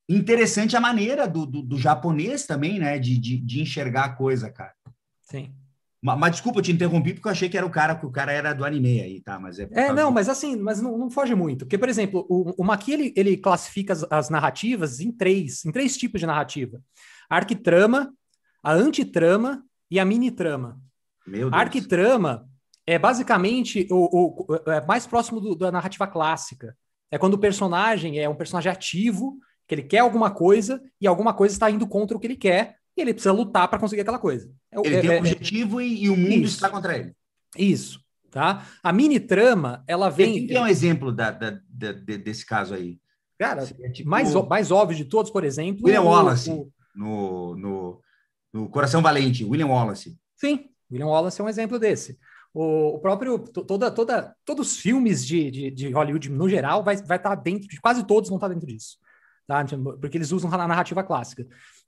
[0.07, 2.99] interessante a maneira do, do, do japonês também, né?
[2.99, 4.73] De, de, de enxergar a coisa, cara.
[5.21, 5.53] Sim.
[6.01, 8.11] Mas, mas, desculpa, eu te interrompi porque eu achei que era o cara que o
[8.11, 9.39] cara era do anime aí, tá?
[9.39, 9.67] Mas é.
[9.71, 11.65] É, não, mas assim, mas não, não foge muito.
[11.65, 15.71] Porque, por exemplo, o, o Maqui ele, ele classifica as, as, narrativas em três, em
[15.71, 16.79] três tipos de narrativa:
[17.27, 18.13] a arquitrama,
[18.63, 20.79] a antitrama e a mini-trama.
[21.25, 21.53] Meu Deus.
[21.53, 22.47] A arquitrama
[22.85, 26.77] é basicamente o, o é mais próximo do, da narrativa clássica.
[27.09, 31.33] É quando o personagem é um personagem ativo, que ele quer alguma coisa e alguma
[31.33, 34.19] coisa está indo contra o que ele quer e ele precisa lutar para conseguir aquela
[34.19, 34.49] coisa.
[34.71, 36.55] É, ele é, tem um é, é objetivo e, e, o mundo isso.
[36.55, 37.13] está contra ele.
[37.57, 37.99] Isso,
[38.31, 38.65] tá?
[38.83, 40.47] A mini trama, ela vem.
[40.47, 42.99] Quem é um exemplo da, da, da, desse caso aí?
[43.37, 44.09] Cara, tipo...
[44.09, 45.83] mais, mais óbvio de todos, por exemplo.
[45.85, 46.71] William o, Wallace, o...
[46.95, 48.01] No, no,
[48.53, 50.17] no Coração Valente, William Wallace.
[50.35, 52.17] Sim, William Wallace é um exemplo desse.
[52.53, 57.17] O, próprio, toda, toda, todos os filmes de, de, de Hollywood, no geral, vai, vai
[57.17, 58.97] estar dentro, de, quase todos vão estar dentro disso.
[59.47, 59.63] Tá?
[59.99, 61.45] Porque eles usam a narrativa clássica.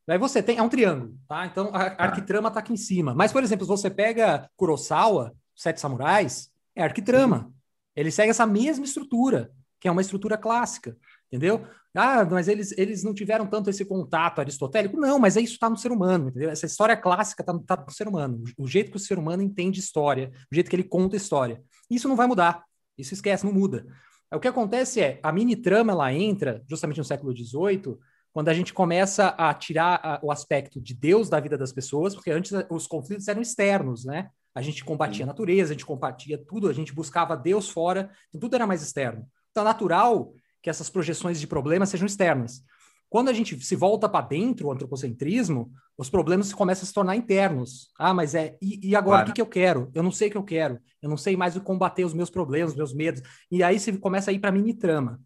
[0.07, 1.45] Aí você tem, é um triângulo, tá?
[1.45, 2.03] Então a, a tá.
[2.05, 3.13] arquitrama tá aqui em cima.
[3.13, 7.51] Mas, por exemplo, se você pega Kurosawa, Sete Samurais, é arquitrama.
[7.95, 10.95] Ele segue essa mesma estrutura, que é uma estrutura clássica,
[11.27, 11.65] entendeu?
[11.93, 14.95] Ah, mas eles, eles não tiveram tanto esse contato aristotélico.
[14.97, 16.51] Não, mas é isso está no ser humano, entendeu?
[16.51, 18.43] Essa história clássica está tá no ser humano.
[18.55, 21.61] O jeito que o ser humano entende história, o jeito que ele conta história.
[21.89, 22.63] Isso não vai mudar.
[22.97, 23.85] Isso esquece, não muda.
[24.33, 27.97] O que acontece é, a mini trama ela entra justamente no século XVIII
[28.33, 32.13] quando a gente começa a tirar a, o aspecto de Deus da vida das pessoas,
[32.13, 34.29] porque antes os conflitos eram externos, né?
[34.53, 38.41] A gente combatia a natureza, a gente combatia tudo, a gente buscava Deus fora, então
[38.41, 39.25] tudo era mais externo.
[39.51, 42.63] Então é natural que essas projeções de problemas sejam externas.
[43.09, 47.15] Quando a gente se volta para dentro, o antropocentrismo, os problemas começam a se tornar
[47.15, 47.89] internos.
[47.97, 48.55] Ah, mas é.
[48.61, 49.23] E, e agora, claro.
[49.23, 49.89] o que, que eu quero?
[49.95, 50.79] Eu não sei o que eu quero.
[51.01, 53.23] Eu não sei mais o combater os meus problemas, os meus medos.
[53.49, 55.19] E aí você começa a ir para a mini trama.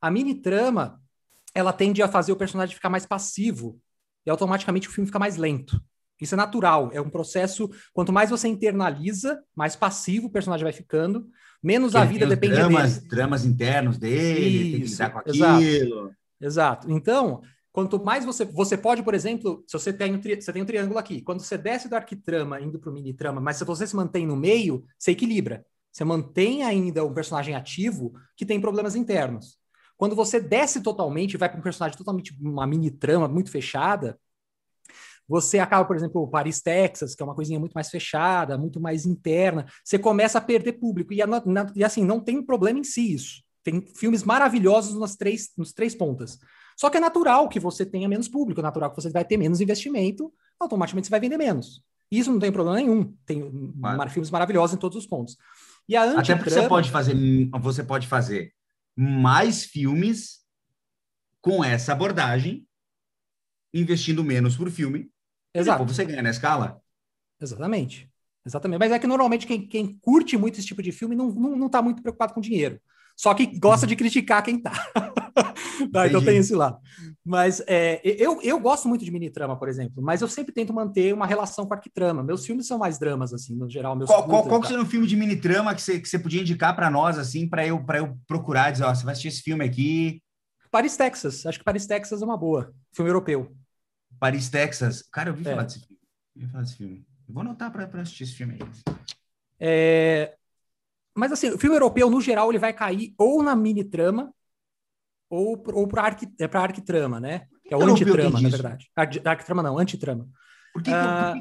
[0.00, 1.00] A mini trama
[1.54, 3.78] ela tende a fazer o personagem ficar mais passivo
[4.24, 5.82] e automaticamente o filme fica mais lento.
[6.20, 7.68] Isso é natural, é um processo.
[7.92, 11.26] Quanto mais você internaliza, mais passivo o personagem vai ficando,
[11.60, 13.08] menos a vida depende dramas, dele.
[13.08, 15.36] Dramas internos dele, Isso, tem que lidar com aquilo.
[15.36, 16.16] Exato.
[16.40, 16.92] exato.
[16.92, 17.42] Então,
[17.72, 18.44] quanto mais você.
[18.44, 21.40] Você pode, por exemplo, se você tem um, tri, você tem um triângulo aqui, quando
[21.40, 24.36] você desce do arquitrama indo para o mini trama, mas se você se mantém no
[24.36, 25.64] meio, você equilibra.
[25.90, 29.58] Você mantém ainda um personagem ativo que tem problemas internos.
[29.96, 34.18] Quando você desce totalmente, vai para um personagem totalmente uma mini trama muito fechada,
[35.28, 39.06] você acaba, por exemplo, Paris, Texas, que é uma coisinha muito mais fechada, muito mais
[39.06, 41.12] interna, você começa a perder público.
[41.12, 41.20] E,
[41.76, 43.42] e assim, não tem problema em si isso.
[43.62, 46.38] Tem filmes maravilhosos nas três, nos três pontas.
[46.76, 49.36] Só que é natural que você tenha menos público, é natural que você vai ter
[49.36, 51.82] menos investimento, automaticamente você vai vender menos.
[52.10, 53.16] Isso não tem problema nenhum.
[53.24, 53.40] Tem
[54.10, 55.36] filmes maravilhosos em todos os pontos.
[55.88, 57.16] E a Até porque você pode fazer,
[57.60, 58.52] você pode fazer
[58.94, 60.42] mais filmes
[61.40, 62.66] com essa abordagem,
[63.72, 65.10] investindo menos por filme.
[65.54, 65.84] Exato.
[65.84, 66.80] você ganha na escala.
[67.40, 68.10] Exatamente.
[68.44, 68.78] Exatamente.
[68.78, 71.68] Mas é que normalmente quem, quem curte muito esse tipo de filme não, não, não
[71.68, 72.80] tá muito preocupado com dinheiro.
[73.16, 74.72] Só que gosta de criticar quem tá.
[75.88, 76.78] tá então tem esse lado.
[77.24, 81.14] Mas é, eu, eu gosto muito de mini-trama, por exemplo, mas eu sempre tento manter
[81.14, 82.22] uma relação com arquitrama.
[82.22, 83.96] Meus filmes são mais dramas, assim, no geral.
[83.96, 86.40] Meus qual qual, qual que seria um filme de mini-trama que você, que você podia
[86.40, 89.64] indicar para nós, assim, para eu, eu procurar, dizer, ó, você vai assistir esse filme
[89.64, 90.22] aqui?
[90.70, 91.44] Paris, Texas.
[91.46, 92.72] Acho que Paris, Texas é uma boa.
[92.92, 93.54] Filme europeu.
[94.18, 95.02] Paris, Texas.
[95.02, 95.50] Cara, eu vi é.
[95.50, 96.00] falar desse filme.
[96.36, 97.06] Eu falar desse filme.
[97.28, 98.94] Eu vou anotar para assistir esse filme aí.
[99.60, 100.34] É,
[101.14, 104.32] mas assim, o filme europeu, no geral, ele vai cair ou na mini-trama
[105.32, 107.46] ou, ou para arqui, é arquitrama, né?
[107.66, 108.90] Que é o antitrama, na verdade.
[109.24, 110.28] Arquitrama não, antitrama.
[110.74, 111.34] Por que, ah,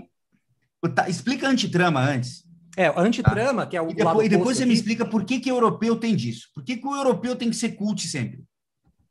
[0.82, 2.46] que tá, explica antitrama antes.
[2.78, 3.70] É, antitrama, tá.
[3.70, 4.70] que é o E depois, e depois você aqui.
[4.70, 6.48] me explica por que, que o europeu tem disso.
[6.56, 8.46] Por que, que o europeu tem que ser cult sempre?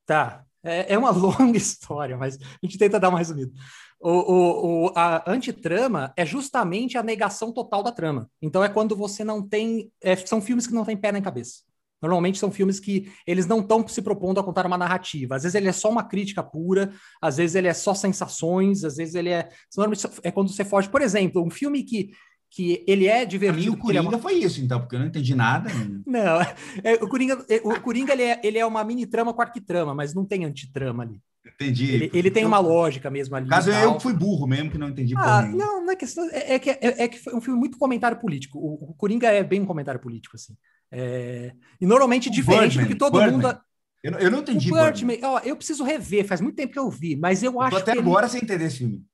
[0.07, 0.45] Tá.
[0.65, 3.53] É, é uma longa história, mas a gente tenta dar uma resumida.
[4.01, 8.31] O, o, o, a antitrama é justamente a negação total da trama.
[8.41, 9.93] Então é quando você não tem.
[10.03, 11.70] É, são filmes que não têm pé nem cabeça.
[12.01, 15.37] Normalmente são filmes que eles não estão se propondo a contar uma narrativa.
[15.37, 18.97] Às vezes ele é só uma crítica pura, às vezes ele é só sensações, às
[18.97, 19.49] vezes ele é.
[19.77, 20.89] Normalmente é quando você foge.
[20.89, 22.11] Por exemplo, um filme que
[22.51, 23.71] que ele é divertido.
[23.71, 24.19] Mim, o Coringa é uma...
[24.19, 25.71] foi isso, então, porque eu não entendi nada.
[26.05, 26.41] não,
[26.83, 29.95] é, o Coringa, é, o Coringa ele, é, ele é uma mini trama com arquitrama,
[29.95, 31.21] mas não tem antitrama ali.
[31.47, 31.95] Entendi.
[31.95, 33.49] Ele, ele tem uma lógica mesmo ali.
[33.49, 35.15] Caso eu fui burro mesmo, que não entendi.
[35.17, 36.29] Ah, não, não é questão.
[36.31, 38.59] É, é que, é, é, que foi um filme muito comentário político.
[38.59, 40.55] O, o Coringa é bem um comentário político, assim.
[40.93, 41.53] É...
[41.81, 43.33] E normalmente o diferente Birdman, do que todo Birdman.
[43.33, 43.61] mundo.
[44.03, 44.73] Eu, eu não entendi.
[44.73, 47.61] O Birdman, ó, eu preciso rever, faz muito tempo que eu vi, mas eu, eu
[47.61, 47.77] acho.
[47.77, 48.33] até agora ele...
[48.33, 49.05] sem entender esse filme.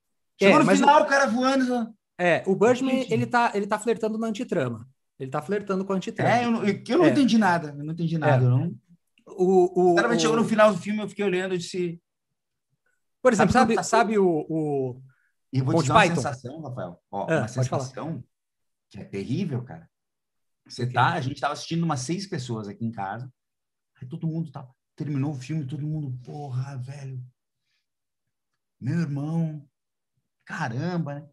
[0.40, 1.04] Chegou é, no final, o...
[1.04, 1.94] o cara voando.
[2.18, 4.88] É, o Birdman, ele tá, ele tá flertando na antitrama.
[5.18, 6.30] Ele tá flertando com a antitrama.
[6.30, 7.10] É, eu não, eu não é.
[7.10, 7.74] entendi nada.
[7.76, 8.48] Eu não entendi nada, é.
[8.48, 8.74] não.
[9.26, 10.18] O, o, o, o...
[10.20, 12.00] chegou no final do filme, eu fiquei olhando e disse.
[13.22, 15.02] Por exemplo, sabe, sabe, sabe o, o.
[15.52, 17.00] E vou te dar uma sensação, Rafael.
[17.10, 18.22] Ó, ah, uma sensação
[18.88, 19.88] que é terrível, cara.
[20.68, 23.32] Você tá, a gente tava assistindo umas seis pessoas aqui em casa.
[24.00, 24.66] Aí todo mundo tá,
[24.96, 27.22] terminou o filme, todo mundo, porra, velho.
[28.80, 29.66] Meu irmão,
[30.44, 31.28] caramba, né?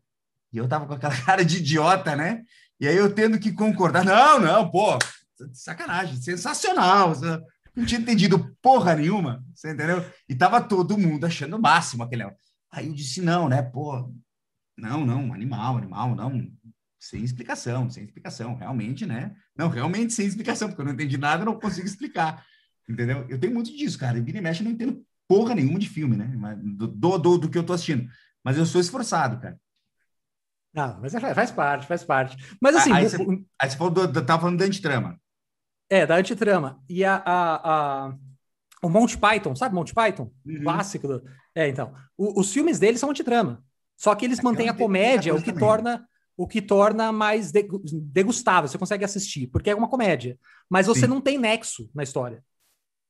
[0.51, 2.43] E eu tava com aquela cara de idiota, né?
[2.79, 4.05] E aí eu tendo que concordar.
[4.05, 4.97] Não, não, pô,
[5.51, 7.13] sacanagem, sensacional.
[7.75, 10.05] Não tinha entendido porra nenhuma, você entendeu?
[10.29, 12.23] E tava todo mundo achando o máximo aquele.
[12.71, 14.13] Aí eu disse, não, né, pô,
[14.77, 16.51] não, não, animal, animal, não,
[17.03, 19.35] sem explicação, sem explicação, realmente, né?
[19.57, 22.45] Não, realmente sem explicação, porque eu não entendi nada, não consigo explicar,
[22.87, 23.25] entendeu?
[23.27, 24.21] Eu tenho muito disso, cara.
[24.21, 26.31] Vira e mexe, eu não entendo porra nenhuma de filme, né?
[26.63, 28.09] Do, do, do que eu tô assistindo.
[28.41, 29.59] Mas eu sou esforçado, cara.
[30.73, 32.37] Não, mas é, faz parte, faz parte.
[32.61, 32.93] Mas assim.
[32.93, 33.17] Aí, você,
[33.59, 35.19] aí você falou do, do, tava falando da antitrama.
[35.89, 36.81] É, da antitrama.
[36.87, 38.15] E a, a, a,
[38.81, 40.31] o Monty Python, sabe Monty Python?
[40.45, 40.63] Uhum.
[40.63, 41.05] Clássico.
[41.05, 41.23] Do,
[41.53, 41.93] é, então.
[42.17, 43.61] O, os filmes deles são antitrama.
[43.97, 45.59] Só que eles é mantêm a comédia, o que também.
[45.59, 48.67] torna o que torna mais degustável.
[48.67, 50.37] Você consegue assistir, porque é uma comédia.
[50.69, 51.07] Mas você Sim.
[51.07, 52.43] não tem nexo na história.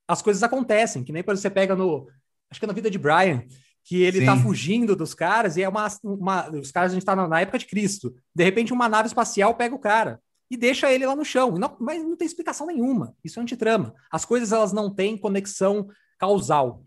[0.07, 2.07] As coisas acontecem, que nem quando você pega no.
[2.49, 3.45] Acho que é na vida de Brian
[3.83, 4.37] que ele tá Sim.
[4.37, 7.41] tá fugindo dos caras e é uma, uma os caras a gente tá na, na,
[7.41, 8.15] época de Cristo.
[8.33, 11.51] De repente uma nave espacial pega o cara e deixa ele lá no chão.
[11.57, 13.15] Não, mas não tem explicação nenhuma.
[13.23, 13.93] Isso é antitrama.
[14.11, 15.87] As coisas elas não têm conexão
[16.17, 16.85] causal.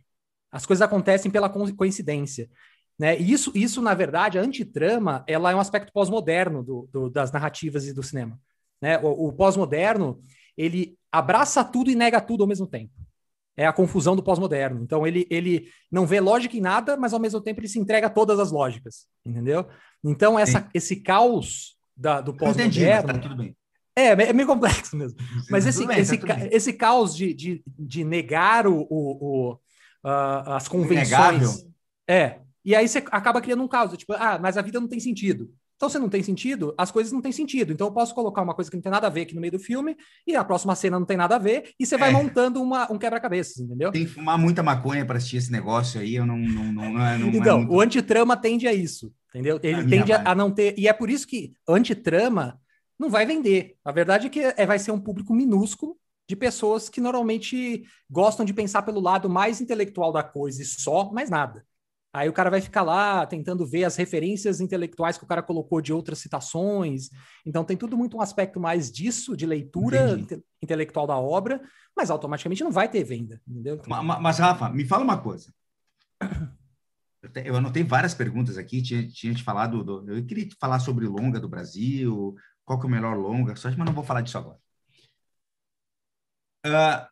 [0.50, 2.48] As coisas acontecem pela coincidência.
[2.98, 3.18] Né?
[3.18, 7.30] E isso, isso, na verdade, a antitrama, ela é um aspecto pós-moderno do, do, das
[7.30, 8.38] narrativas e do cinema.
[8.80, 8.98] Né?
[8.98, 10.20] O, o pós-moderno,
[10.56, 12.92] ele abraça tudo e nega tudo ao mesmo tempo
[13.56, 14.82] é a confusão do pós-moderno.
[14.82, 18.08] Então ele, ele não vê lógica em nada, mas ao mesmo tempo ele se entrega
[18.08, 19.66] a todas as lógicas, entendeu?
[20.04, 23.14] Então essa, esse caus da, do pós-moderno...
[23.14, 23.56] Tá tudo bem.
[23.98, 25.18] É, é meio complexo mesmo.
[25.18, 29.52] Sim, mas esse, bem, esse, tá esse caos de, de, de negar o, o, o
[30.04, 31.08] uh, as convenções...
[31.08, 31.50] Inegável.
[32.08, 34.98] É, e aí você acaba criando um caos, tipo, ah, mas a vida não tem
[34.98, 35.48] sentido.
[35.76, 37.72] Então, se não tem sentido, as coisas não têm sentido.
[37.72, 39.52] Então, eu posso colocar uma coisa que não tem nada a ver aqui no meio
[39.52, 39.94] do filme,
[40.26, 42.12] e a próxima cena não tem nada a ver, e você vai é.
[42.12, 43.92] montando uma, um quebra-cabeças, entendeu?
[43.92, 46.38] Tem que fumar muita maconha para assistir esse negócio aí, eu não.
[46.38, 47.72] não, não, não, é, não é então, é muito...
[47.74, 49.60] o antitrama tende a isso, entendeu?
[49.62, 50.74] Ele a tende a, a, não ter.
[50.76, 52.58] E é por isso que antitrama
[52.98, 53.76] não vai vender.
[53.84, 55.96] A verdade é que é, vai ser um público minúsculo
[56.28, 61.12] de pessoas que normalmente gostam de pensar pelo lado mais intelectual da coisa e só,
[61.12, 61.64] mais nada.
[62.16, 65.82] Aí o cara vai ficar lá tentando ver as referências intelectuais que o cara colocou
[65.82, 67.10] de outras citações.
[67.44, 71.60] Então tem tudo muito um aspecto mais disso, de leitura inte intelectual da obra,
[71.94, 73.82] mas automaticamente não vai ter venda, entendeu?
[73.86, 75.52] Mas, mas Rafa, me fala uma coisa.
[77.44, 81.40] Eu anotei várias perguntas aqui, tinha, tinha te falado, do, eu queria falar sobre longa
[81.40, 84.56] do Brasil, qual que é o melhor longa, só mas não vou falar disso agora.
[86.64, 87.08] Uh,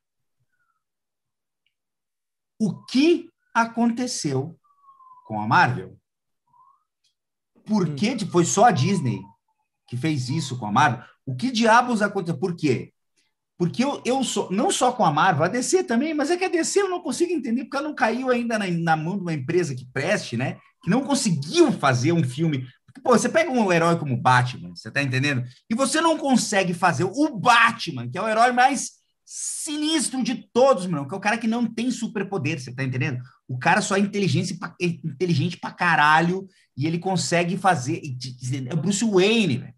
[2.60, 4.56] o que aconteceu
[5.24, 5.98] com a Marvel?
[7.66, 7.96] Por hum.
[7.96, 9.20] que foi só a Disney
[9.88, 11.04] que fez isso com a Marvel?
[11.26, 12.38] O que diabos aconteceu?
[12.38, 12.92] Por quê?
[13.56, 16.44] Porque eu, eu sou, não só com a Marvel, a DC também, mas é que
[16.44, 19.22] a DC eu não consigo entender, porque ela não caiu ainda na, na mão de
[19.22, 20.58] uma empresa que preste, né?
[20.82, 22.66] Que não conseguiu fazer um filme.
[23.02, 25.44] Pô, você pega um herói como Batman, você tá entendendo?
[25.70, 30.86] E você não consegue fazer o Batman, que é o herói mais sinistro de todos,
[30.86, 33.22] meu, que é o cara que não tem superpoder, você tá entendendo?
[33.46, 38.00] O cara só é inteligente pra, é inteligente pra caralho e ele consegue fazer.
[38.70, 39.74] É Bruce Wayne, velho.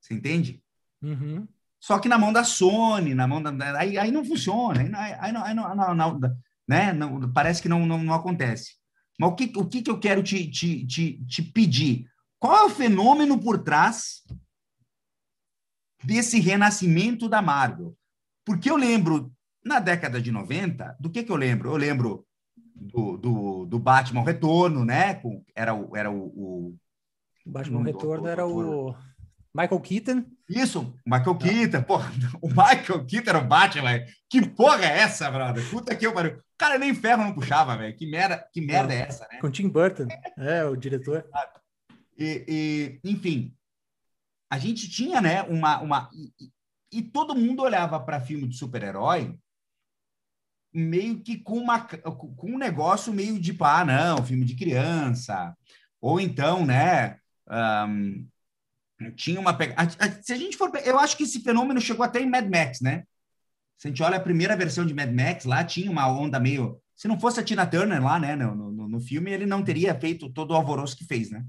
[0.00, 0.62] Você entende?
[1.02, 1.46] Uhum.
[1.80, 3.78] Só que na mão da Sony, na mão da.
[3.78, 6.20] Aí, aí não funciona, aí, aí, não, aí não, não, não,
[6.66, 6.92] né?
[6.92, 8.74] Não, parece que não, não, não acontece.
[9.18, 12.06] Mas o que, o que, que eu quero te, te, te, te pedir?
[12.38, 14.22] Qual é o fenômeno por trás
[16.04, 17.96] desse renascimento da Marvel?
[18.44, 19.32] Porque eu lembro,
[19.64, 21.70] na década de 90, do que, que eu lembro?
[21.70, 22.27] Eu lembro
[22.78, 25.14] do, do, do Batman Retorno, né?
[25.14, 25.96] Com, era o.
[25.96, 26.78] Era o, o
[27.44, 28.94] Batman Retorno era o.
[29.54, 30.24] Michael Keaton.
[30.48, 31.82] Isso, Michael Keaton.
[31.82, 34.00] Porra, o Michael Keaton era o Batman.
[34.28, 35.68] Que porra é essa, brother?
[35.70, 36.36] Puta que eu pariu.
[36.38, 37.96] O cara nem ferro não puxava, velho.
[37.96, 39.38] Que merda, que merda é essa, né?
[39.40, 40.06] Com Tim Burton,
[40.36, 41.24] é, o diretor.
[42.16, 43.54] E, e, enfim,
[44.50, 45.80] a gente tinha, né, uma...
[45.80, 46.32] uma e,
[46.90, 49.38] e todo mundo olhava para filme de super-herói
[50.72, 55.56] meio que com, uma, com um negócio meio de, ah, não, filme de criança.
[56.00, 57.18] Ou então, né...
[57.50, 58.28] Um,
[59.14, 59.56] tinha uma
[60.22, 63.04] se a gente for eu acho que esse fenômeno chegou até em Mad Max né?
[63.76, 66.80] Se a gente olha a primeira versão de Mad Max lá tinha uma onda meio
[66.96, 69.94] se não fosse a Tina Turner lá né no, no, no filme ele não teria
[69.94, 71.44] feito todo o alvoroço que fez né?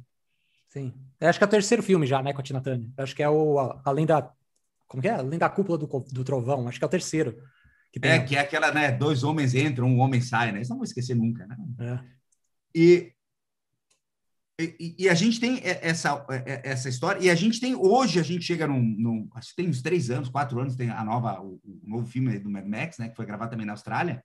[0.69, 0.93] Sim.
[1.19, 2.87] Eu acho que é o terceiro filme já né com a Tina Turner.
[2.95, 4.31] Eu acho que é o além da
[4.87, 5.13] como que é?
[5.13, 7.35] Além da cúpula do, do trovão acho que é o terceiro
[7.91, 10.77] que é que é aquela né dois homens entram um homem sai né isso não
[10.77, 11.99] vou esquecer nunca né é.
[12.75, 13.13] e
[14.61, 18.43] e, e, a gente tem essa, essa história, e a gente tem, hoje a gente
[18.43, 21.61] chega num, num acho que tem uns três anos, quatro anos, tem a nova, o,
[21.63, 24.21] o, novo filme do Mad Max, né, que foi gravado também na Austrália,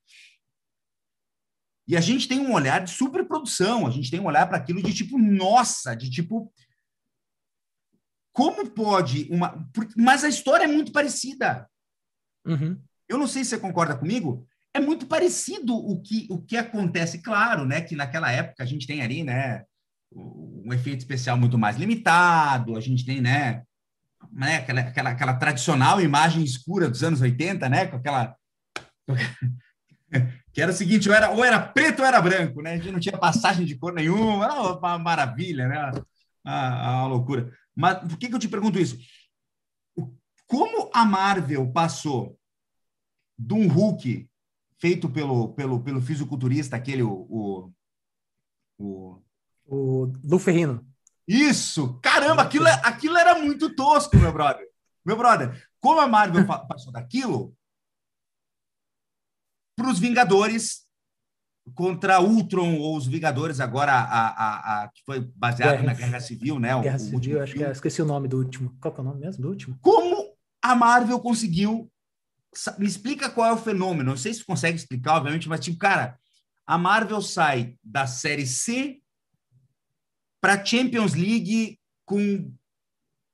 [1.87, 4.83] e a gente tem um olhar de superprodução, a gente tem um olhar para aquilo
[4.83, 6.53] de tipo, nossa, de tipo,
[8.33, 9.71] como pode uma...
[9.97, 11.71] Mas a história é muito parecida.
[12.45, 12.83] Uhum.
[13.09, 17.23] Eu não sei se você concorda comigo, é muito parecido o que, o que acontece,
[17.23, 19.63] claro, né, que naquela época a gente tem ali, né,
[20.13, 23.63] um efeito especial muito mais limitado, a gente tem, né,
[24.33, 28.35] né aquela, aquela, aquela tradicional imagem escura dos anos 80, né, com aquela...
[30.53, 32.91] que era o seguinte, ou era, ou era preto ou era branco, né, a gente
[32.91, 35.93] não tinha passagem de cor nenhuma, era uma maravilha, né,
[36.45, 37.53] uma, uma loucura.
[37.77, 38.99] Mas por que, que eu te pergunto isso?
[40.47, 42.37] Como a Marvel passou
[43.39, 44.29] de um Hulk
[44.79, 47.73] feito pelo, pelo, pelo fisiculturista, aquele, o, o,
[48.79, 49.25] o
[49.67, 50.87] o Lu Ferrino.
[51.27, 51.99] Isso!
[52.01, 54.67] Caramba, aquilo, é, aquilo era muito tosco, meu brother.
[55.05, 57.57] Meu brother, como a Marvel passou daquilo
[59.77, 60.85] para os Vingadores
[61.75, 66.21] contra Ultron ou os Vingadores agora a, a, a que foi baseado Guerra, na Guerra
[66.21, 66.81] Civil, né?
[66.81, 67.65] Guerra o, Civil, acho filme.
[67.65, 68.77] que é, esqueci o nome do último.
[68.81, 69.79] Qual que é o nome mesmo do último?
[69.81, 71.91] Como a Marvel conseguiu
[72.79, 74.11] me explica qual é o fenômeno.
[74.11, 76.19] Não sei se consegue explicar, obviamente, mas tipo, cara,
[76.67, 79.01] a Marvel sai da série C
[80.41, 82.53] para a Champions League com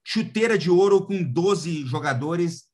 [0.05, 2.69] chuteira de ouro com 12 jogadores.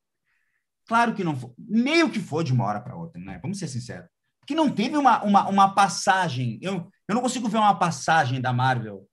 [0.86, 3.38] Claro que não foi, meio que foi de uma hora para outra, né?
[3.42, 4.08] Vamos ser sinceros.
[4.40, 6.58] Porque não teve uma, uma, uma passagem.
[6.62, 9.08] Eu, eu não consigo ver uma passagem da Marvel.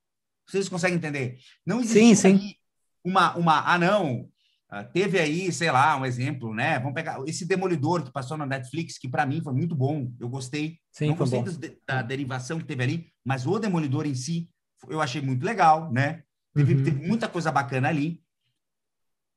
[0.48, 1.40] Vocês conseguem entender?
[1.66, 2.56] Não existe sim, sim.
[3.04, 3.74] uma, uma.
[3.74, 4.30] Ah, não.
[4.76, 6.80] Ah, teve aí, sei lá, um exemplo, né?
[6.80, 10.12] Vamos pegar esse Demolidor que passou na Netflix, que para mim foi muito bom.
[10.20, 10.80] Eu gostei.
[10.92, 11.44] Sim, não gostei
[11.86, 14.50] da derivação que teve ali, mas o Demolidor em si
[14.90, 16.24] eu achei muito legal, né?
[16.56, 16.84] Teve, uhum.
[16.84, 18.20] teve muita coisa bacana ali.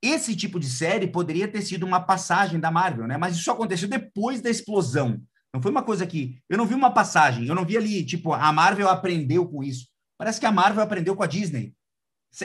[0.03, 3.19] Esse tipo de série poderia ter sido uma passagem da Marvel, né?
[3.19, 5.21] Mas isso aconteceu depois da explosão.
[5.53, 6.41] Não foi uma coisa que.
[6.49, 9.87] Eu não vi uma passagem, eu não vi ali, tipo, a Marvel aprendeu com isso.
[10.17, 11.75] Parece que a Marvel aprendeu com a Disney.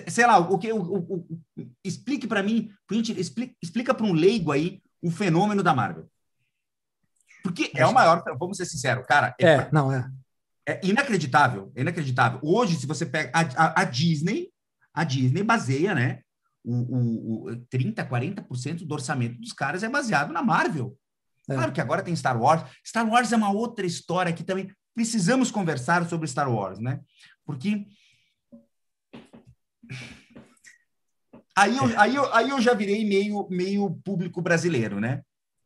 [0.08, 0.72] Sei lá, o que.
[0.72, 1.42] O, o, o,
[1.84, 6.10] explique para mim, gente, explica, explica para um leigo aí o fenômeno da Marvel.
[7.44, 9.36] Porque é o maior, vamos ser sinceros, cara.
[9.38, 10.10] É, é não, é.
[10.66, 12.40] É inacreditável, é inacreditável.
[12.42, 14.50] Hoje, se você pega a, a, a Disney,
[14.94, 16.22] a Disney baseia, né?
[16.64, 20.96] O, o, o 30, 40% do orçamento dos caras é baseado na Marvel.
[21.50, 21.56] É.
[21.56, 22.64] Claro que agora tem Star Wars.
[22.86, 27.02] Star Wars é uma outra história que também precisamos conversar sobre Star Wars, né?
[27.44, 27.86] Porque
[31.56, 35.22] aí eu, aí eu, aí eu já virei meio, meio público brasileiro, né?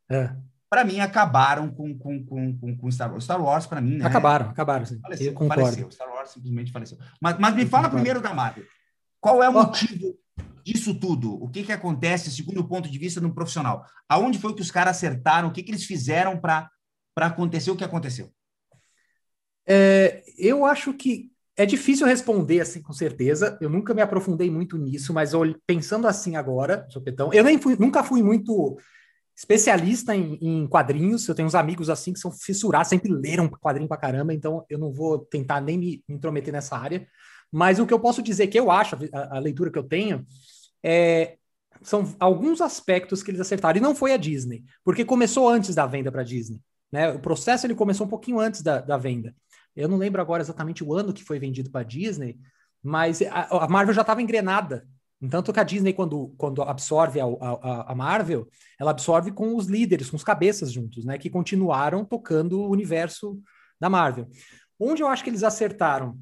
[0.10, 0.36] É
[0.76, 3.24] para mim, acabaram com, com, com, com, Star Wars.
[3.24, 4.06] Star Wars, para mim, né?
[4.06, 5.00] Acabaram, acabaram, sim.
[5.00, 5.90] Faleceu, Eu faleceu.
[5.92, 6.98] Star Wars simplesmente faleceu.
[7.22, 8.66] Mas, mas me fala primeiro da Marvel.
[9.22, 10.18] Qual é o motivo
[10.66, 11.42] disso tudo?
[11.42, 13.86] O que, que acontece, segundo o ponto de vista de um profissional?
[14.10, 15.48] Aonde foi que os caras acertaram?
[15.48, 16.70] O que, que eles fizeram para
[17.16, 18.30] acontecer o que aconteceu?
[19.66, 23.58] É, eu acho que é difícil responder assim com certeza.
[23.62, 25.32] Eu nunca me aprofundei muito nisso, mas
[25.66, 28.78] pensando assim agora, Sopetão, eu nem fui, nunca fui muito
[29.36, 31.28] especialista em, em, quadrinhos.
[31.28, 34.78] Eu tenho uns amigos assim que são fissurados, sempre leram quadrinho pra caramba, então eu
[34.78, 37.08] não vou tentar nem me, me intrometer nessa área.
[37.52, 40.26] Mas o que eu posso dizer que eu acho, a, a leitura que eu tenho,
[40.84, 41.38] é,
[41.82, 43.78] são alguns aspectos que eles acertaram.
[43.78, 46.62] E não foi a Disney, porque começou antes da venda para Disney.
[46.92, 47.12] Né?
[47.12, 49.36] O processo ele começou um pouquinho antes da, da venda.
[49.76, 52.38] Eu não lembro agora exatamente o ano que foi vendido para a Disney,
[52.82, 54.88] mas a, a Marvel já estava engrenada
[55.30, 58.48] tanto que a Disney, quando, quando absorve a, a, a, Marvel,
[58.80, 61.18] ela absorve com os líderes, com os cabeças juntos, né?
[61.18, 63.40] Que continuaram tocando o universo
[63.80, 64.28] da Marvel.
[64.80, 66.18] Onde eu acho que eles acertaram?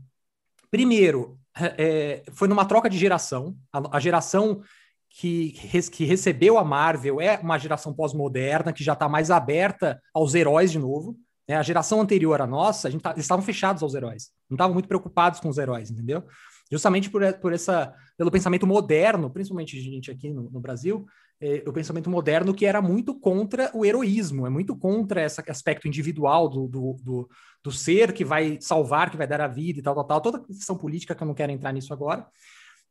[0.69, 3.55] Primeiro, é, foi numa troca de geração.
[3.71, 4.61] A, a, geração
[5.09, 5.53] que,
[5.91, 10.71] que recebeu a Marvel é uma geração pós-moderna, que já está mais aberta aos heróis
[10.71, 11.17] de novo.
[11.47, 11.55] Né?
[11.55, 14.73] A geração anterior à nossa, a gente tá, eles estavam fechados aos heróis, não estavam
[14.73, 16.23] muito preocupados com os heróis, entendeu?
[16.71, 21.05] Justamente por, por essa, pelo pensamento moderno, principalmente gente aqui no, no Brasil,
[21.41, 25.87] é, o pensamento moderno que era muito contra o heroísmo, é muito contra esse aspecto
[25.87, 27.29] individual do, do, do,
[27.61, 30.21] do ser que vai salvar, que vai dar a vida e tal, tal, tal.
[30.21, 32.25] Toda a questão política que eu não quero entrar nisso agora.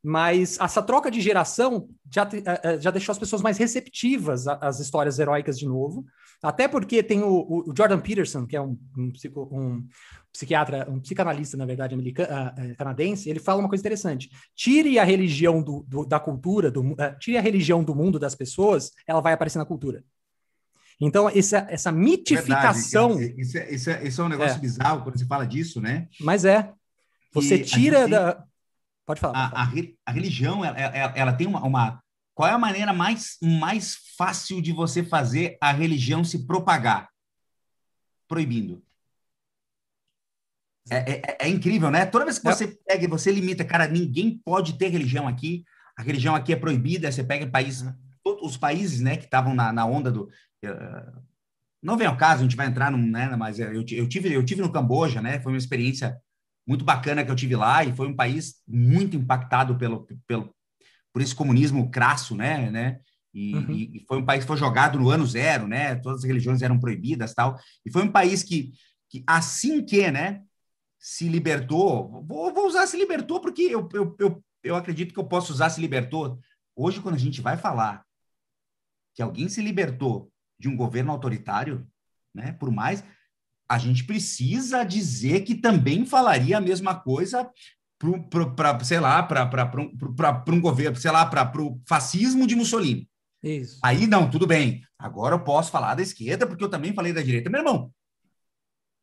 [0.03, 4.81] Mas essa troca de geração já, eh, eh, já deixou as pessoas mais receptivas às
[4.81, 6.05] histórias heróicas de novo.
[6.43, 9.87] Até porque tem o, o Jordan Peterson, que é um, um, psico, um,
[10.33, 14.29] psiquiatra, um psicanalista, na verdade, americano, uh, canadense, ele fala uma coisa interessante.
[14.57, 18.35] Tire a religião do, do da cultura, do, uh, tire a religião do mundo das
[18.35, 20.03] pessoas, ela vai aparecer na cultura.
[21.01, 23.17] Então, essa, essa mitificação.
[23.17, 23.41] Verdade.
[23.41, 24.61] Isso, é, isso, é, isso é um negócio é.
[24.61, 26.09] bizarro quando você fala disso, né?
[26.21, 26.73] Mas é.
[27.33, 28.45] Você e tira da.
[29.07, 29.37] Pode falar.
[29.37, 29.69] A, a,
[30.07, 32.03] a religião, ela, ela, ela tem uma, uma,
[32.35, 37.09] Qual é a maneira mais, mais fácil de você fazer a religião se propagar?
[38.29, 38.83] Proibindo.
[40.91, 42.07] É, é, é, incrível, né?
[42.07, 42.77] Toda vez que você é.
[42.87, 45.65] pega e você limita, cara, ninguém pode ter religião aqui,
[45.97, 47.89] a religião aqui é proibida, você pega em países,
[48.23, 50.25] todos os países, né, que estavam na, na onda do...
[50.65, 51.23] Uh,
[51.81, 54.45] não vem ao caso, a gente vai entrar num, né, mas eu, eu, tive, eu
[54.45, 56.21] tive no Camboja, né, foi uma experiência
[56.67, 60.55] muito bacana que eu tive lá e foi um país muito impactado pelo, pelo
[61.13, 63.01] por esse comunismo crasso, né, né?
[63.35, 63.71] E, uhum.
[63.71, 65.97] e, foi um país que foi jogado no ano zero, né?
[65.97, 67.59] Todas as religiões eram proibidas, tal.
[67.85, 68.73] E foi um país que,
[69.11, 70.43] que assim que, né,
[70.99, 75.25] se libertou, vou, vou usar se libertou porque eu, eu, eu, eu acredito que eu
[75.25, 76.39] posso usar se libertou.
[76.77, 78.05] Hoje, quando a gente vai falar
[79.15, 81.87] que alguém se libertou de um governo autoritário,
[82.35, 82.53] né?
[82.53, 83.03] Por mais
[83.73, 87.51] a gente precisa dizer que também falaria a mesma coisa
[88.55, 93.09] para, sei lá, para um governo, sei lá, para o fascismo de Mussolini.
[93.43, 93.81] Isso.
[93.83, 94.83] Aí não, tudo bem.
[94.99, 97.49] Agora eu posso falar da esquerda, porque eu também falei da direita.
[97.49, 97.91] Meu irmão,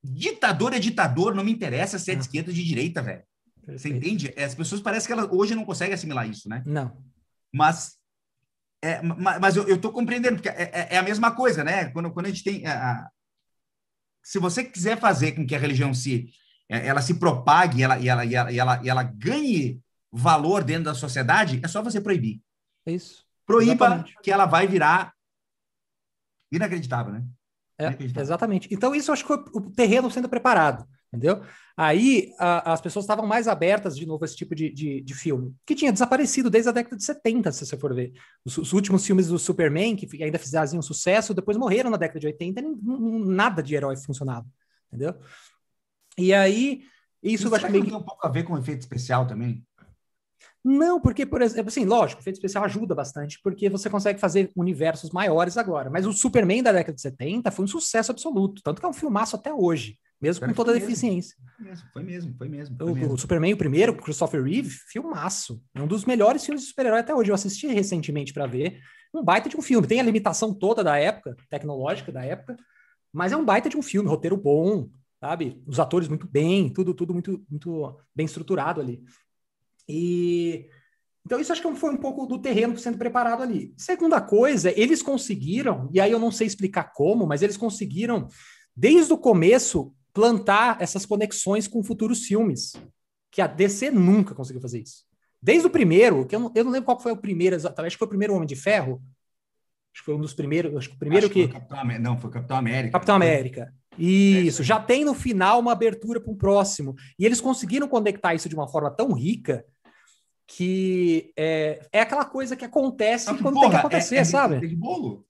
[0.04, 2.22] ditador é ditador, não me interessa se é de ah.
[2.22, 3.24] esquerda ou de direita, velho.
[3.70, 4.32] Você entende?
[4.38, 6.62] As pessoas parecem que elas hoje não conseguem assimilar isso, né?
[6.64, 6.96] Não.
[7.52, 7.98] Mas,
[8.84, 11.86] é, mas eu, estou compreendendo, porque é, é, é, a mesma coisa, né?
[11.90, 12.68] Quando, quando a gente tem.
[12.68, 13.10] A,
[14.24, 16.30] se você quiser fazer com que a religião se
[16.70, 19.82] é, ela se propague ela, e, ela, e, ela, e, ela, e ela ganhe
[20.12, 22.42] valor dentro da sociedade, é só você proibir.
[22.86, 23.26] É isso.
[23.46, 24.16] Proíba Exatamente.
[24.22, 25.14] que ela vai virar
[26.52, 27.24] inacreditável, né?
[27.78, 28.68] É, exatamente.
[28.72, 31.44] Então, isso eu acho que foi o terreno sendo preparado, entendeu?
[31.82, 35.14] Aí a, as pessoas estavam mais abertas de novo a esse tipo de, de, de,
[35.14, 38.12] filme, que tinha desaparecido desde a década de 70, se você for ver.
[38.44, 42.28] Os, os últimos filmes do Superman, que ainda fizeram sucesso, depois morreram na década de
[42.28, 44.46] 80, nem, nada de herói funcionava,
[44.90, 45.16] entendeu?
[46.18, 46.82] E aí,
[47.24, 47.86] isso, isso acho que meio...
[47.86, 49.66] tem um pouco a ver com efeito especial também?
[50.62, 54.52] Não, porque, por exemplo, assim, lógico, o efeito especial ajuda bastante, porque você consegue fazer
[54.54, 55.90] universos maiores agora.
[55.90, 58.94] Mas o Superman da década de 70 foi um sucesso absoluto, tanto que é um
[58.94, 61.36] filmaço até hoje, mesmo com toda a deficiência.
[61.94, 62.76] Foi mesmo, foi mesmo.
[62.78, 63.14] Foi o, mesmo.
[63.14, 65.62] o, Superman, o primeiro, com Christopher Reeve, filmaço.
[65.74, 67.32] É um dos melhores filmes de super-herói até hoje.
[67.32, 68.80] Eu assisti recentemente para ver.
[69.14, 69.88] Um baita de um filme.
[69.88, 72.58] Tem a limitação toda da época, tecnológica da época,
[73.12, 74.90] mas é um baita de um filme, roteiro bom,
[75.20, 75.62] sabe?
[75.66, 79.02] Os atores muito bem, tudo, tudo muito, muito bem estruturado ali.
[79.88, 80.70] E
[81.26, 83.74] então isso acho que foi um pouco do terreno sendo preparado ali.
[83.78, 88.28] Segunda coisa, eles conseguiram, e aí eu não sei explicar como, mas eles conseguiram
[88.76, 92.74] desde o começo plantar essas conexões com futuros filmes,
[93.32, 95.04] que a DC nunca conseguiu fazer isso.
[95.42, 97.96] Desde o primeiro, que eu não, eu não lembro qual foi o primeiro exatamente, acho
[97.96, 99.02] que foi o primeiro Homem de Ferro.
[99.94, 101.48] Acho que foi um dos primeiros, acho que o primeiro acho que.
[101.48, 101.54] que...
[101.54, 102.92] Capitão, não, foi Capitão América.
[102.94, 103.74] Capitão América.
[103.98, 106.96] Isso, é, já tem no final uma abertura para um próximo.
[107.18, 109.66] E eles conseguiram conectar isso de uma forma tão rica
[110.48, 114.56] que é, é aquela coisa que acontece quando porra, tem que acontecer, é, é sabe?
[114.56, 115.28] Receitinha de bolo?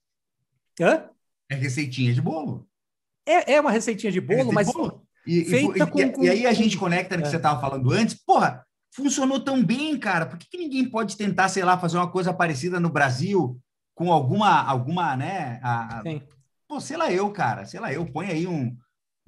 [0.80, 1.10] Hã?
[1.50, 2.69] É receitinha de bolo.
[3.30, 5.04] É, é uma receitinha de bolo, mas bolo.
[5.28, 7.32] E, feita e, com, e, com, e, aí a gente conecta no que é.
[7.32, 8.16] você estava falando antes.
[8.16, 10.26] Porra, funcionou tão bem, cara.
[10.26, 13.60] Por que, que, ninguém pode tentar, sei lá, fazer uma coisa parecida no Brasil
[13.94, 15.60] com alguma, alguma, né?
[15.62, 16.02] A.
[16.68, 18.76] Pô, sei lá eu, cara, sei lá eu, põe aí um,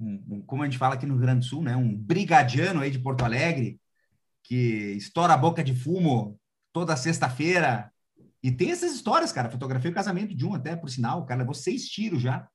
[0.00, 1.76] um, um, como a gente fala aqui no Rio Grande do Sul, né?
[1.76, 3.80] Um brigadiano aí de Porto Alegre,
[4.42, 6.38] que estoura a boca de fumo
[6.72, 7.92] toda sexta-feira.
[8.42, 9.50] E tem essas histórias, cara.
[9.50, 11.20] Fotografei o casamento de um até, por sinal.
[11.20, 12.48] O cara levou seis tiros já.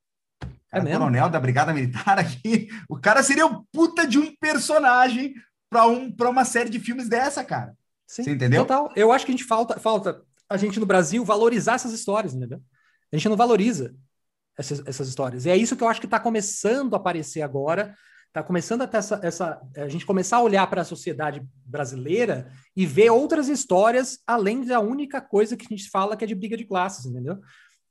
[0.68, 2.68] O cara, é coronel da Brigada Militar aqui.
[2.90, 5.34] O cara seria o puta de um personagem
[5.70, 7.74] para um, uma série de filmes dessa, cara.
[8.06, 8.66] Sim, Você entendeu?
[8.66, 8.92] Total.
[8.96, 12.62] Eu acho que a gente falta, falta a gente no Brasil valorizar essas histórias, entendeu?
[13.12, 13.94] A gente não valoriza
[14.58, 15.46] essas, essas histórias.
[15.46, 17.96] E é isso que eu acho que está começando a aparecer agora,
[18.38, 22.52] Tá começando a ter essa, essa a gente começar a olhar para a sociedade brasileira
[22.76, 26.36] e ver outras histórias além da única coisa que a gente fala que é de
[26.36, 27.40] briga de classes, entendeu?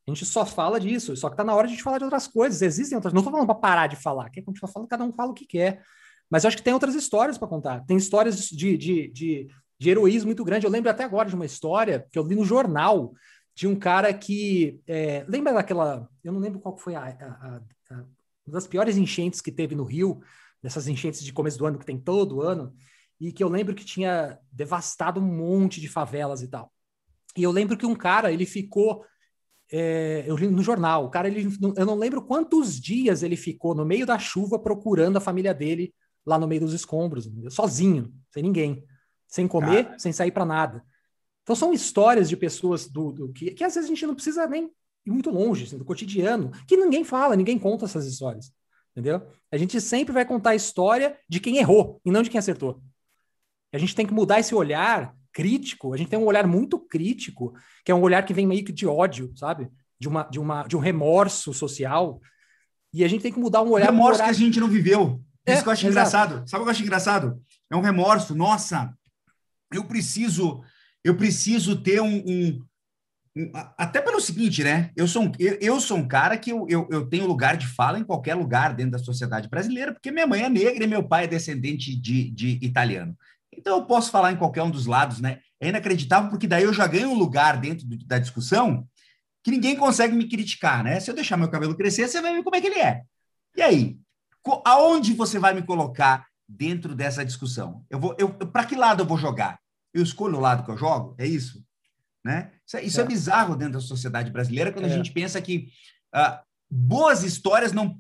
[0.07, 2.05] A gente só fala disso, só que tá na hora de a gente falar de
[2.05, 2.63] outras coisas.
[2.63, 3.13] Existem outras.
[3.13, 5.47] Não estou falando para parar de falar, quer continuar falando, cada um fala o que
[5.47, 5.83] quer.
[6.31, 7.85] Mas eu acho que tem outras histórias para contar.
[7.87, 10.67] Tem histórias de, de, de, de, heroísmo muito grande.
[10.67, 13.13] Eu lembro até agora de uma história que eu li no jornal
[13.55, 14.81] de um cara que.
[14.87, 16.09] É, lembra daquela.
[16.23, 17.61] Eu não lembro qual foi a, a,
[17.91, 17.95] a,
[18.47, 20.21] uma das piores enchentes que teve no Rio,
[20.63, 22.75] dessas enchentes de começo do ano que tem todo ano,
[23.21, 26.73] e que eu lembro que tinha devastado um monte de favelas e tal.
[27.37, 29.05] E eu lembro que um cara, ele ficou.
[29.73, 33.75] É, eu li no jornal, o cara, ele, eu não lembro quantos dias ele ficou
[33.75, 35.93] no meio da chuva procurando a família dele
[36.25, 38.85] lá no meio dos escombros, sozinho, sem ninguém,
[39.27, 39.99] sem comer, cara.
[39.99, 40.85] sem sair para nada.
[41.43, 44.47] Então são histórias de pessoas do, do que, que, às vezes a gente não precisa
[44.47, 44.71] nem
[45.05, 48.53] ir muito longe, assim, do cotidiano, que ninguém fala, ninguém conta essas histórias.
[48.93, 49.23] Entendeu?
[49.53, 52.83] A gente sempre vai contar a história de quem errou e não de quem acertou.
[53.73, 55.93] A gente tem que mudar esse olhar crítico.
[55.93, 57.53] A gente tem um olhar muito crítico,
[57.85, 59.69] que é um olhar que vem meio que de ódio, sabe?
[60.01, 62.19] De, uma, de, uma, de um remorso social.
[62.91, 63.91] E a gente tem que mudar um olhar.
[63.91, 65.23] Remorso que a gente não viveu.
[65.45, 65.93] É, Isso que eu acho exato.
[65.93, 66.49] engraçado.
[66.49, 67.43] Sabe o que eu acho engraçado?
[67.71, 68.35] É um remorso.
[68.35, 68.97] Nossa,
[69.71, 70.63] eu preciso
[71.05, 72.61] eu preciso ter um, um,
[73.37, 74.91] um, até pelo seguinte, né?
[74.97, 77.67] Eu sou um, eu, eu sou um cara que eu, eu, eu, tenho lugar de
[77.67, 81.07] fala em qualquer lugar dentro da sociedade brasileira, porque minha mãe é negra e meu
[81.07, 83.17] pai é descendente de, de italiano.
[83.57, 85.41] Então eu posso falar em qualquer um dos lados, né?
[85.61, 88.87] É inacreditável porque daí eu já ganho um lugar dentro do, da discussão
[89.43, 91.01] que ninguém consegue me criticar, né?
[91.01, 93.03] Se eu deixar meu cabelo crescer, você vai ver como é que ele é.
[93.57, 93.99] E aí,
[94.65, 97.85] aonde você vai me colocar dentro dessa discussão?
[97.89, 99.59] Eu vou, eu, para que lado eu vou jogar?
[99.97, 101.15] eu escolho o lado que eu jogo?
[101.19, 101.65] É isso?
[102.25, 102.53] Né?
[102.67, 103.05] Isso, é, isso é.
[103.05, 104.93] é bizarro dentro da sociedade brasileira quando é.
[104.93, 105.69] a gente pensa que
[106.15, 106.39] uh,
[106.71, 107.99] boas histórias não,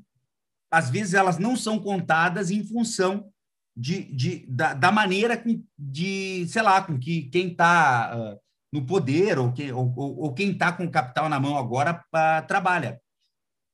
[0.70, 3.32] às vezes elas não são contadas em função
[3.76, 5.42] de, de da, da, maneira
[5.78, 8.38] de, sei lá, com que quem está uh, ah,
[8.72, 12.02] no poder ou, que, ou, ou, ou quem está com o capital na mão agora
[12.14, 13.00] uh, trabalha.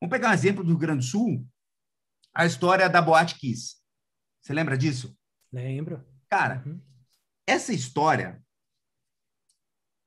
[0.01, 1.47] Vamos pegar um exemplo do Rio Grande do Sul,
[2.35, 3.77] a história da Boate Kiss.
[4.41, 5.17] Você lembra disso?
[5.53, 6.05] Lembro.
[6.29, 6.81] Cara, uhum
[7.47, 8.43] essa história,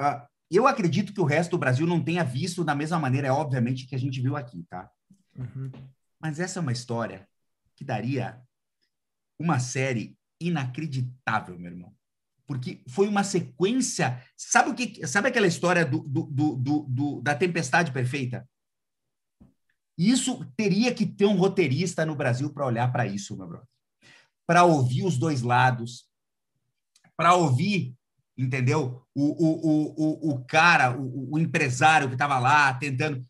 [0.01, 3.31] uh, eu acredito que o resto do Brasil não tenha visto da mesma maneira, é
[3.31, 4.89] obviamente, que a gente viu aqui, tá?
[5.35, 5.71] Uhum.
[6.19, 7.27] Mas essa é uma história
[7.75, 8.41] que daria
[9.39, 11.93] uma série inacreditável, meu irmão.
[12.47, 14.23] Porque foi uma sequência.
[14.37, 15.05] Sabe o que?
[15.07, 18.47] Sabe aquela história do, do, do, do da tempestade perfeita?
[19.97, 23.67] Isso teria que ter um roteirista no Brasil para olhar para isso, meu brother.
[24.45, 26.05] Para ouvir os dois lados,
[27.17, 27.95] para ouvir,
[28.37, 29.01] entendeu?
[29.15, 33.25] O, o, o, o, cara, o, o empresário que estava lá tentando.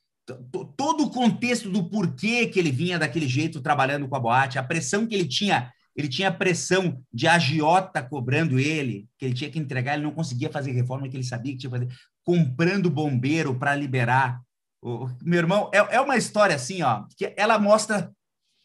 [0.76, 4.64] Todo o contexto do porquê que ele vinha daquele jeito trabalhando com a boate, a
[4.64, 9.58] pressão que ele tinha, ele tinha pressão de agiota cobrando ele, que ele tinha que
[9.58, 13.56] entregar, ele não conseguia fazer reforma que ele sabia que tinha que fazer, comprando bombeiro
[13.56, 14.42] para liberar.
[14.82, 18.12] O, meu irmão, é, é uma história assim, ó, que ela mostra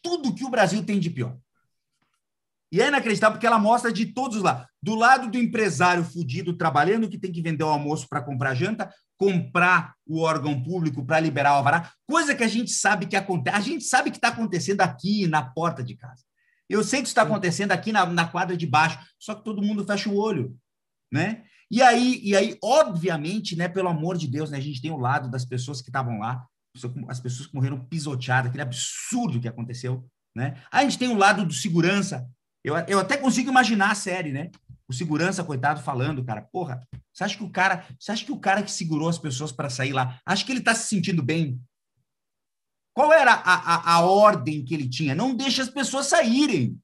[0.01, 1.37] tudo que o Brasil tem de pior.
[2.71, 4.65] E é inacreditável porque ela mostra de todos lá.
[4.81, 8.89] Do lado do empresário fudido trabalhando, que tem que vender o almoço para comprar janta,
[9.17, 13.57] comprar o órgão público para liberar o alvará, coisa que a gente sabe que acontece.
[13.57, 16.23] A gente sabe que está acontecendo aqui na porta de casa.
[16.71, 19.61] Eu sei que isso está acontecendo aqui na, na quadra de baixo, só que todo
[19.61, 20.57] mundo fecha o olho,
[21.11, 21.43] né?
[21.69, 24.97] E aí, e aí, obviamente, né, pelo amor de Deus, né, a gente tem o
[24.97, 26.45] lado das pessoas que estavam lá,
[27.07, 30.61] as pessoas que morreram pisoteadas, aquele absurdo que aconteceu, né?
[30.71, 32.29] A gente tem o lado do segurança,
[32.63, 34.49] eu, eu até consigo imaginar a série, né?
[34.87, 38.39] O segurança, coitado, falando, cara, porra, você acha que o cara, você acha que o
[38.39, 41.59] cara que segurou as pessoas para sair lá, acha que ele está se sentindo bem?
[43.01, 45.15] Qual era a, a, a ordem que ele tinha?
[45.15, 46.79] Não deixa as pessoas saírem.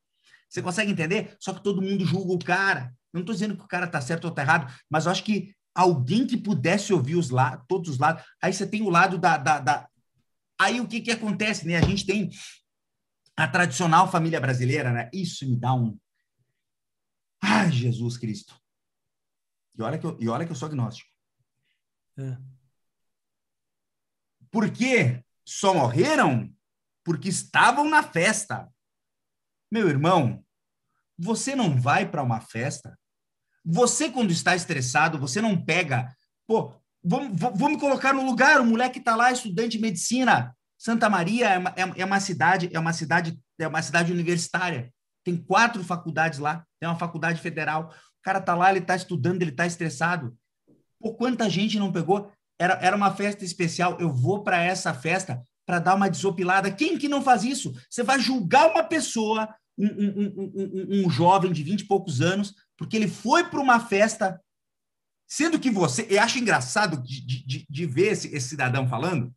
[0.49, 1.37] Você consegue entender?
[1.39, 2.91] Só que todo mundo julga o cara.
[3.13, 5.55] Não estou dizendo que o cara está certo ou está errado, mas eu acho que
[5.75, 7.29] alguém que pudesse ouvir os
[7.67, 8.23] todos os lados.
[8.41, 9.87] Aí você tem o lado da, da, da...
[10.59, 11.77] Aí o que, que acontece, né?
[11.77, 12.31] A gente tem
[13.35, 15.11] a tradicional família brasileira, né?
[15.13, 15.99] Isso me dá um.
[17.39, 18.59] Ai, Jesus Cristo.
[19.77, 21.11] E olha que eu, e olha que eu sou agnóstico.
[22.17, 22.35] É.
[24.49, 26.53] Por que só morreram?
[27.05, 28.67] Porque estavam na festa.
[29.71, 30.43] Meu irmão,
[31.17, 32.99] você não vai para uma festa.
[33.63, 36.13] Você, quando está estressado, você não pega.
[36.45, 41.57] Pô, vamos, colocar no lugar o moleque está lá, estudante de medicina, Santa Maria é
[41.57, 44.93] uma, é, é uma cidade, é uma cidade, é uma cidade universitária.
[45.23, 47.89] Tem quatro faculdades lá, tem uma faculdade federal.
[47.89, 50.37] O cara tá lá, ele tá estudando, ele tá estressado.
[50.99, 52.31] Por quanta gente não pegou?
[52.59, 53.97] Era, era uma festa especial.
[53.99, 56.71] Eu vou para essa festa para dar uma desopilada.
[56.71, 57.73] Quem que não faz isso?
[57.89, 62.55] Você vai julgar uma pessoa um, um, um, um jovem de vinte e poucos anos,
[62.75, 64.41] porque ele foi para uma festa,
[65.27, 66.07] sendo que você.
[66.09, 69.31] Eu acho engraçado de, de, de ver esse, esse cidadão falando,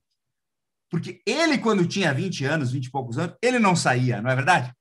[0.90, 4.34] porque ele, quando tinha 20 anos, 20 e poucos anos, ele não saía, não é
[4.34, 4.72] verdade?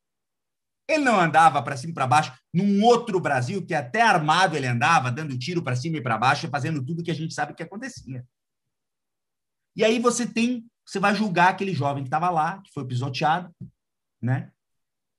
[0.90, 4.66] Ele não andava para cima e para baixo num outro Brasil que até armado ele
[4.66, 7.62] andava, dando tiro para cima e para baixo, fazendo tudo que a gente sabe que
[7.62, 8.28] acontecia.
[9.76, 13.56] E aí você tem, você vai julgar aquele jovem que estava lá, que foi pisoteado,
[14.20, 14.52] né?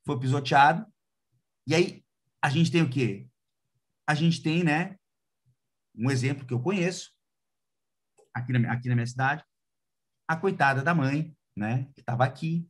[0.05, 0.85] Foi pisoteado.
[1.69, 2.05] E aí
[2.43, 3.29] a gente tem o quê?
[4.09, 4.97] A gente tem, né,
[5.95, 7.13] um exemplo que eu conheço
[8.35, 9.45] aqui na, aqui na minha cidade,
[10.27, 12.69] a coitada da mãe, né, que estava aqui,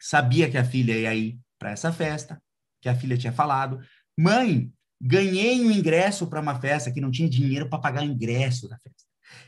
[0.00, 2.42] sabia que a filha ia ir para essa festa,
[2.80, 3.80] que a filha tinha falado,
[4.18, 8.68] mãe, ganhei um ingresso para uma festa que não tinha dinheiro para pagar o ingresso
[8.68, 9.04] da festa.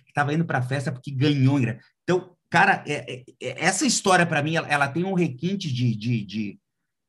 [0.07, 1.85] Estava indo para a festa porque ganhou ingresso.
[2.05, 5.97] Então, cara, é, é, é essa história para mim, ela, ela, tem um requinte de,
[5.97, 6.61] de, de,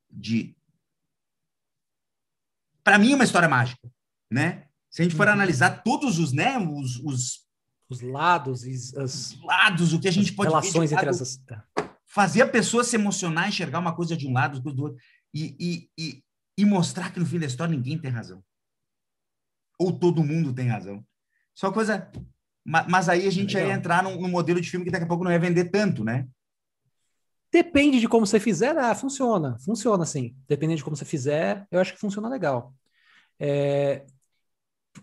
[0.10, 0.56] de...
[2.84, 3.88] para mim é uma história mágica,
[4.32, 4.66] né?
[4.90, 5.34] Se a gente for uhum.
[5.34, 7.46] analisar todos os, né, os, os,
[7.90, 8.64] os lados
[8.98, 11.40] as lados, o que a gente pode relações entre essas
[12.16, 14.98] fazer a pessoa se emocionar, enxergar uma coisa de um lado, coisa do outro,
[15.34, 16.24] e, e, e,
[16.58, 18.42] e mostrar que no fim da história ninguém tem razão.
[19.78, 21.06] Ou todo mundo tem razão.
[21.54, 22.10] Só coisa.
[22.64, 25.26] Mas aí a gente ia entrar num, num, modelo de filme que daqui a pouco
[25.26, 26.26] não ia vender tanto, né?
[27.52, 29.58] Depende de como você fizer, ah, funciona.
[29.60, 30.38] Funciona sim.
[30.48, 32.74] Dependendo de como você fizer, eu acho que funciona legal.
[33.38, 34.06] É,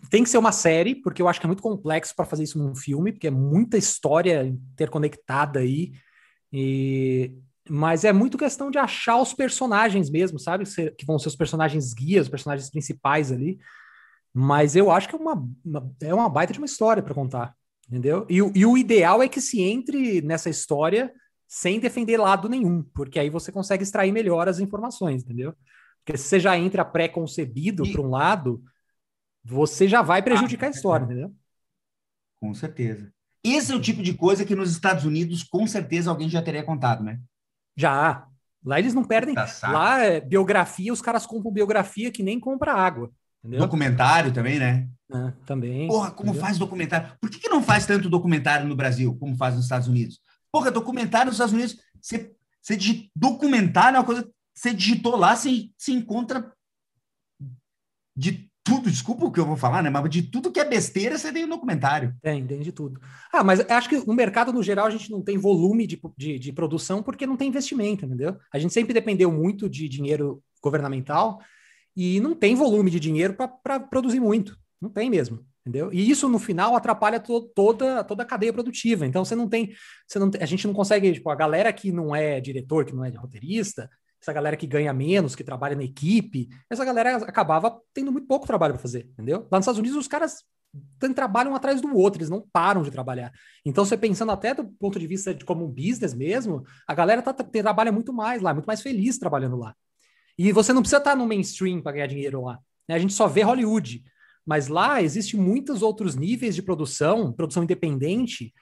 [0.08, 2.58] tem que ser uma série, porque eu acho que é muito complexo para fazer isso
[2.58, 5.92] num filme, porque é muita história interconectada aí.
[6.52, 7.32] E,
[7.68, 10.64] mas é muito questão de achar os personagens mesmo, sabe?
[10.96, 13.58] Que vão ser os personagens guias, os personagens principais ali.
[14.34, 17.54] Mas eu acho que é uma, uma é uma baita de uma história para contar,
[17.86, 18.26] entendeu?
[18.28, 21.12] E, e o ideal é que se entre nessa história
[21.46, 25.54] sem defender lado nenhum, porque aí você consegue extrair melhor as informações, entendeu?
[26.02, 28.62] Porque se você já entra pré-concebido para um lado,
[29.44, 31.34] você já vai prejudicar ah, a história, entendeu?
[32.40, 33.12] Com certeza.
[33.44, 36.62] Esse é o tipo de coisa que nos Estados Unidos, com certeza, alguém já teria
[36.62, 37.20] contado, né?
[37.76, 38.26] Já.
[38.64, 39.34] Lá eles não perdem.
[39.34, 43.10] Tá Lá, é biografia, os caras compram biografia que nem compra água.
[43.40, 43.60] Entendeu?
[43.60, 44.88] Documentário também, né?
[45.12, 45.88] É, também.
[45.88, 46.46] Porra, como entendeu?
[46.46, 47.16] faz documentário?
[47.20, 50.20] Por que, que não faz tanto documentário no Brasil como faz nos Estados Unidos?
[50.52, 52.36] Porra, documentário nos Estados Unidos, você,
[53.16, 54.30] documentário é uma coisa.
[54.54, 56.52] Você digitou lá, você, você encontra
[58.16, 59.90] de tudo, desculpa o que eu vou falar, né?
[59.90, 62.14] Mas de tudo que é besteira, você tem um documentário.
[62.22, 63.00] Tem, tem de tudo.
[63.32, 66.38] Ah, mas acho que no mercado, no geral, a gente não tem volume de, de,
[66.38, 68.36] de produção porque não tem investimento, entendeu?
[68.52, 71.40] A gente sempre dependeu muito de dinheiro governamental
[71.96, 74.56] e não tem volume de dinheiro para produzir muito.
[74.80, 75.44] Não tem mesmo.
[75.64, 75.92] Entendeu?
[75.92, 79.06] E isso no final atrapalha to toda, toda a cadeia produtiva.
[79.06, 79.72] Então você não tem,
[80.08, 83.04] você não, a gente não consegue, tipo, a galera que não é diretor, que não
[83.04, 83.88] é roteirista,
[84.22, 88.46] essa galera que ganha menos, que trabalha na equipe, essa galera acabava tendo muito pouco
[88.46, 89.48] trabalho para fazer, entendeu?
[89.50, 90.44] Lá nos Estados Unidos, os caras
[91.14, 93.32] trabalham atrás do outro, eles não param de trabalhar.
[93.64, 97.20] Então, você pensando até do ponto de vista de como um business mesmo, a galera
[97.20, 99.74] tá, trabalha muito mais lá, muito mais feliz trabalhando lá.
[100.38, 102.58] E você não precisa estar no mainstream para ganhar dinheiro lá.
[102.88, 102.94] Né?
[102.94, 104.02] A gente só vê Hollywood.
[104.46, 108.52] Mas lá existe muitos outros níveis de produção, produção independente.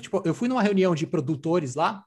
[0.00, 2.04] Tipo, eu fui numa reunião de produtores lá,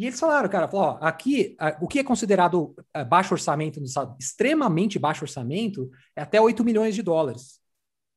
[0.00, 3.84] e eles falaram, cara, falou, ó, aqui, o que é considerado é, baixo orçamento no
[3.84, 7.60] estado, extremamente baixo orçamento, é até 8 milhões de dólares.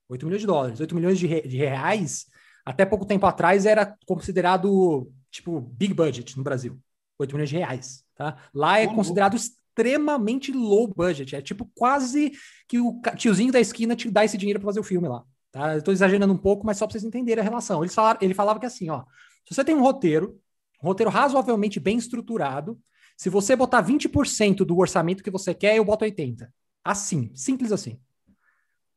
[0.08, 2.28] 8 milhões de dólares, 8 milhões de, de reais,
[2.66, 6.80] até pouco tempo atrás era considerado, tipo, big budget no Brasil.
[7.20, 8.38] 8 milhões de reais, tá?
[8.54, 12.32] Lá é considerado extremamente low budget, é tipo quase
[12.66, 15.82] que o tiozinho da esquina te dá esse dinheiro para fazer o filme lá, tá?
[15.82, 17.84] Tô exagerando um pouco, mas só para vocês entenderem a relação.
[17.84, 19.04] Eles falaram, ele falava que assim, ó,
[19.46, 20.42] se você tem um roteiro
[20.84, 22.78] um roteiro razoavelmente bem estruturado.
[23.16, 26.48] Se você botar 20% do orçamento que você quer, eu boto 80%.
[26.84, 28.00] Assim, simples assim.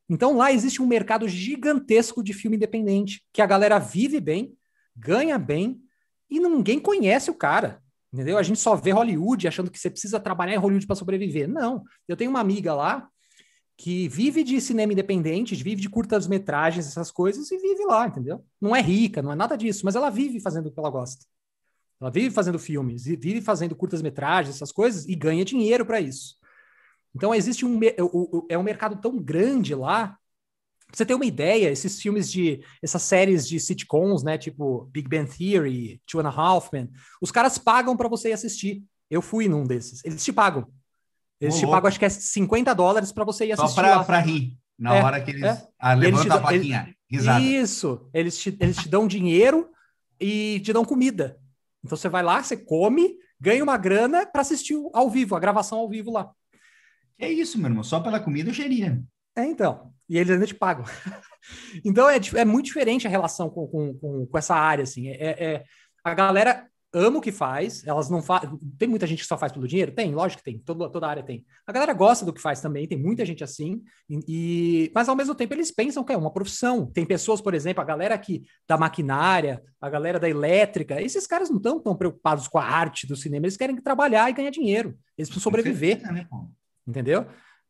[0.09, 4.57] Então lá existe um mercado gigantesco de filme independente, que a galera vive bem,
[4.95, 5.81] ganha bem,
[6.29, 7.81] e ninguém conhece o cara.
[8.13, 8.39] Entendeu?
[8.39, 11.49] A gente só vê Hollywood achando que você precisa trabalhar em Hollywood para sobreviver.
[11.49, 11.85] Não.
[12.09, 13.09] Eu tenho uma amiga lá
[13.77, 18.43] que vive de cinema independente, vive de curtas metragens, essas coisas, e vive lá, entendeu?
[18.61, 21.27] Não é rica, não é nada disso, mas ela vive fazendo o que ela gosta.
[22.01, 26.37] Ela vive fazendo filmes, vive fazendo curtas-metragens, essas coisas, e ganha dinheiro para isso.
[27.15, 27.81] Então, existe um,
[28.49, 30.19] é um mercado tão grande lá.
[30.89, 32.63] Pra você ter uma ideia, esses filmes de.
[32.83, 34.37] essas séries de sitcoms, né?
[34.39, 36.91] Tipo Big Bang Theory, Two and a Half Men,
[37.21, 38.85] os caras pagam para você ir assistir.
[39.11, 40.05] Eu fui num desses.
[40.05, 40.69] Eles te pagam.
[41.41, 41.73] Eles te louco.
[41.73, 43.75] pagam, acho que é 50 dólares para você ir assistir.
[43.75, 44.57] Só para rir.
[44.79, 45.43] Na é, hora que eles.
[45.43, 45.69] É.
[45.79, 46.95] Ah, levanta a plaquinha.
[47.11, 48.09] Isso.
[48.13, 49.71] Eles te, eles te dão dinheiro
[50.21, 51.39] e te dão comida.
[51.87, 55.79] Então você vai lá, você come, ganha uma grana para assistir ao vivo, a gravação
[55.79, 56.31] ao vivo lá.
[57.19, 57.85] É isso, meu irmão.
[57.85, 59.01] Só pela comida eu geria.
[59.37, 59.93] É, então.
[60.09, 60.85] E eles ainda te pagam.
[61.85, 65.09] então é, é muito diferente a relação com, com, com, com essa área, assim.
[65.09, 65.65] É, é,
[66.05, 68.59] a galera ama o que faz, elas não fazem.
[68.79, 69.93] Tem muita gente que só faz pelo dinheiro?
[69.93, 71.45] Tem, lógico que tem, toda, toda área tem.
[71.67, 75.35] A galera gosta do que faz também, tem muita gente assim, e, mas ao mesmo
[75.35, 76.87] tempo eles pensam que é uma profissão.
[76.87, 81.51] Tem pessoas, por exemplo, a galera aqui da maquinária, a galera da elétrica, esses caras
[81.51, 84.97] não estão tão preocupados com a arte do cinema, eles querem trabalhar e ganhar dinheiro,
[85.17, 86.01] eles precisam sobreviver.
[86.11, 86.27] Né,
[86.87, 87.27] entendeu?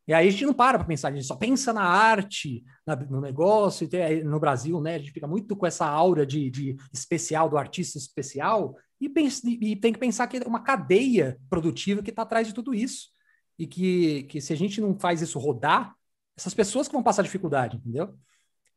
[0.09, 2.95] E aí a gente não para para pensar, a gente só pensa na arte, na,
[2.95, 4.95] no negócio, e tem, no Brasil, né?
[4.95, 9.43] A gente fica muito com essa aura de, de especial, do artista especial, e, pensa,
[9.49, 13.11] e, tem que pensar que é uma cadeia produtiva que está atrás de tudo isso.
[13.59, 15.95] E que, que se a gente não faz isso rodar,
[16.37, 18.15] essas pessoas que vão passar dificuldade, entendeu?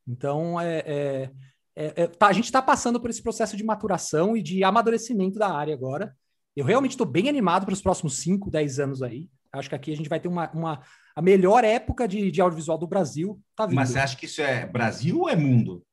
[0.06, 1.30] Então, é, é,
[1.76, 5.38] é, é tá, a gente está passando por esse processo de maturação e de amadurecimento
[5.38, 6.16] da área agora.
[6.56, 9.28] Eu realmente estou bem animado para os próximos 5, 10 anos aí.
[9.52, 10.80] Acho que aqui a gente vai ter uma, uma
[11.14, 13.40] a melhor época de, de audiovisual do Brasil.
[13.54, 13.76] Tá vindo.
[13.76, 15.84] Mas você acha que isso é Brasil ou é mundo?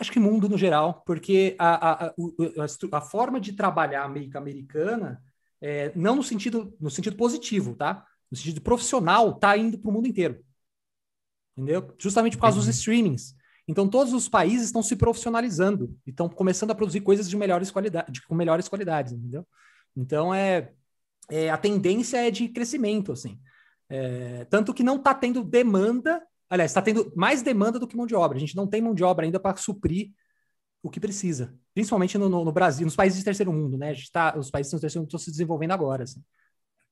[0.00, 2.14] Acho que mundo no geral, porque a, a, a,
[2.92, 5.22] a forma de trabalhar meio americana,
[5.60, 8.06] é, não no sentido, no sentido positivo, tá?
[8.30, 10.44] No sentido profissional, tá indo para o mundo inteiro.
[11.56, 11.94] Entendeu?
[11.98, 12.64] Justamente por causa uhum.
[12.64, 13.34] dos streamings.
[13.66, 17.70] Então, todos os países estão se profissionalizando e estão começando a produzir coisas de melhores
[17.70, 19.46] qualidades, com melhores qualidades, entendeu?
[19.94, 20.72] Então, é,
[21.28, 23.38] é, a tendência é de crescimento, assim.
[23.90, 28.06] É, tanto que não está tendo demanda, aliás, está tendo mais demanda do que mão
[28.06, 28.36] de obra.
[28.36, 30.10] A gente não tem mão de obra ainda para suprir
[30.82, 33.90] o que precisa, principalmente no, no, no, Brasil, nos países de terceiro mundo, né?
[33.90, 36.04] A gente tá, os países do terceiro mundo estão se desenvolvendo agora.
[36.04, 36.22] Assim.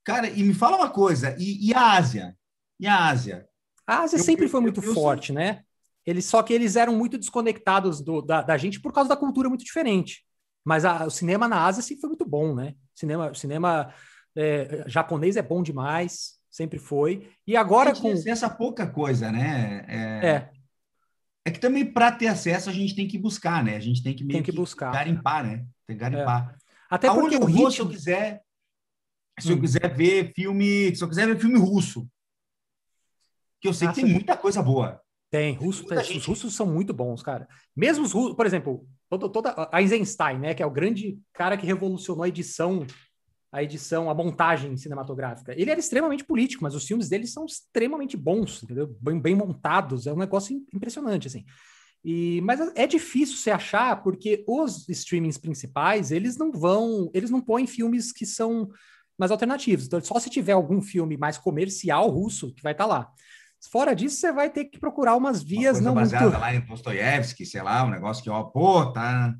[0.03, 2.37] Cara, e me fala uma coisa, e, e a Ásia?
[2.81, 3.49] E a Ásia?
[3.87, 5.62] A Ásia eu, sempre eu, foi muito eu, forte, né?
[6.05, 9.49] Eles, só que eles eram muito desconectados do, da, da, gente por causa da cultura
[9.49, 10.24] muito diferente.
[10.65, 12.74] Mas a, o cinema na Ásia sempre foi muito bom, né?
[12.95, 13.95] Cinema, cinema
[14.37, 17.28] é, japonês é bom demais, sempre foi.
[17.47, 19.85] E agora com essa pouca coisa, né?
[19.87, 20.51] É, é.
[21.45, 23.77] é que também para ter acesso a gente tem que buscar, né?
[23.77, 24.91] A gente tem que meio tem que, que buscar.
[24.91, 25.66] garimpar, né?
[25.87, 26.51] Tem que garimpar.
[26.51, 26.57] É.
[26.89, 27.70] Até Aonde porque eu ritmo...
[27.70, 28.43] se eu quiser
[29.39, 29.57] se hum.
[29.57, 32.09] eu quiser ver filme, se eu quiser ver filme russo,
[33.61, 34.99] que eu sei Nossa, que tem muita coisa boa.
[35.31, 36.19] Tem, russo, tem, gente...
[36.19, 37.47] os russos são muito bons, cara.
[37.77, 41.59] Mesmo os russos, por exemplo, toda, toda a Eisenstein, né, que é o grande cara
[41.59, 42.87] que revolucionou a edição
[43.52, 45.52] a edição, a montagem cinematográfica.
[45.52, 48.97] Ele era extremamente político, mas os filmes dele são extremamente bons, entendeu?
[49.01, 51.44] Bem, bem montados, é um negócio impressionante, assim.
[52.05, 57.40] E, mas é difícil se achar porque os streamings principais, eles não vão, eles não
[57.40, 58.68] põem filmes que são
[59.18, 59.86] mais alternativos.
[59.86, 63.12] Então, só se tiver algum filme mais comercial russo que vai estar tá lá.
[63.73, 66.40] Fora disso, você vai ter que procurar umas vias Uma não baseada muito...
[66.40, 69.35] lá em Dostoiévski, sei lá, um negócio que, ó, pô, tá...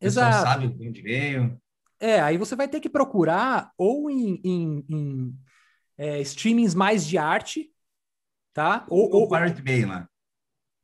[0.00, 0.42] Exato.
[0.42, 1.60] sabe de onde veio.
[2.00, 5.34] É, aí você vai ter que procurar ou em, em, em
[5.98, 7.70] é, streamings mais de arte,
[8.54, 8.86] tá?
[8.88, 10.08] Ou, ou, ou Pirate Bay lá.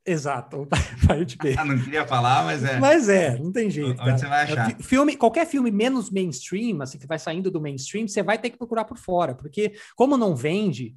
[0.05, 0.67] Exato,
[1.01, 1.55] Pirate Bay.
[1.57, 2.79] Ah, não queria falar, mas é.
[2.79, 4.01] Mas é, não tem jeito.
[4.01, 4.79] Onde você vai achar?
[4.79, 8.57] Filme, qualquer filme menos mainstream, assim, que vai saindo do mainstream, você vai ter que
[8.57, 10.95] procurar por fora, porque como não vende,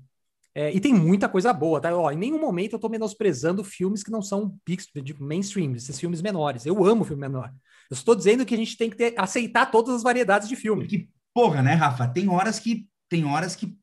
[0.54, 1.96] é, e tem muita coisa boa, tá?
[1.96, 5.98] Ó, em nenhum momento eu tô menosprezando filmes que não são big, de mainstream, esses
[5.98, 6.66] filmes menores.
[6.66, 7.52] Eu amo filme menor.
[7.90, 10.86] Eu estou dizendo que a gente tem que ter, aceitar todas as variedades de filme.
[10.86, 12.06] Que porra, né, Rafa?
[12.06, 13.76] Tem horas que tem horas que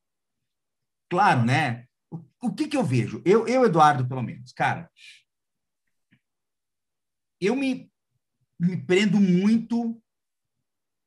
[1.09, 1.85] claro, né?
[2.09, 3.21] O, o que que eu vejo?
[3.25, 4.89] Eu, eu Eduardo, pelo menos, cara,
[7.41, 7.91] eu me
[8.59, 10.01] me prendo muito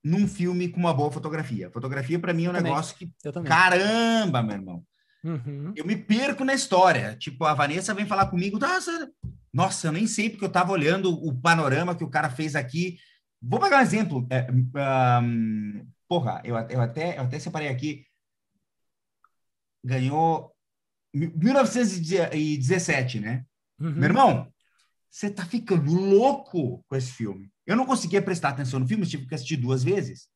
[0.04, 1.70] num filme com uma boa fotografia.
[1.70, 3.12] Fotografia para mim é um negócio que
[3.44, 4.84] caramba, meu irmão.
[5.22, 5.72] Uhum.
[5.76, 7.16] Eu me perco na história.
[7.16, 9.10] Tipo, a Vanessa vem falar comigo, nossa,
[9.52, 12.98] nossa, eu nem sei porque eu estava olhando o panorama que o cara fez aqui.
[13.42, 14.26] Vou pegar um exemplo.
[14.30, 18.06] É, um, porra, eu, eu, até, eu até separei aqui.
[19.84, 20.54] Ganhou
[21.12, 23.44] 1917, né?
[23.80, 23.92] Uhum.
[23.92, 24.52] Meu irmão,
[25.10, 27.50] você tá ficando louco com esse filme.
[27.66, 30.28] Eu não conseguia prestar atenção no filme, tive que assistir duas vezes.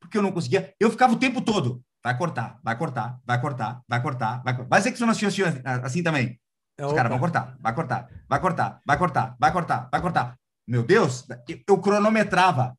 [0.00, 0.74] Porque eu não conseguia.
[0.80, 1.84] Eu ficava o tempo todo.
[2.02, 4.68] Vai cortar, vai cortar, vai cortar, vai cortar, vai cortar.
[4.68, 5.44] Vai ser que você não assistiu
[5.82, 6.40] assim também.
[6.78, 10.38] É, Os caras vão cortar, vai cortar, vai cortar, vai cortar, vai cortar, vai cortar.
[10.66, 11.26] Meu Deus,
[11.66, 12.78] eu cronometrava.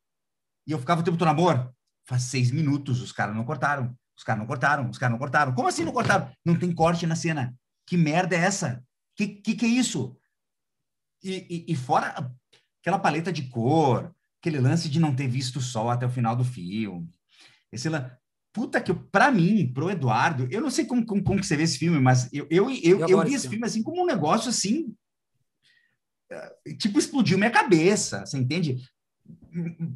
[0.66, 1.74] E eu ficava o tempo todo, amor,
[2.08, 3.94] faz seis minutos, os caras não cortaram.
[4.18, 5.54] Os caras não cortaram, os caras não cortaram.
[5.54, 6.32] Como assim não cortaram?
[6.46, 7.56] Não tem corte na cena.
[7.86, 8.84] Que merda é essa?
[9.16, 10.16] Que que, que é isso?
[11.24, 12.32] E, e, e fora
[12.82, 16.36] aquela paleta de cor, aquele lance de não ter visto o sol até o final
[16.36, 17.10] do filme.
[17.72, 18.12] Esse lance
[18.60, 21.64] puta que, para mim, pro Eduardo, eu não sei como, como, como, que você vê
[21.64, 24.94] esse filme, mas eu, eu, eu, eu vi esse filme assim como um negócio assim,
[26.30, 28.84] eh, tipo, explodiu minha cabeça, você entende?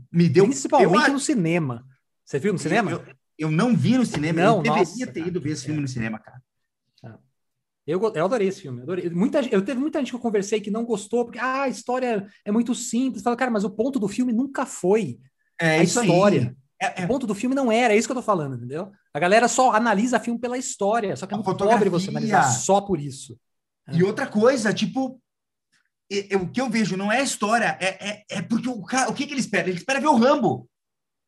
[0.10, 0.45] Me deu...
[0.45, 1.85] Principalmente eu, no cinema.
[2.23, 2.90] Você viu no cinema?
[2.90, 4.41] Eu, eu, eu não vi no cinema.
[4.41, 5.27] Não, eu deveria nossa, ter cara.
[5.27, 5.81] ido ver esse filme É.
[5.81, 6.41] no cinema, cara.
[7.85, 8.80] Eu, go- eu adorei esse filme.
[8.80, 9.10] eu Adorei.
[9.10, 12.26] Muita, eu teve muita gente que eu conversei que não gostou, porque ah, a história
[12.45, 13.22] é muito simples.
[13.22, 15.19] Fala, cara, mas o ponto do filme nunca foi.
[15.60, 16.56] É A isso aí.
[16.81, 18.91] É, é, O ponto do filme não era, é isso que eu tô falando, entendeu?
[19.13, 22.81] A galera só analisa filme pela história, só que é muito pobre você analisar só
[22.81, 23.37] por isso.
[23.91, 25.19] E outra coisa, tipo,
[26.39, 29.13] o que eu vejo não é a história, é, é, é porque o cara, o
[29.13, 29.67] que, que ele espera?
[29.67, 30.69] Ele espera ver o Rambo.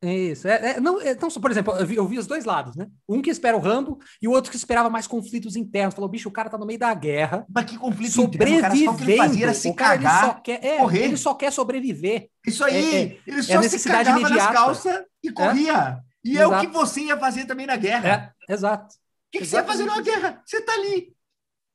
[0.02, 0.46] Isso.
[0.46, 2.86] É, é- não, é, então, por exemplo, eu vi, eu vi os dois lados, né?
[3.08, 5.94] Um que espera o Rambo e o outro que esperava mais conflitos internos.
[5.94, 8.84] Falou, bicho, o cara tá no meio da guerra, Mas que conflito interno, cara, sobrevivendo.
[8.84, 10.24] só o que ele fazia era se o cara ele cagar.
[10.26, 11.02] só quer, é, correr.
[11.02, 12.28] ele só quer sobreviver.
[12.46, 14.52] Isso aí, é- ele é só se cagava nas imediata.
[14.52, 15.98] calças e corria.
[16.22, 16.66] E é o Exato.
[16.66, 18.34] que você ia fazer também na guerra.
[18.48, 18.94] É, exato.
[18.94, 18.98] O
[19.32, 20.42] que, que você ia fazer numa guerra?
[20.44, 21.14] Você tá ali.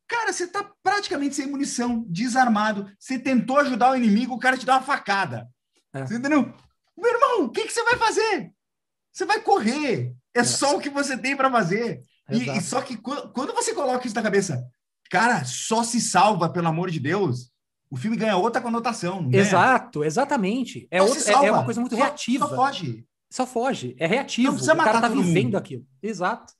[0.07, 2.91] Cara, você tá praticamente sem munição, desarmado.
[2.99, 5.47] Você tentou ajudar o inimigo, o cara te dá uma facada.
[5.93, 6.05] É.
[6.05, 6.53] Você entendeu?
[6.97, 8.51] Meu irmão, o que, que você vai fazer?
[9.11, 10.13] Você vai correr.
[10.33, 12.01] É, só o que você tem para fazer.
[12.29, 12.57] E, Exato.
[12.57, 14.63] e só que quando, você coloca isso na cabeça,
[15.09, 17.51] cara, só se salva, pelo amor de Deus,
[17.89, 19.21] o filme ganha outra conotação.
[19.21, 19.41] Não ganha?
[19.43, 20.87] Exato, exatamente.
[20.89, 22.47] É, é- é uma coisa muito Só- reativa.
[22.47, 23.05] Só foge.
[23.29, 23.95] Só foge.
[23.99, 24.55] É Não reativo.
[24.55, 25.57] O cara tá vivendo mundo.
[25.57, 25.85] aquilo.
[26.01, 26.53] Exato.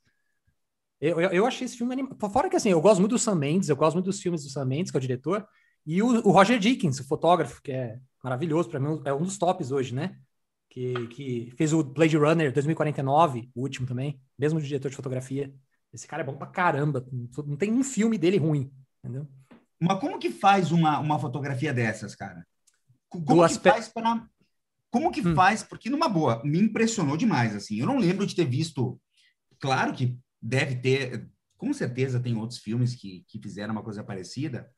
[0.99, 2.17] Eu, eu, eu achei esse filme animado.
[2.29, 4.49] Fora que assim, eu gosto muito do Sam Mendes, eu gosto muito dos filmes do
[4.49, 5.47] Sam Mendes, que é o diretor,
[5.85, 9.38] e o, o Roger Dickens, o fotógrafo, que é maravilhoso, para mim é um dos
[9.38, 10.18] tops hoje, né?
[10.69, 15.53] Que, que fez o Blade Runner 2049, o último também, mesmo diretor de fotografia.
[15.91, 17.06] Esse cara é bom pra caramba.
[17.45, 18.72] Não tem um filme dele ruim,
[19.03, 19.27] entendeu?
[19.80, 22.45] Mas como que faz uma, uma fotografia dessas, cara?
[23.10, 24.26] Como que faz para
[24.89, 25.35] Como que Hum.
[25.35, 25.64] faz?
[25.64, 27.77] Porque numa boa, me impressionou demais assim.
[27.80, 28.99] Eu não lembro de ter visto.
[29.60, 34.72] Claro que deve ter, com certeza tem outros filmes que, que fizeram uma coisa parecida.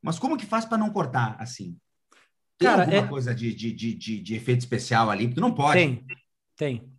[0.00, 1.76] Mas como que faz para não cortar assim?
[2.60, 5.26] Tem Cara, alguma é- coisa de, de, de, de, efeito especial ali?
[5.26, 5.80] Porque não pode.
[5.80, 6.04] Tem,
[6.54, 6.92] tem.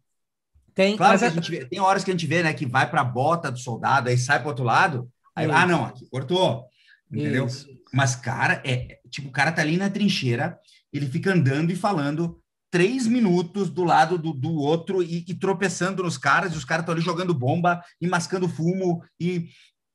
[0.73, 2.65] Tem, Claro que é- a gente vê, tem horas que a gente vê, né, que
[2.65, 5.55] vai para a bota do soldado, aí sai para outro lado, aí, Isso.
[5.55, 6.65] ah, não, aqui cortou,
[7.11, 7.45] entendeu?
[7.45, 7.67] Isso.
[7.93, 10.57] Mas, cara, é tipo, o cara tá ali na trincheira,
[10.91, 16.01] ele fica andando e falando três minutos do lado do, do outro e, e tropeçando
[16.01, 19.49] nos caras, e os caras estão ali jogando bomba e mascando fumo, e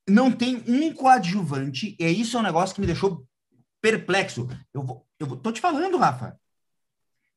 [0.08, 3.26] não tem um coadjuvante, e isso é um negócio que me deixou
[3.80, 4.46] perplexo.
[4.72, 6.38] Eu, vou, eu tô te falando, Rafa.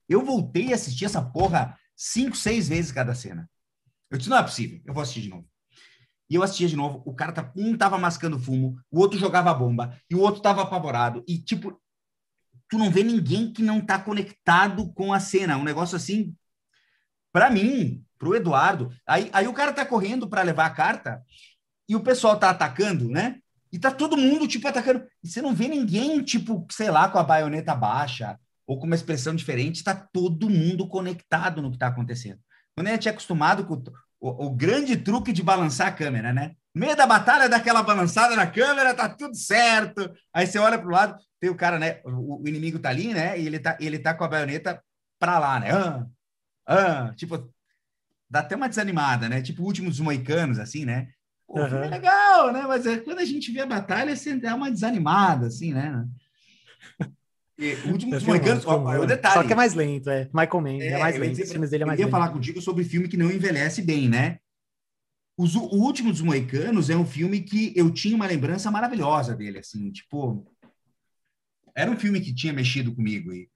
[0.07, 3.49] Eu voltei a assistir essa porra cinco, seis vezes cada cena.
[4.10, 5.47] Eu disse, não é possível, eu vou assistir de novo.
[6.30, 9.53] E eu assistia de novo, o cara, tá, um tava mascando fumo, o outro jogava
[9.53, 11.81] bomba, e o outro tava apavorado, e tipo,
[12.69, 16.35] tu não vê ninguém que não tá conectado com a cena, um negócio assim,
[17.31, 21.23] para mim, pro Eduardo, aí, aí o cara tá correndo para levar a carta,
[21.88, 23.41] e o pessoal tá atacando, né?
[23.72, 27.20] E tá todo mundo, tipo, atacando, e você não vê ninguém, tipo, sei lá, com
[27.20, 31.88] a baioneta baixa, ou com uma expressão diferente, tá todo mundo conectado no que tá
[31.88, 32.40] acontecendo.
[32.76, 33.84] Quando a gente é acostumado com
[34.20, 36.56] o, o grande truque de balançar a câmera, né?
[36.74, 40.12] No meio da batalha, dá aquela balançada na câmera, tá tudo certo.
[40.34, 42.00] Aí você olha pro lado, tem o cara, né?
[42.06, 43.40] O, o inimigo tá ali, né?
[43.40, 44.82] E ele tá, ele tá com a baioneta
[45.20, 45.72] pra lá, né?
[45.72, 46.06] Ah,
[46.68, 47.52] ah, tipo,
[48.30, 49.41] dá até uma desanimada, né?
[49.41, 51.10] Tipo o último dos moicanos, assim, né?
[51.50, 52.62] Pô, filme é legal, né?
[52.68, 56.08] Mas é, quando a gente vê a batalha, você dá uma desanimada, assim, né?
[57.58, 58.70] E o último dos moicanos, é
[59.00, 59.34] o detalhe.
[59.34, 60.30] Só que é mais lento, é.
[60.34, 61.32] Michael Mann, é, É, mais eu lento.
[61.32, 62.12] dizer- Os filmes dele é eu mais ia lento.
[62.12, 64.40] falar contigo sobre filme que não envelhece bem, né?
[65.36, 69.58] Os, o Último dos Moicanos é um filme que eu tinha uma lembrança maravilhosa dele,
[69.60, 70.46] assim, tipo...
[71.76, 73.50] Era um filme que tinha mexido comigo e,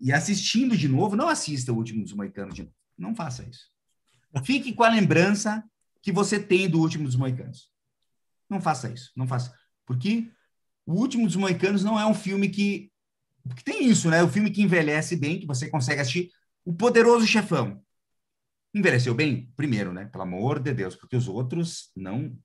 [0.00, 2.74] e assistindo de novo, não assista O Último dos Moicanos de novo.
[2.98, 3.68] Não faça isso.
[4.44, 5.64] Fique com a lembrança
[6.04, 7.70] que você tem do Último dos Moicanos.
[8.48, 9.56] Não faça isso, não faça.
[9.86, 10.30] Porque
[10.86, 12.92] O Último dos Moicanos não é um filme que...
[13.42, 14.22] Porque tem isso, né?
[14.22, 16.30] O filme que envelhece bem, que você consegue assistir.
[16.62, 17.82] O Poderoso Chefão.
[18.74, 19.50] Envelheceu bem?
[19.56, 20.04] Primeiro, né?
[20.04, 22.36] Pelo amor de Deus, porque os outros não.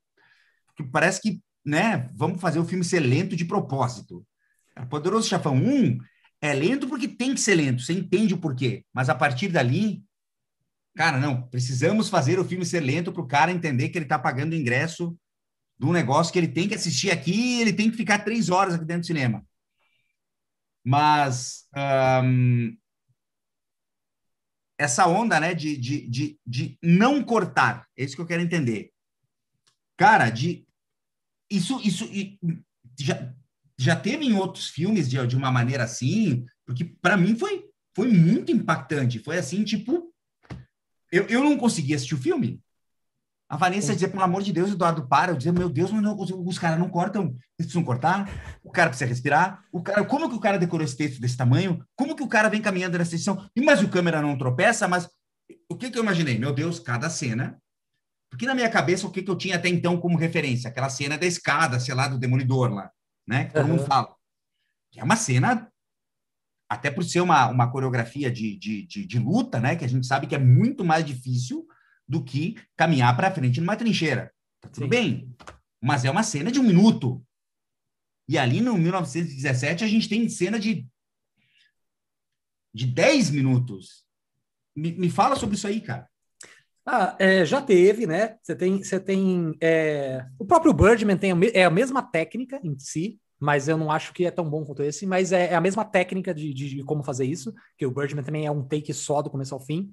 [0.68, 2.10] Porque parece que, né?
[2.16, 4.26] Vamos fazer o filme ser lento de propósito.
[4.78, 5.98] O Poderoso Chefão 1
[6.42, 8.86] é lento porque tem que ser lento, você entende o porquê.
[8.94, 10.02] Mas a partir dali,
[10.96, 14.20] cara, não, precisamos fazer o filme ser lento para o cara entender que ele está
[14.20, 15.18] pagando o ingresso
[15.80, 18.50] de um negócio que ele tem que assistir aqui e ele tem que ficar três
[18.50, 19.46] horas aqui dentro do cinema.
[20.84, 21.68] Mas
[24.78, 28.92] essa onda, né, de, de, de, de não cortar, é isso que eu quero entender.
[29.98, 30.66] Cara, de
[31.52, 32.10] isso, isso
[32.98, 33.34] já,
[33.78, 38.08] já teve em outros filmes de, de uma maneira assim, porque para mim foi, foi
[38.08, 39.20] muito impactante.
[39.20, 40.14] Foi assim, tipo,
[41.12, 42.62] eu, eu não conseguia assistir o filme.
[43.50, 45.32] A Vanessa dizia, pelo amor de Deus, Eduardo, para.
[45.32, 48.30] Eu dizia, meu Deus, mas não, os caras não cortam, eles precisam cortar,
[48.64, 49.64] o cara precisa respirar.
[49.72, 51.84] O cara, como que o cara decorou esse texto desse tamanho?
[51.96, 53.16] Como que o cara vem caminhando nessa?
[53.56, 55.10] E, Mas o câmera não tropeça, mas
[55.68, 56.38] o que, que eu imaginei?
[56.38, 57.60] Meu Deus, cada cena.
[58.30, 60.70] Porque na minha cabeça, o que, que eu tinha até então como referência?
[60.70, 62.92] Aquela cena da escada, sei lá, do Demolidor lá,
[63.28, 63.46] né?
[63.46, 63.78] Que todo uhum.
[63.78, 64.16] mundo fala.
[64.92, 65.68] Que é uma cena,
[66.70, 69.76] até por ser uma, uma coreografia de, de, de, de luta, né?
[69.76, 71.68] Que a gente sabe que é muito mais difícil
[72.08, 74.32] do que caminhar para frente numa trincheira.
[74.62, 74.90] Tá tudo Sim.
[74.90, 75.36] bem.
[75.82, 77.26] Mas é uma cena de um minuto.
[78.28, 80.88] E ali no 1917 a gente tem cena de
[82.72, 84.06] de 10 minutos.
[84.76, 86.08] Me, me fala sobre isso aí, cara.
[86.86, 88.38] Ah, é, já teve, né?
[88.42, 90.26] Você tem, você tem é...
[90.38, 94.14] o próprio Birdman tem a, é a mesma técnica em si, mas eu não acho
[94.14, 95.06] que é tão bom quanto esse.
[95.06, 98.24] Mas é, é a mesma técnica de, de, de, como fazer isso, que o Birdman
[98.24, 99.90] também é um take só do começo ao fim.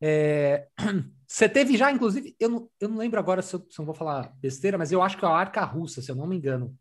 [0.00, 0.68] É...
[1.26, 3.94] Você teve já, inclusive, eu não, eu não lembro agora se eu, se eu vou
[3.94, 6.74] falar besteira, mas eu acho que é a Arca Russa, se eu não me engano,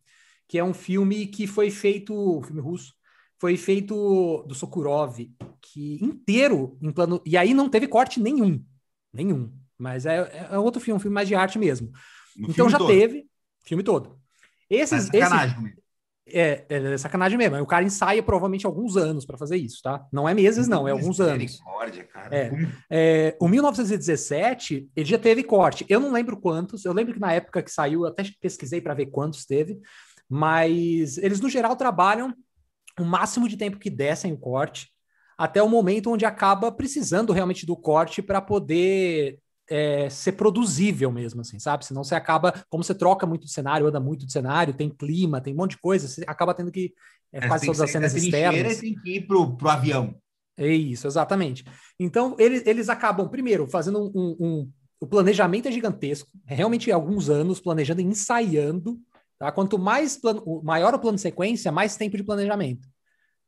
[0.48, 2.94] que é um filme que foi feito, um filme russo,
[3.40, 5.18] foi feito do Sokurov,
[5.62, 7.22] que inteiro em plano.
[7.26, 8.64] E aí não teve corte nenhum.
[9.14, 9.52] Nenhum.
[9.78, 11.92] Mas é, é outro filme, um filme mais de arte mesmo.
[12.36, 12.88] No então já todo.
[12.88, 13.28] teve,
[13.66, 14.18] filme todo.
[14.70, 15.32] Esses, esses.
[16.30, 17.58] É, é, sacanagem mesmo.
[17.62, 20.06] O cara ensaia provavelmente alguns anos para fazer isso, tá?
[20.12, 21.60] Não é meses, não, é alguns anos.
[22.12, 22.36] Cara.
[22.36, 22.52] É,
[22.90, 25.86] é, o 1917, ele já teve corte.
[25.88, 26.84] Eu não lembro quantos.
[26.86, 29.80] Eu lembro que na época que saiu, eu até pesquisei para ver quantos teve.
[30.30, 32.34] Mas eles, no geral, trabalham
[33.00, 34.90] o máximo de tempo que dessem o corte,
[35.38, 41.42] até o momento onde acaba precisando realmente do corte para poder é, ser produzível mesmo,
[41.42, 41.86] assim, sabe?
[41.86, 45.42] Senão você acaba, como você troca muito de cenário, anda muito de cenário, tem clima,
[45.42, 46.94] tem um monte de coisa, você acaba tendo que
[47.32, 48.80] é, é fazer todas as cenas externas.
[48.80, 50.16] Tem que ir pro, pro avião.
[50.58, 51.64] É isso, exatamente.
[52.00, 57.30] Então, eles, eles acabam, primeiro, fazendo um, um, um o planejamento é gigantesco, realmente alguns
[57.30, 59.00] anos planejando e ensaiando
[59.38, 59.52] Tá?
[59.52, 62.88] Quanto mais plano, maior o plano de sequência, mais tempo de planejamento.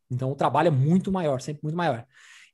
[0.10, 2.06] Então o trabalho é muito maior, sempre muito maior.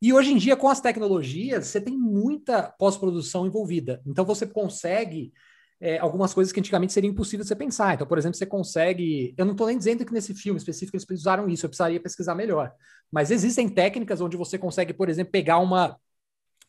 [0.02, 4.02] E hoje em dia, com as tecnologias, você tem muita pós-produção envolvida.
[4.06, 5.32] Então você consegue
[5.80, 7.94] é, algumas coisas que antigamente seria impossível você pensar.
[7.94, 9.34] Então, por exemplo, você consegue.
[9.38, 12.36] Eu não estou nem dizendo que nesse filme específico eles usaram isso, eu precisaria pesquisar
[12.36, 12.74] melhor.
[13.12, 15.98] Mas existem técnicas onde você consegue, por exemplo, pegar uma,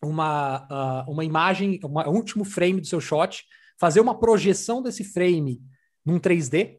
[0.02, 3.44] uma, uh, uma imagem, uma, um último frame do seu shot,
[3.78, 5.62] fazer uma projeção desse frame
[6.04, 6.78] num 3D,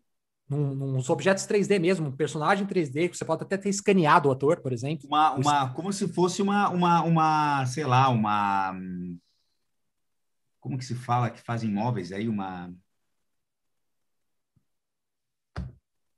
[0.49, 4.31] num, nos objetos 3D mesmo, um personagem 3D, que você pode até ter escaneado o
[4.31, 5.07] ator, por exemplo.
[5.07, 8.73] Uma, uma, como se fosse uma, uma, uma, sei lá, uma.
[10.59, 12.29] Como que se fala que fazem móveis aí?
[12.29, 12.73] Uma.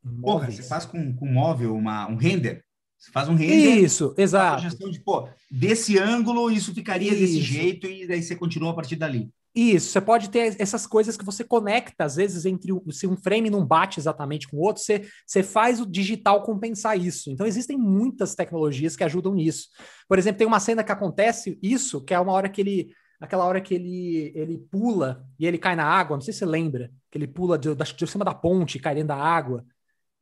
[0.03, 0.22] Móveis.
[0.22, 2.64] Porra, você faz com, com móvel uma, um render.
[2.97, 3.77] Você faz um render.
[3.80, 4.68] Isso, exato.
[4.91, 7.19] De, pô, desse ângulo, isso ficaria isso.
[7.19, 9.31] desse jeito, e daí você continua a partir dali.
[9.53, 13.49] Isso, você pode ter essas coisas que você conecta, às vezes, entre se um frame
[13.49, 17.31] não bate exatamente com o outro, você, você faz o digital compensar isso.
[17.31, 19.67] Então, existem muitas tecnologias que ajudam nisso.
[20.07, 22.89] Por exemplo, tem uma cena que acontece isso, que é uma hora que ele.
[23.19, 26.45] Aquela hora que ele, ele pula e ele cai na água, não sei se você
[26.45, 29.65] lembra, que ele pula de, de cima da ponte cai dentro da água,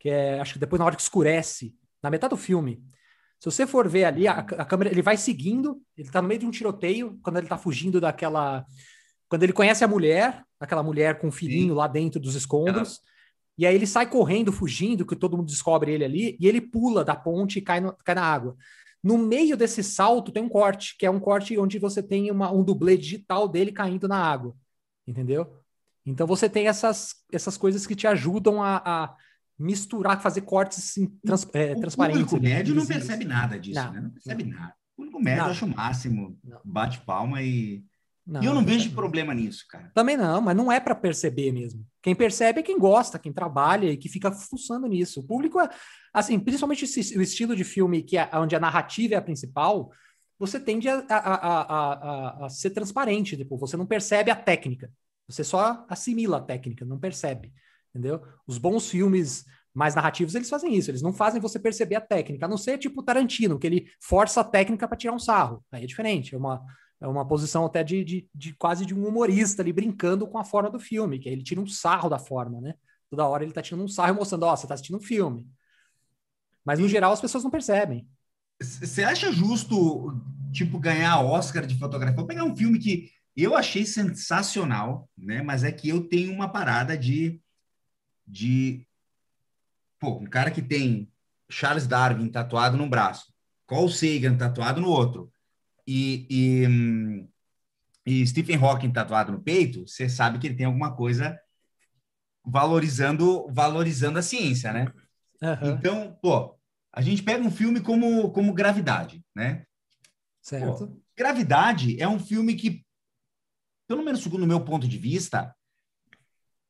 [0.00, 2.82] que é, acho que depois na hora que escurece, na metade do filme.
[3.38, 6.40] Se você for ver ali, a, a câmera, ele vai seguindo, ele tá no meio
[6.40, 8.66] de um tiroteio, quando ele tá fugindo daquela
[9.28, 11.78] quando ele conhece a mulher, aquela mulher com o filhinho Sim.
[11.78, 13.00] lá dentro dos escombros,
[13.58, 17.04] e aí ele sai correndo, fugindo, que todo mundo descobre ele ali, e ele pula
[17.04, 18.56] da ponte e cai, no, cai na água.
[19.02, 22.50] No meio desse salto tem um corte, que é um corte onde você tem uma,
[22.52, 24.56] um dublê digital dele caindo na água.
[25.06, 25.60] Entendeu?
[26.06, 29.16] Então você tem essas, essas coisas que te ajudam a, a
[29.58, 30.94] misturar, fazer cortes
[31.24, 32.22] trans, é, o transparentes.
[32.22, 34.00] O público médio não percebe nada disso, não, né?
[34.00, 34.58] Não percebe não.
[34.58, 34.74] nada.
[34.92, 37.84] O público médio acha o máximo, bate palma e
[38.28, 39.90] não, e eu não vejo problema nisso, cara.
[39.94, 41.82] Também não, mas não é para perceber mesmo.
[42.02, 45.20] Quem percebe é quem gosta, quem trabalha e que fica fuçando nisso.
[45.20, 45.70] O público, é,
[46.12, 49.90] assim, principalmente esse, o estilo de filme que é, onde a narrativa é a principal,
[50.38, 54.92] você tende a, a, a, a, ser transparente, tipo, você não percebe a técnica.
[55.26, 57.50] Você só assimila a técnica, não percebe,
[57.94, 58.22] entendeu?
[58.46, 62.44] Os bons filmes mais narrativos, eles fazem isso, eles não fazem você perceber a técnica,
[62.44, 65.64] a não ser tipo Tarantino, que ele força a técnica para tirar um sarro.
[65.72, 66.62] Aí é diferente, é uma
[67.00, 70.44] é uma posição até de, de, de, quase de um humorista ali brincando com a
[70.44, 72.74] forma do filme, que ele tira um sarro da forma, né?
[73.08, 75.48] Toda hora ele tá tirando um sarro mostrando, ó, oh, você tá assistindo um filme.
[76.64, 78.06] Mas no geral as pessoas não percebem.
[78.60, 80.20] Você acha justo,
[80.52, 82.16] tipo, ganhar Oscar de fotografia?
[82.16, 85.40] Vou pegar um filme que eu achei sensacional, né?
[85.40, 87.40] Mas é que eu tenho uma parada de.
[88.26, 88.84] de
[90.00, 91.08] pô, um cara que tem
[91.48, 93.32] Charles Darwin tatuado no braço,
[93.68, 95.32] Carl Sagan tatuado no outro
[95.90, 97.26] e, e,
[98.04, 101.40] e Stephen Hawking tatuado no peito, você sabe que ele tem alguma coisa
[102.44, 104.92] valorizando valorizando a ciência, né?
[105.40, 105.70] Uhum.
[105.70, 106.58] Então, pô,
[106.92, 109.64] a gente pega um filme como, como Gravidade, né?
[110.42, 110.88] Certo.
[110.88, 112.84] Pô, Gravidade é um filme que,
[113.86, 115.56] pelo menos segundo o meu ponto de vista,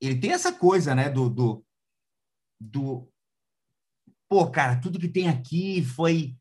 [0.00, 1.66] ele tem essa coisa, né, do, do,
[2.60, 3.12] do
[4.28, 6.36] pô, cara, tudo que tem aqui foi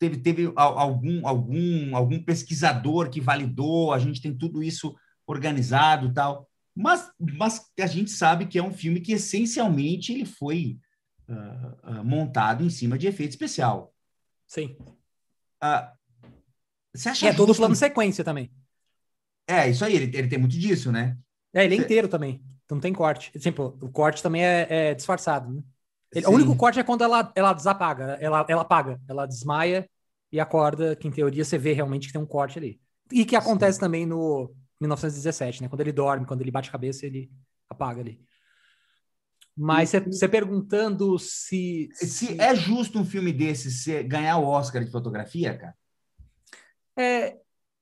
[0.00, 4.96] teve, teve algum, algum, algum pesquisador que validou, a gente tem tudo isso
[5.26, 6.48] organizado tal.
[6.74, 10.78] Mas, mas a gente sabe que é um filme que essencialmente ele foi
[11.28, 13.92] uh, uh, montado em cima de efeito especial.
[14.46, 14.76] Sim.
[15.62, 15.86] Uh,
[16.94, 18.50] você acha e é todo plano sequência também.
[19.46, 21.18] É, isso aí, ele, ele tem muito disso, né?
[21.52, 22.42] É, ele é inteiro também.
[22.64, 23.30] Então não tem corte.
[23.34, 25.62] Exemplo, o corte também é, é disfarçado, né?
[26.12, 29.88] Ele, o único corte é quando ela, ela desapaga, ela, ela apaga, ela desmaia
[30.32, 32.80] e acorda, que em teoria você vê realmente que tem um corte ali.
[33.12, 33.80] E que acontece Sim.
[33.80, 35.68] também no 1917, né?
[35.68, 37.30] Quando ele dorme, quando ele bate a cabeça, ele
[37.68, 38.20] apaga ali.
[39.56, 42.40] Mas você perguntando se, se, se.
[42.40, 45.74] é justo um filme desse ganhar o Oscar de fotografia, cara?
[46.96, 47.36] É,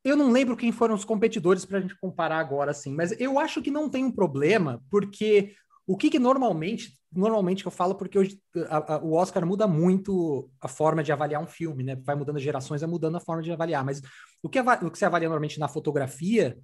[0.04, 3.38] eu não lembro quem foram os competidores para a gente comparar agora, assim, mas eu
[3.38, 5.54] acho que não tem um problema, porque
[5.86, 10.50] o que, que normalmente, normalmente eu falo, porque hoje a, a, o Oscar muda muito
[10.60, 11.96] a forma de avaliar um filme, né?
[11.96, 13.84] Vai mudando gerações, vai mudando a forma de avaliar.
[13.84, 14.00] Mas
[14.42, 16.58] o que, o que se avalia normalmente na fotografia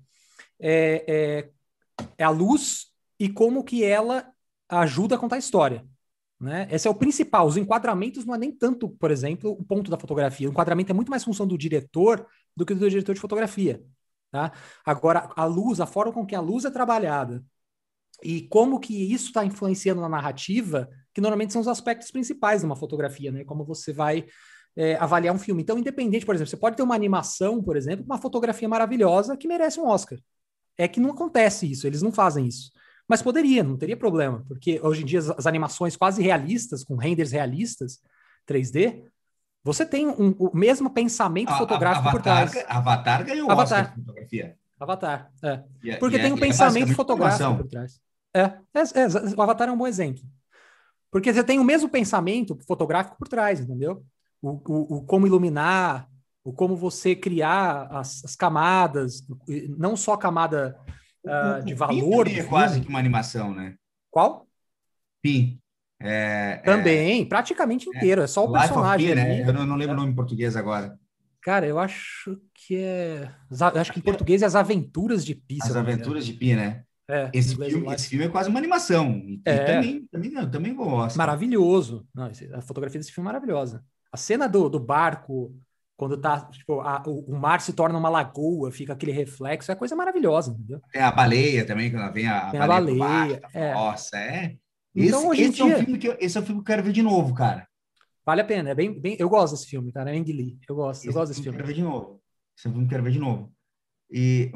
[0.60, 1.50] é, é,
[2.18, 2.86] é a luz
[3.18, 4.26] e como que ela
[4.68, 5.84] ajuda a contar a história.
[6.40, 6.68] Né?
[6.70, 7.46] Esse é o principal.
[7.46, 10.48] Os enquadramentos não é nem tanto, por exemplo, o ponto da fotografia.
[10.48, 12.26] O enquadramento é muito mais função do diretor
[12.56, 13.82] do que do diretor de fotografia.
[14.30, 14.52] Tá?
[14.84, 17.42] Agora, a luz, a forma com que a luz é trabalhada,
[18.22, 22.66] e como que isso está influenciando na narrativa, que normalmente são os aspectos principais de
[22.66, 23.44] uma fotografia, né?
[23.44, 24.26] Como você vai
[24.76, 25.62] é, avaliar um filme.
[25.62, 29.48] Então, independente, por exemplo, você pode ter uma animação, por exemplo, uma fotografia maravilhosa que
[29.48, 30.18] merece um Oscar.
[30.76, 32.70] É que não acontece isso, eles não fazem isso.
[33.08, 36.96] Mas poderia, não teria problema, porque hoje em dia as, as animações quase realistas, com
[36.96, 38.00] renders realistas,
[38.48, 39.04] 3D,
[39.62, 42.52] você tem um, o mesmo pensamento a, fotográfico a, por trás.
[42.68, 43.82] Avatar ganhou Avatar.
[43.84, 44.56] Oscar de fotografia.
[44.78, 45.62] Avatar, é.
[45.86, 48.00] é porque tem um é pensamento fotográfico por trás.
[48.34, 50.22] É, é, é, o Avatar é um bom exemplo.
[51.10, 54.04] Porque você tem o mesmo pensamento fotográfico por trás, entendeu?
[54.42, 56.08] O, o, o como iluminar,
[56.42, 59.24] o como você criar as, as camadas,
[59.78, 60.76] não só a camada
[61.24, 62.26] uh, de valor.
[62.26, 63.76] é quase que uma animação, né?
[64.10, 64.46] Qual?
[65.22, 65.60] Pi.
[66.00, 69.08] É, Também, é, praticamente inteiro, é, só o personagem.
[69.08, 69.48] Pi, né?
[69.48, 70.98] Eu não, não lembro o nome em português agora.
[71.44, 73.30] Cara, eu acho que é.
[73.50, 75.58] Eu acho que em português é As Aventuras de Pi.
[75.62, 76.84] As Aventuras de Pi, né?
[77.06, 79.10] É, esse, filme, esse filme é quase uma animação.
[79.26, 79.64] E, é.
[79.64, 81.18] também, também, não, também gosto.
[81.18, 82.08] Maravilhoso.
[82.14, 83.84] Não, a fotografia desse filme é maravilhosa.
[84.10, 85.54] A cena do, do barco,
[85.98, 89.74] quando tá, tipo, a, o, o, mar se torna uma lagoa, fica aquele reflexo, é
[89.74, 90.80] coisa maravilhosa, entendeu?
[90.90, 92.98] Tem a baleia também, quando vem a, Tem a baleia.
[92.98, 93.74] baleia tá, é.
[93.74, 94.56] Nossa, é.
[94.94, 95.62] Então, esse, hoje esse dia...
[95.64, 97.34] é um filme que eu, esse é um filme que eu quero ver de novo,
[97.34, 97.68] cara.
[98.24, 100.74] Vale a pena, é bem, bem eu gosto desse filme, cara, é Ang Lee, eu
[100.74, 101.56] gosto, esse eu gosto desse filme.
[101.56, 102.22] Quero ver de novo.
[102.56, 103.52] Esse é filme quero ver de novo.
[104.10, 104.50] E,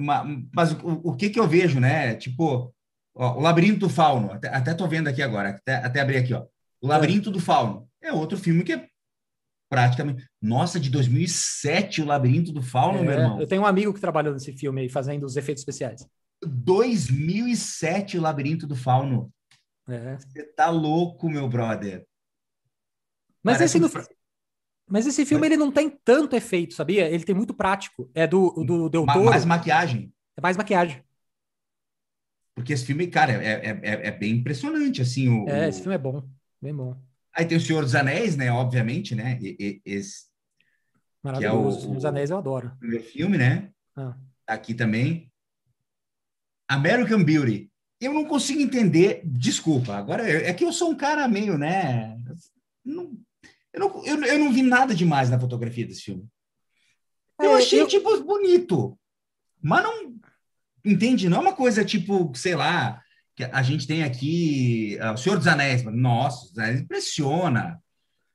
[0.55, 2.15] mas o, o que que eu vejo, né?
[2.15, 2.73] Tipo,
[3.19, 6.33] Ó, o Labirinto do Fauno, até, até tô vendo aqui agora, até, até abrir aqui,
[6.33, 6.47] ó.
[6.81, 7.33] O Labirinto é.
[7.33, 8.87] do Fauno é outro filme que é
[9.69, 10.25] praticamente.
[10.41, 13.41] Nossa, de 2007, O Labirinto do Fauno, é, meu irmão.
[13.41, 16.07] Eu tenho um amigo que trabalhou nesse filme aí, fazendo os efeitos especiais.
[16.47, 19.33] 2007, O Labirinto do Fauno.
[19.89, 20.17] É.
[20.17, 22.07] Você tá louco, meu brother.
[23.43, 23.89] Mas esse, um...
[24.89, 27.09] Mas esse filme ele não tem tanto efeito, sabia?
[27.09, 28.11] Ele tem muito prático.
[28.15, 29.25] É do, do Del Toro.
[29.25, 30.13] Mais maquiagem.
[30.37, 31.03] É mais maquiagem.
[32.55, 35.29] Porque esse filme, cara, é, é, é, é bem impressionante, assim.
[35.29, 36.25] O, é, esse filme é bom,
[36.61, 36.97] bem bom.
[37.33, 38.51] Aí tem o Senhor dos Anéis, né?
[38.51, 39.39] Obviamente, né?
[39.41, 40.29] E, e, esse,
[41.23, 42.73] Maravilhoso, é o, Senhor dos Anéis eu adoro.
[42.75, 43.71] O primeiro filme, né?
[43.95, 44.17] Ah.
[44.47, 45.31] Aqui também.
[46.69, 47.71] American Beauty.
[48.01, 52.17] Eu não consigo entender, desculpa, agora é que eu sou um cara meio, né?
[52.85, 53.13] Não,
[53.73, 56.27] eu, não, eu, eu não vi nada demais na fotografia desse filme.
[57.41, 57.87] Eu é, achei, eu...
[57.87, 58.99] tipo, bonito,
[59.61, 60.19] mas não,
[60.85, 61.29] Entende?
[61.29, 63.03] Não é uma coisa tipo, sei lá,
[63.35, 65.85] que a gente tem aqui uh, O Senhor dos Anéis.
[65.85, 67.79] Nossa, os Anéis impressiona.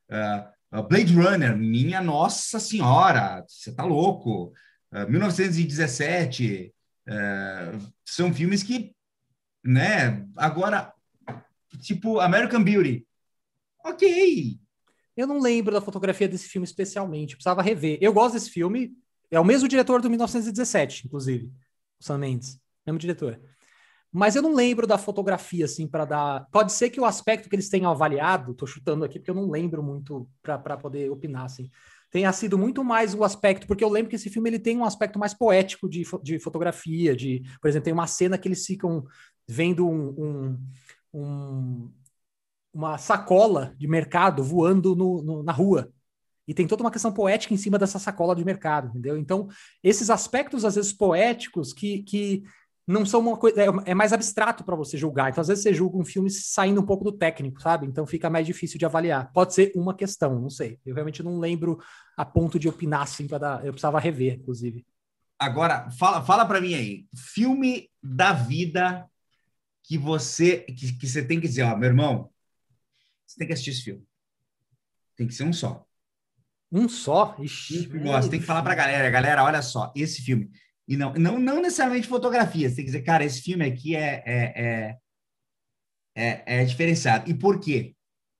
[0.10, 4.54] Uh, Blade Runner, minha Nossa Senhora, você tá louco.
[4.92, 6.74] Uh, 1917.
[8.06, 8.94] são filmes que,
[9.64, 10.26] né?
[10.36, 10.94] Agora,
[11.80, 13.08] tipo, American Beauty.
[13.84, 14.60] Ok.
[15.16, 17.98] Eu não lembro da fotografia desse filme especialmente, precisava rever.
[18.02, 18.94] Eu gosto desse filme,
[19.30, 21.52] é o mesmo diretor do 1917, inclusive.
[22.00, 23.40] Sam Mendes, mesmo diretor.
[24.12, 26.48] Mas eu não lembro da fotografia, assim, para dar.
[26.52, 29.50] Pode ser que o aspecto que eles tenham avaliado, tô chutando aqui, porque eu não
[29.50, 31.70] lembro muito para poder opinar, assim,
[32.12, 34.86] tenha sido muito mais o aspecto, porque eu lembro que esse filme ele tem um
[34.86, 39.04] aspecto mais poético de, de fotografia, de, por exemplo, tem uma cena que eles ficam
[39.48, 40.60] vendo um, um,
[41.12, 41.92] um
[42.74, 45.92] uma sacola de mercado voando no, no, na rua.
[46.48, 49.18] e tem toda uma questão poética em cima dessa sacola de mercado, entendeu?
[49.18, 49.48] Então,
[49.84, 52.44] esses aspectos, às vezes, poéticos que, que
[52.86, 53.62] não são uma coisa.
[53.62, 55.30] É, é mais abstrato para você julgar.
[55.30, 57.88] Então, às vezes, você julga um filme saindo um pouco do técnico, sabe?
[57.88, 59.32] Então fica mais difícil de avaliar.
[59.32, 60.80] Pode ser uma questão, não sei.
[60.86, 61.80] Eu realmente não lembro
[62.18, 63.66] a ponto de opinar assim para dar.
[63.66, 64.86] Eu precisava rever, inclusive.
[65.40, 67.06] Agora, fala, fala para mim aí.
[67.16, 69.06] Filme da vida
[69.84, 72.30] que você que, que você tem que dizer, ó, meu irmão,
[73.34, 74.04] você tem que assistir esse filme.
[75.16, 75.86] Tem que ser um só.
[76.72, 77.36] Um só?
[77.40, 78.30] Ixi, um gosta.
[78.30, 80.52] Tem que falar pra galera, galera, olha só, esse filme.
[80.88, 82.70] E não, não, não necessariamente fotografia.
[82.70, 84.98] Você tem que dizer, cara, esse filme aqui é, é, é,
[86.16, 87.30] é, é diferenciado.
[87.30, 87.96] E por quê?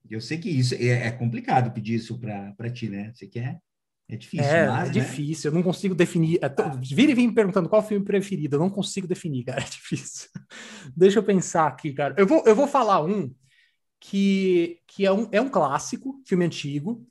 [0.08, 3.12] Eu sei que isso é, é complicado pedir isso para ti, né?
[3.14, 3.58] Você quer?
[4.08, 4.46] É difícil.
[4.46, 5.00] É, mas, é né?
[5.00, 5.50] difícil.
[5.50, 6.38] Eu não consigo definir.
[6.42, 6.48] É,
[6.80, 8.56] vira e vem me perguntando qual filme preferido.
[8.56, 9.62] Eu não consigo definir, cara.
[9.62, 10.28] É difícil.
[10.94, 12.14] Deixa eu pensar aqui, cara.
[12.18, 13.34] Eu vou, eu vou falar um
[14.06, 17.06] que, que é, um, é um clássico, filme antigo,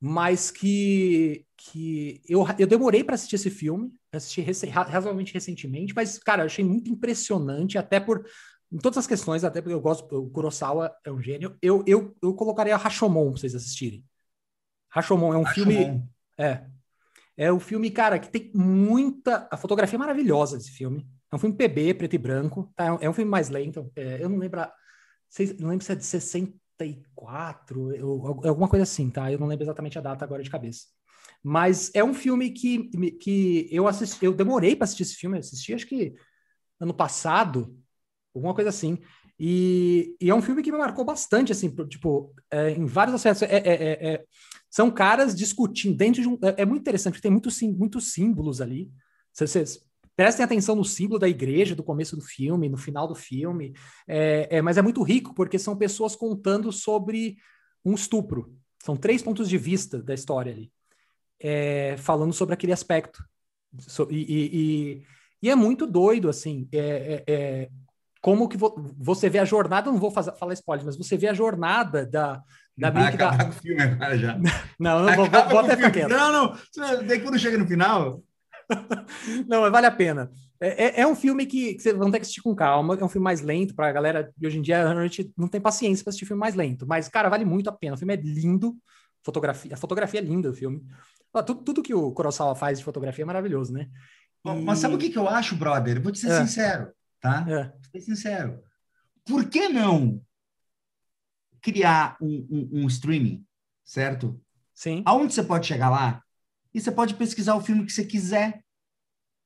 [0.00, 3.92] mas que, que eu, eu demorei para assistir esse filme.
[4.12, 8.26] Assisti rec razoavelmente recentemente, mas, cara, eu achei muito impressionante, até por
[8.72, 11.56] em todas as questões, até porque eu gosto, o Kurosawa é um gênio.
[11.62, 14.04] Eu, eu, eu colocaria Rashomon pra vocês assistirem.
[14.88, 15.70] Rashomon é um Rashomon.
[15.70, 16.08] filme.
[16.36, 16.64] É.
[17.36, 19.46] É um filme, cara, que tem muita.
[19.52, 21.06] A fotografia é maravilhosa desse filme.
[21.30, 22.72] É um filme PB, preto e branco.
[22.74, 22.98] Tá?
[23.00, 23.88] É um filme mais lento.
[23.94, 24.60] É, eu não lembro.
[25.58, 29.32] Não lembro se é de 64, ou, alguma coisa assim, tá?
[29.32, 30.86] Eu não lembro exatamente a data agora de cabeça.
[31.42, 32.88] Mas é um filme que,
[33.20, 36.14] que eu assisti, eu demorei para assistir esse filme, eu assisti acho que
[36.80, 37.78] ano passado,
[38.34, 38.98] alguma coisa assim.
[39.38, 43.42] E, e, é um filme que me marcou bastante, assim, tipo, é, em vários aspectos.
[43.42, 44.24] É, é, é, é
[44.70, 46.38] são caras discutindo dentro de um.
[46.42, 48.90] É, é muito interessante, tem muitos, muitos símbolos ali.
[49.32, 49.80] Vocês
[50.16, 53.74] prestem atenção no símbolo da igreja do começo do filme, no final do filme.
[54.62, 57.36] mas é muito rico, porque são pessoas contando sobre
[57.84, 58.54] um estupro.
[58.82, 60.70] São três pontos de vista da história ali
[61.44, 63.22] é, falando sobre aquele aspecto.
[63.78, 65.02] So, e, e,
[65.42, 67.68] e, é muito doido, assim, é, é, é
[68.20, 71.28] como que vo, você vê a jornada, não vou fazer, falar spoiler, mas você vê
[71.28, 72.40] a jornada da...
[72.78, 73.44] da Vai acabar da...
[73.44, 74.38] com o filme agora já.
[74.78, 76.08] Não, não vou, vou, vou até ficar quieto.
[76.08, 78.22] Não, não, daí quando chega no final...
[79.48, 80.30] não, mas vale a pena.
[80.60, 83.04] É, é, é, um filme que, que vocês vão ter que assistir com calma, é
[83.04, 85.60] um filme mais lento para a galera de hoje em dia, a gente não tem
[85.60, 87.94] paciência para assistir filme mais lento, mas, cara, vale muito a pena.
[87.94, 88.76] O filme é lindo,
[89.22, 90.82] fotografia, a fotografia é linda do filme.
[91.46, 93.88] Tudo, tudo que o Kurosawa faz de fotografia é maravilhoso, né?
[94.44, 94.62] E...
[94.62, 96.00] Mas sabe o que, que eu acho, brother?
[96.00, 96.40] vou te ser é.
[96.40, 97.44] sincero, tá?
[97.48, 97.64] É.
[97.64, 98.60] Vou ser sincero.
[99.24, 100.20] Por que não
[101.60, 103.44] criar um, um, um, streaming,
[103.84, 104.38] certo?
[104.74, 105.02] Sim.
[105.06, 106.22] Aonde você pode chegar lá
[106.74, 108.62] e você pode pesquisar o filme que você quiser.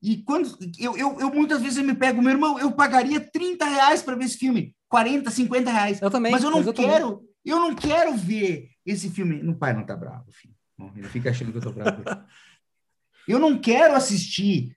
[0.02, 3.64] E quando eu, eu, eu muitas vezes eu me pego, meu irmão, eu pagaria 30
[3.64, 6.00] reais para ver esse filme, 40, 50 reais.
[6.00, 6.32] Eu também.
[6.32, 7.28] Mas eu não eu quero, também.
[7.44, 9.42] eu não quero ver esse filme.
[9.42, 10.54] No pai não tá bravo, filho.
[10.96, 12.02] Ele fica achando que eu tô bravo.
[13.26, 14.76] eu não quero assistir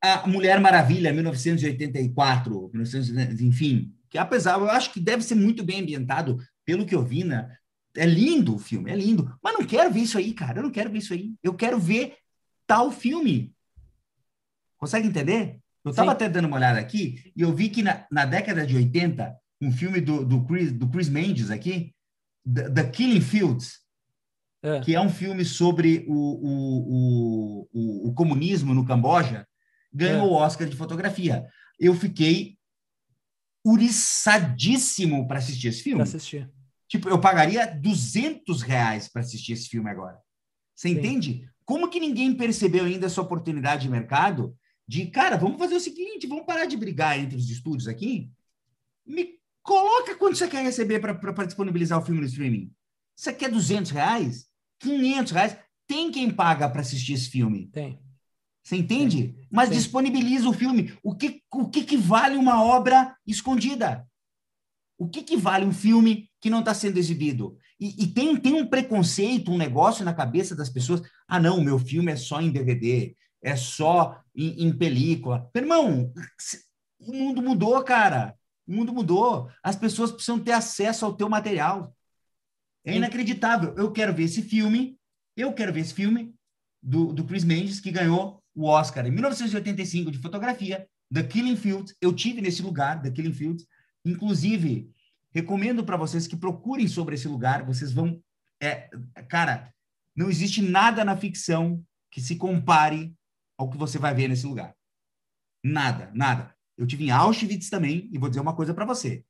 [0.00, 5.80] a Mulher Maravilha, 1984, 1900, enfim, que apesar, eu acho que deve ser muito bem
[5.80, 7.56] ambientado, pelo que eu vi, né?
[7.96, 9.36] É lindo o filme, é lindo.
[9.42, 10.58] Mas não quero ver isso aí, cara.
[10.58, 11.34] Eu não quero ver isso aí.
[11.42, 12.16] Eu quero ver
[12.66, 13.54] tal filme.
[14.76, 15.58] Consegue entender?
[15.84, 18.74] Eu estava até dando uma olhada aqui e eu vi que na, na década de
[18.74, 21.94] 80, um filme do, do, Chris, do Chris Mendes aqui,
[22.52, 23.80] The, The Killing Fields,
[24.62, 24.80] é.
[24.80, 29.46] que é um filme sobre o, o, o, o comunismo no Camboja,
[29.92, 30.30] ganhou é.
[30.30, 31.46] o Oscar de fotografia.
[31.78, 32.56] Eu fiquei
[33.64, 35.98] uriçadíssimo para assistir esse filme.
[35.98, 36.50] Para assistir.
[36.94, 40.16] Tipo, eu pagaria 200 reais para assistir esse filme agora.
[40.72, 40.94] Você Sim.
[40.94, 41.50] entende?
[41.64, 44.56] Como que ninguém percebeu ainda essa oportunidade de mercado
[44.86, 48.30] de, cara, vamos fazer o seguinte, vamos parar de brigar entre os estúdios aqui,
[49.04, 52.72] me coloca quanto você quer receber para disponibilizar o filme no streaming.
[53.16, 54.46] Você quer 200 reais?
[54.78, 55.56] 500 reais.
[55.88, 57.66] Tem quem paga para assistir esse filme.
[57.72, 57.98] Tem.
[58.62, 59.32] Você entende?
[59.32, 59.48] Tem.
[59.50, 59.78] Mas Tem.
[59.78, 60.96] disponibiliza o filme.
[61.02, 64.06] O que, o que, que vale uma obra escondida?
[64.96, 67.56] O que, que vale um filme que não está sendo exibido?
[67.80, 71.00] E, e, tem, tem um preconceito, um negócio na cabeça das pessoas.
[71.26, 75.48] Ah, não, meu filme é só em DVD, é só em, em película.
[75.54, 76.12] Meu irmão,
[77.00, 78.36] o mundo mudou, cara.
[78.66, 79.50] O mundo mudou.
[79.62, 81.96] As pessoas precisam ter acesso ao teu material.
[82.84, 83.74] É inacreditável.
[83.78, 84.98] Eu quero ver esse filme,
[85.34, 86.34] eu quero ver esse filme
[86.82, 91.96] do, do Chris Mendes, que ganhou o Oscar em 1985 de fotografia, The Killing Fields.
[92.02, 93.66] Eu tive nesse lugar, The Killing Fields.
[94.04, 94.90] Inclusive,
[95.34, 97.64] recomendo para vocês que procurem sobre esse lugar.
[97.64, 98.22] Vocês vão.
[98.62, 98.88] É,
[99.28, 99.74] cara,
[100.16, 103.12] não existe nada na ficção que se compare
[103.58, 104.74] ao que você vai ver nesse lugar.
[105.64, 106.54] Nada, nada.
[106.76, 109.24] Eu tive em Auschwitz também, e vou dizer uma coisa para você.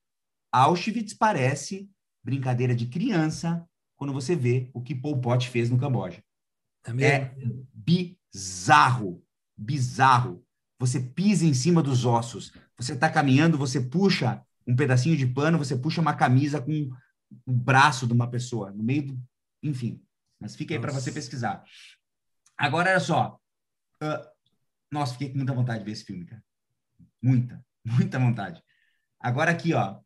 [0.53, 1.91] Auschwitz parece
[2.23, 3.67] brincadeira de criança
[3.97, 6.23] quando você vê o que Pol Pot fez no Camboja.
[6.99, 7.37] É, é
[7.73, 9.25] bizarro,
[9.57, 10.45] bizarro.
[10.79, 12.53] Você pisa em cima dos ossos.
[12.77, 16.91] Você está caminhando, você puxa um pedacinho de pano, você puxa uma camisa com
[17.47, 19.23] o braço de uma pessoa no meio do,
[19.63, 20.03] enfim.
[20.41, 21.65] Mas fica aí para você pesquisar.
[22.57, 23.39] Agora, olha só.
[24.03, 24.29] Uh,
[24.91, 26.43] nossa, fiquei com muita vontade de ver esse filme, cara.
[27.23, 28.63] Muita, muita vontade.
[29.19, 30.01] Agora aqui, ó.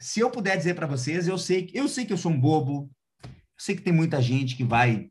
[0.00, 2.90] Se eu puder dizer para vocês, eu sei, eu sei que eu sou um bobo.
[3.22, 5.10] Eu sei que tem muita gente que vai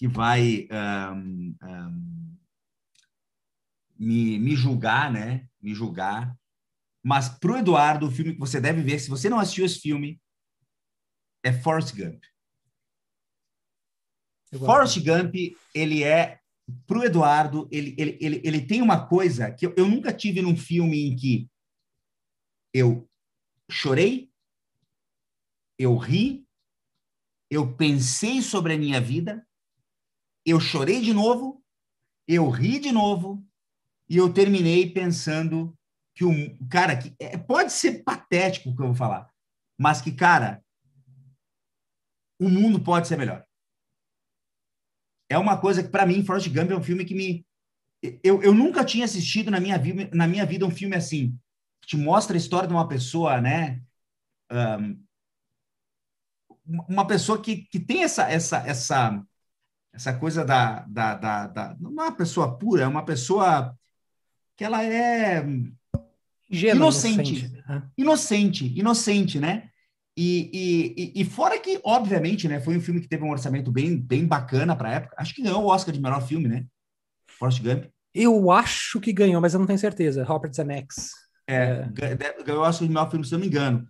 [0.00, 0.66] que vai
[1.14, 2.36] um, um,
[3.98, 5.46] me, me julgar, né?
[5.60, 6.34] Me julgar.
[7.02, 10.20] Mas pro Eduardo, o filme que você deve ver, se você não assistiu esse filme,
[11.42, 12.22] é Forrest Gump.
[14.58, 15.34] Forrest Gump,
[15.74, 16.40] ele é
[16.86, 20.56] pro Eduardo, ele, ele, ele, ele tem uma coisa que eu, eu nunca tive num
[20.56, 21.50] filme em que
[22.72, 23.08] eu
[23.70, 24.30] chorei,
[25.78, 26.46] eu ri,
[27.50, 29.46] eu pensei sobre a minha vida,
[30.44, 31.64] eu chorei de novo,
[32.26, 33.44] eu ri de novo
[34.08, 35.76] e eu terminei pensando
[36.20, 39.30] que o cara que é, pode ser patético o que eu vou falar,
[39.78, 40.62] mas que cara,
[42.38, 43.42] o mundo pode ser melhor
[45.30, 47.46] é uma coisa que, para mim, Forrest Gump é um filme que me.
[48.22, 51.38] Eu, eu nunca tinha assistido na minha, vida, na minha vida um filme assim,
[51.80, 53.80] que te mostra a história de uma pessoa, né?
[54.50, 55.04] Um,
[56.88, 59.22] uma pessoa que, que tem essa, essa, essa,
[59.92, 61.76] essa coisa da, da, da, da.
[61.78, 63.78] Não é uma pessoa pura, é uma pessoa
[64.56, 65.44] que ela é.
[66.50, 66.74] Inocente.
[66.74, 67.82] Inocente, né?
[67.96, 69.70] inocente, inocente, né?
[70.16, 73.96] E, e, e, fora que, obviamente, né, foi um filme que teve um orçamento bem,
[73.96, 75.16] bem bacana para a época.
[75.18, 76.66] Acho que ganhou o Oscar de melhor filme, né?
[77.38, 77.84] Forrest Gump.
[78.12, 80.24] Eu acho que ganhou, mas eu não tenho certeza.
[80.24, 81.12] Robert Zemeckis.
[81.48, 82.42] É, é.
[82.44, 83.88] ganhou o Oscar de melhor filme, se eu não me engano.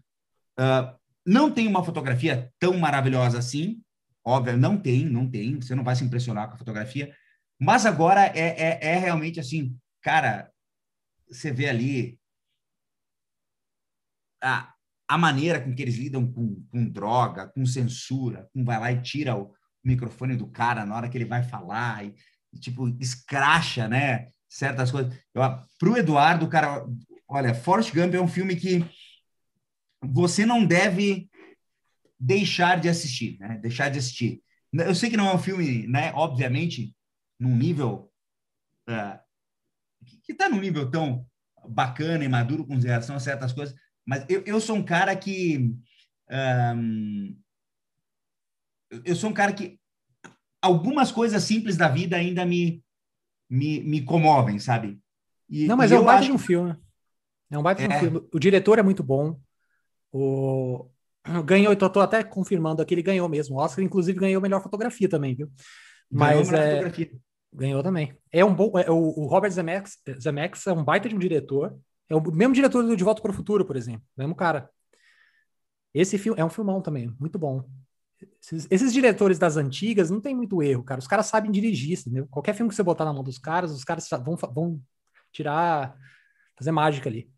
[0.58, 0.94] Uh,
[1.26, 3.80] não tem uma fotografia tão maravilhosa assim.
[4.24, 5.60] Óbvio, não tem, não tem.
[5.60, 7.12] Você não vai se impressionar com a fotografia.
[7.58, 10.50] Mas agora é, é, é realmente assim, cara,
[11.28, 12.19] você vê ali
[14.42, 14.72] a,
[15.08, 19.02] a maneira com que eles lidam com, com droga, com censura, com vai lá e
[19.02, 19.52] tira o
[19.84, 22.14] microfone do cara na hora que ele vai falar e,
[22.52, 24.28] e tipo escracha, né?
[24.48, 25.16] Certas coisas.
[25.32, 26.86] Para o Eduardo, cara,
[27.28, 28.84] olha, Forrest Gump é um filme que
[30.02, 31.30] você não deve
[32.18, 33.58] deixar de assistir, né?
[33.58, 34.42] Deixar de assistir.
[34.72, 36.12] Eu sei que não é um filme, né?
[36.14, 36.94] Obviamente,
[37.38, 38.12] num nível
[38.88, 39.18] uh,
[40.24, 41.26] que está num nível tão
[41.68, 43.74] bacana e maduro com relação a certas coisas,
[44.10, 45.72] mas eu, eu sou um cara que.
[49.04, 49.78] Eu sou um cara que.
[50.60, 52.82] Algumas coisas simples da vida ainda me,
[53.48, 54.98] me, me comovem, sabe?
[55.48, 56.76] E, Não, mas é um baita de um filme.
[57.48, 57.86] É um baita é...
[57.86, 58.00] de um é.
[58.00, 58.28] filme.
[58.34, 59.38] O diretor é muito bom.
[60.10, 60.90] O...
[61.46, 63.54] Ganhou, eu tô até confirmando aqui, ele ganhou mesmo.
[63.54, 65.48] O Oscar, inclusive, ganhou melhor fotografia também, viu?
[66.10, 66.70] Mas é...
[66.72, 67.12] Fotografia.
[67.52, 68.12] Ganhou também.
[68.32, 68.76] É um bom.
[68.76, 71.78] É, o, o Robert Zemeckis, Zemeckis é um baita de um diretor.
[72.10, 74.02] É o mesmo diretor do De Volta para o Futuro, por exemplo.
[74.16, 74.68] Mesmo cara.
[75.94, 77.64] Esse filme é um filmão também, muito bom.
[78.42, 80.98] Esses, esses, diretores das antigas não tem muito erro, cara.
[80.98, 82.26] Os caras sabem dirigir, entendeu?
[82.28, 84.80] Qualquer filme que você botar na mão dos caras, os caras vão, vão
[85.32, 85.96] tirar,
[86.56, 87.30] fazer mágica ali.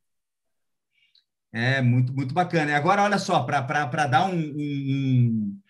[1.52, 2.70] É, muito, muito bacana.
[2.70, 5.60] E agora, olha só, para dar um, um,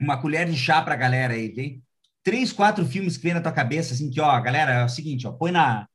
[0.00, 1.84] uma colher de chá para a galera aí, tem
[2.22, 5.26] três, quatro filmes que vem na tua cabeça, assim, que, ó, galera, é o seguinte,
[5.26, 5.88] ó, põe na,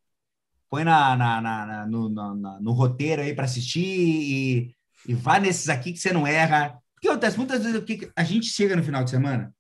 [0.73, 4.75] põe na, na, na no, na, no roteiro aí para assistir e,
[5.07, 6.79] e vá nesses aqui que você não erra.
[6.97, 7.37] O que acontece?
[7.37, 9.53] Muitas vezes que a gente chega no final de semana,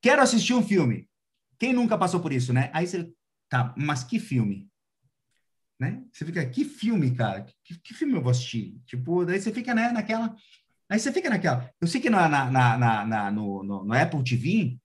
[0.00, 1.06] quero assistir um filme.
[1.58, 2.70] Quem nunca passou por isso, né?
[2.72, 3.12] Aí você,
[3.46, 4.70] tá, mas que filme?
[5.78, 6.02] Né?
[6.10, 7.44] Você fica, que filme, cara?
[7.62, 8.80] Que, que filme eu vou assistir?
[8.86, 10.34] Tipo, daí você fica né, naquela.
[10.88, 11.70] Aí você fica naquela.
[11.78, 14.78] Eu sei que na, na, na, na no, no, no, Apple TV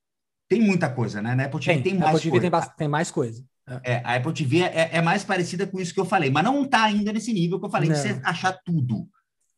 [0.49, 1.35] tem muita coisa, né?
[1.35, 2.67] Na Apple TV tem, tem mais Apple TV coisa.
[2.67, 3.54] Tem, tem mais coisa.
[3.83, 6.63] É, a Apple TV é, é, mais parecida com isso que eu falei, mas não
[6.63, 7.95] está ainda nesse nível que eu falei, não.
[7.95, 9.09] de você achar tudo.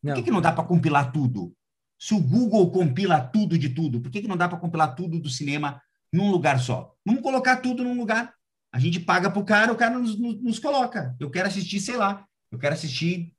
[0.02, 1.54] Por que, que não dá para compilar tudo?
[2.00, 5.20] Se o Google compila tudo de tudo, por que, que não dá para compilar tudo
[5.20, 5.82] do cinema
[6.14, 6.94] num lugar só?
[7.06, 8.34] Vamos colocar tudo num lugar.
[8.72, 11.16] A gente paga para o cara, o cara nos, nos, nos coloca.
[11.20, 13.34] Eu quero assistir, sei lá, eu quero assistir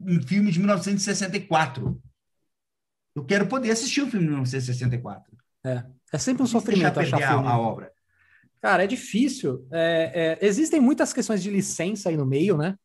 [0.00, 2.02] um filme de 1964.
[3.14, 5.36] Eu quero poder assistir um filme de 1964.
[5.64, 7.46] É, é sempre um sofrimento achar filme.
[7.46, 7.92] A, a obra.
[8.60, 9.66] Cara, é difícil.
[9.70, 12.76] É, é, existem muitas questões de licença aí no meio, né?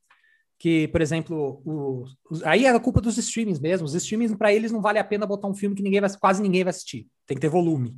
[0.59, 3.85] Que, por exemplo, o, o, aí é a culpa dos streamings mesmo.
[3.85, 6.41] Os streamings, para eles, não vale a pena botar um filme que ninguém vai, quase
[6.41, 7.07] ninguém vai assistir.
[7.25, 7.97] Tem que ter volume.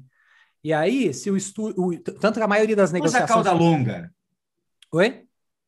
[0.63, 2.01] E aí, se o estúdio.
[2.21, 3.29] Tanto que a maioria das negociações.
[3.29, 4.11] Mas a cauda longa.
[4.93, 5.25] Oi?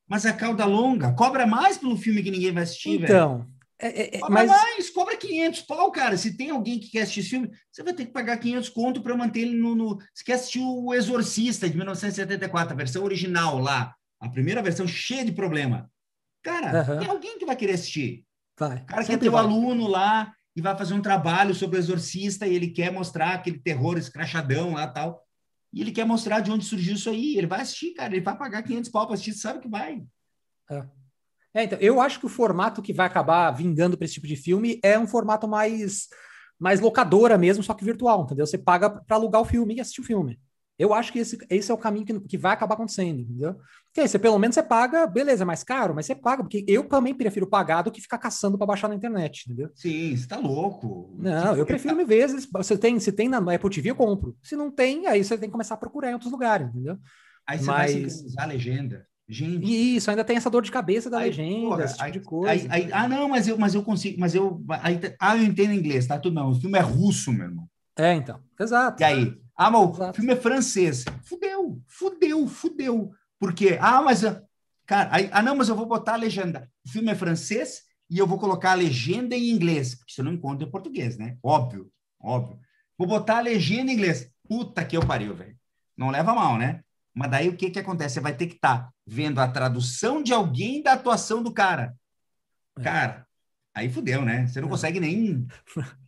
[0.07, 3.45] Mas a cauda longa cobra mais pelo filme que ninguém vai assistir, Então,
[3.79, 4.49] É, é, cobra mas...
[4.49, 6.17] mais, cobra 500 pau, cara.
[6.17, 9.01] Se tem alguém que quer assistir esse filme, você vai ter que pagar 500 conto
[9.01, 9.97] para manter ele no, no.
[10.13, 15.25] Você quer assistir o Exorcista de 1974, a versão original lá, a primeira versão cheia
[15.25, 15.89] de problema.
[16.41, 16.99] Cara, uhum.
[16.99, 18.25] tem alguém que vai querer assistir.
[18.57, 18.77] Vai.
[18.77, 22.47] O cara quer ter o aluno lá e vai fazer um trabalho sobre o Exorcista
[22.47, 25.21] e ele quer mostrar aquele terror escrachadão lá tal.
[25.73, 27.37] E ele quer mostrar de onde surgiu isso aí.
[27.37, 28.13] Ele vai assistir, cara.
[28.15, 30.01] Ele vai pagar 500 pau para assistir, sabe que vai.
[30.71, 30.85] É.
[31.55, 34.35] É, então, eu acho que o formato que vai acabar vingando para esse tipo de
[34.35, 36.09] filme é um formato mais,
[36.59, 38.45] mais locadora mesmo, só que virtual, entendeu?
[38.45, 40.37] Você paga para alugar o filme e assistir o filme.
[40.77, 43.53] Eu acho que esse, esse é o caminho que, que vai acabar acontecendo, entendeu?
[43.85, 46.65] Porque aí você pelo menos você paga, beleza, é mais caro, mas você paga, porque
[46.67, 49.69] eu também prefiro pagar do que ficar caçando para baixar na internet, entendeu?
[49.73, 51.15] Sim, você tá louco.
[51.17, 52.45] Não, eu prefiro mil vezes.
[52.51, 54.35] Você tem, se tem na Apple TV, eu compro.
[54.43, 56.97] Se não tem, aí você tem que começar a procurar em outros lugares, entendeu?
[57.47, 57.93] Aí você mas...
[57.93, 59.07] vai sincronizar a legenda.
[59.27, 59.95] Gente.
[59.95, 62.19] Isso, ainda tem essa dor de cabeça da aí, legenda, porra, esse tipo aí, de
[62.19, 62.51] coisa.
[62.51, 64.63] Aí, aí, ah, não, mas eu, mas eu consigo, mas eu.
[64.81, 66.19] Aí, ah, eu entendo inglês, tá?
[66.19, 66.51] Tudo não.
[66.51, 67.67] O filme é russo, meu irmão.
[67.97, 68.39] É, então.
[68.59, 69.01] Exato.
[69.01, 69.35] E aí?
[69.57, 71.05] Ah, mas o filme é francês.
[71.23, 73.11] Fudeu, fudeu, fudeu.
[73.39, 73.77] Por quê?
[73.81, 74.21] Ah, mas.
[74.85, 76.69] Cara, aí, ah, não, mas eu vou botar a legenda.
[76.85, 80.33] O filme é francês e eu vou colocar a legenda em inglês, porque você não
[80.33, 81.37] encontra em português, né?
[81.41, 81.89] Óbvio,
[82.21, 82.59] óbvio.
[82.95, 84.29] Vou botar a legenda em inglês.
[84.47, 85.57] Puta que eu pariu, velho.
[85.97, 86.81] Não leva mal, né?
[87.15, 88.15] Mas daí o que, que acontece?
[88.15, 91.95] Você vai ter que estar tá vendo a tradução de alguém da atuação do cara.
[92.77, 92.83] É.
[92.83, 93.27] Cara,
[93.73, 94.45] aí fudeu, né?
[94.45, 94.71] Você não, não.
[94.73, 95.47] consegue nem.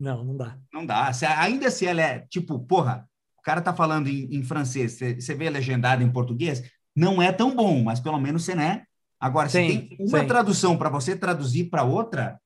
[0.00, 0.58] Não, não dá.
[0.72, 1.12] Não dá.
[1.12, 3.08] Se, ainda se ela é tipo, porra,
[3.38, 6.60] o cara tá falando em, em francês, você, vê legendado em português,
[6.96, 8.84] não é tão bom, mas pelo menos você, né?
[9.20, 10.26] Agora, sim, se tem uma sim.
[10.26, 12.36] tradução para você traduzir para outra.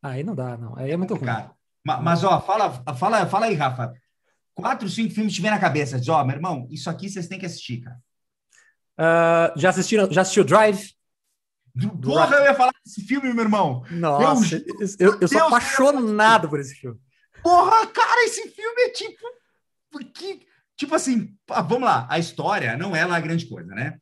[0.00, 0.78] Aí não dá, não.
[0.78, 1.26] Aí é muito ruim.
[1.84, 3.92] Mas, mas, ó, fala, fala, fala aí, Rafa
[4.54, 5.98] quatro, cinco filmes tiver na cabeça.
[5.98, 7.98] Diz, ó, oh, meu irmão, isso aqui vocês têm que assistir, cara.
[8.98, 10.10] Uh, já assistiram?
[10.12, 10.94] Já assistiu Drive?
[12.02, 13.84] Porra, eu ia falar desse filme, meu irmão.
[13.90, 14.56] Nossa,
[14.98, 16.98] eu, eu, eu sou apaixonado por esse filme.
[17.42, 19.20] Porra, cara, esse filme é tipo.
[20.14, 20.46] Que,
[20.76, 23.98] tipo assim, vamos lá, a história não é lá grande coisa, né?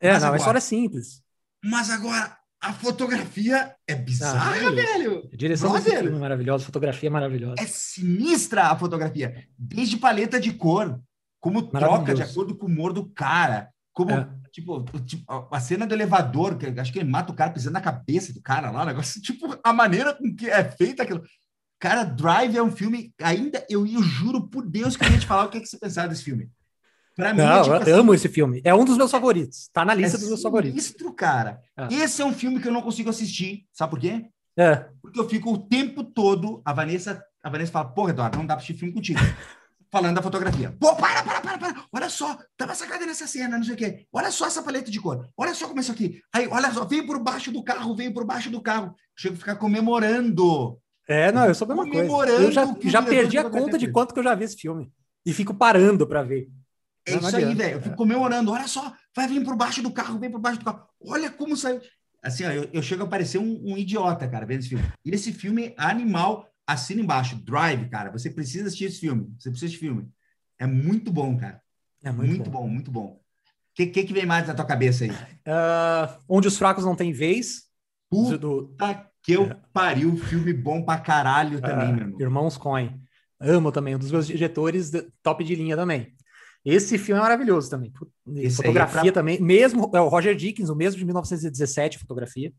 [0.00, 1.22] É, Mas não, agora, a história é simples.
[1.62, 5.28] Mas agora, a fotografia é bizarra, ah, velho.
[5.32, 7.54] A direção Brother, desse filme é maravilhosa, a fotografia é maravilhosa.
[7.58, 9.46] É sinistra a fotografia.
[9.56, 11.00] Desde paleta de cor,
[11.40, 13.70] como troca de acordo com o humor do cara.
[13.92, 14.28] Como, é.
[14.52, 17.80] tipo, tipo, a cena do elevador, que acho que ele mata o cara pisando na
[17.80, 21.22] cabeça do cara lá, o negócio, tipo, a maneira com que é feita aquilo.
[21.80, 25.26] Cara, Drive é um filme, ainda, eu, eu juro por Deus que eu ia te
[25.26, 26.50] falar o que, é que você pensava desse filme.
[27.18, 28.60] Pra mim, é Não, é, tipo, eu assim, amo esse filme.
[28.62, 29.68] É um dos meus favoritos.
[29.72, 30.80] Tá na lista é dos meus favoritos.
[30.80, 31.60] Sinistro, cara.
[31.76, 31.88] Ah.
[31.90, 33.64] Esse é um filme que eu não consigo assistir.
[33.72, 34.26] Sabe por quê?
[34.56, 34.86] É.
[35.02, 36.62] Porque eu fico o tempo todo.
[36.64, 39.18] A Vanessa, a Vanessa fala: Porra, Eduardo, não dá pra assistir filme contigo.
[39.90, 40.72] Falando da fotografia.
[40.78, 41.84] Pô, para, para, para, para.
[41.92, 44.06] Olha só, tá uma sacada nessa cena, não sei o quê.
[44.12, 45.28] Olha só essa paleta de cor.
[45.36, 46.20] Olha só como é isso aqui.
[46.32, 48.94] Aí, olha só, veio por baixo do carro, veio por baixo do carro.
[49.16, 50.78] Chego a ficar comemorando.
[51.08, 52.32] É, não, eu sou a mesma coisa.
[52.32, 54.92] Eu já, já perdi a conta de quanto que eu já vi esse filme.
[55.26, 56.48] E fico parando para ver.
[57.08, 57.74] É não, isso não aí, velho.
[57.74, 58.52] Eu fico comemorando.
[58.52, 60.86] Olha só, vai vir por baixo do carro, vem por baixo do carro.
[61.00, 61.80] Olha como saiu.
[62.22, 64.84] Assim, ó, eu, eu chego a parecer um, um, idiota, cara, vendo esse filme.
[65.04, 67.36] E esse filme animal, assina embaixo.
[67.36, 68.10] Drive, cara.
[68.10, 69.32] Você precisa assistir esse filme.
[69.38, 70.08] Você precisa de filme.
[70.58, 71.60] É muito bom, cara.
[72.02, 72.62] É muito, muito bom.
[72.62, 72.68] bom.
[72.68, 73.06] muito bom.
[73.06, 73.20] O
[73.74, 75.10] que, que, que, vem mais na tua cabeça aí?
[75.10, 77.68] Uh, onde os fracos não têm vez.
[78.10, 78.74] Puta do...
[79.22, 79.56] que eu é.
[79.72, 80.16] pariu.
[80.16, 82.20] Filme bom pra caralho também, uh, meu irmão.
[82.20, 83.00] Irmãos Coin.
[83.40, 83.94] Amo também.
[83.94, 84.90] Um dos meus diretores
[85.22, 86.12] top de linha também.
[86.64, 87.92] Esse filme é maravilhoso também.
[88.36, 92.52] Esse fotografia é também, mesmo é o Roger Dickens, o mesmo de 1917, fotografia.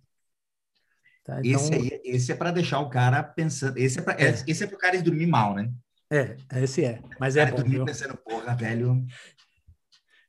[1.23, 1.61] Tá, então...
[1.61, 4.29] Esse aí, esse é para deixar o cara pensando, esse é para é.
[4.47, 5.71] esse é o cara dormir mal, né?
[6.11, 7.01] É, esse é.
[7.19, 7.85] Mas é bom, dormir viu?
[7.85, 9.05] pensando, porra, velho.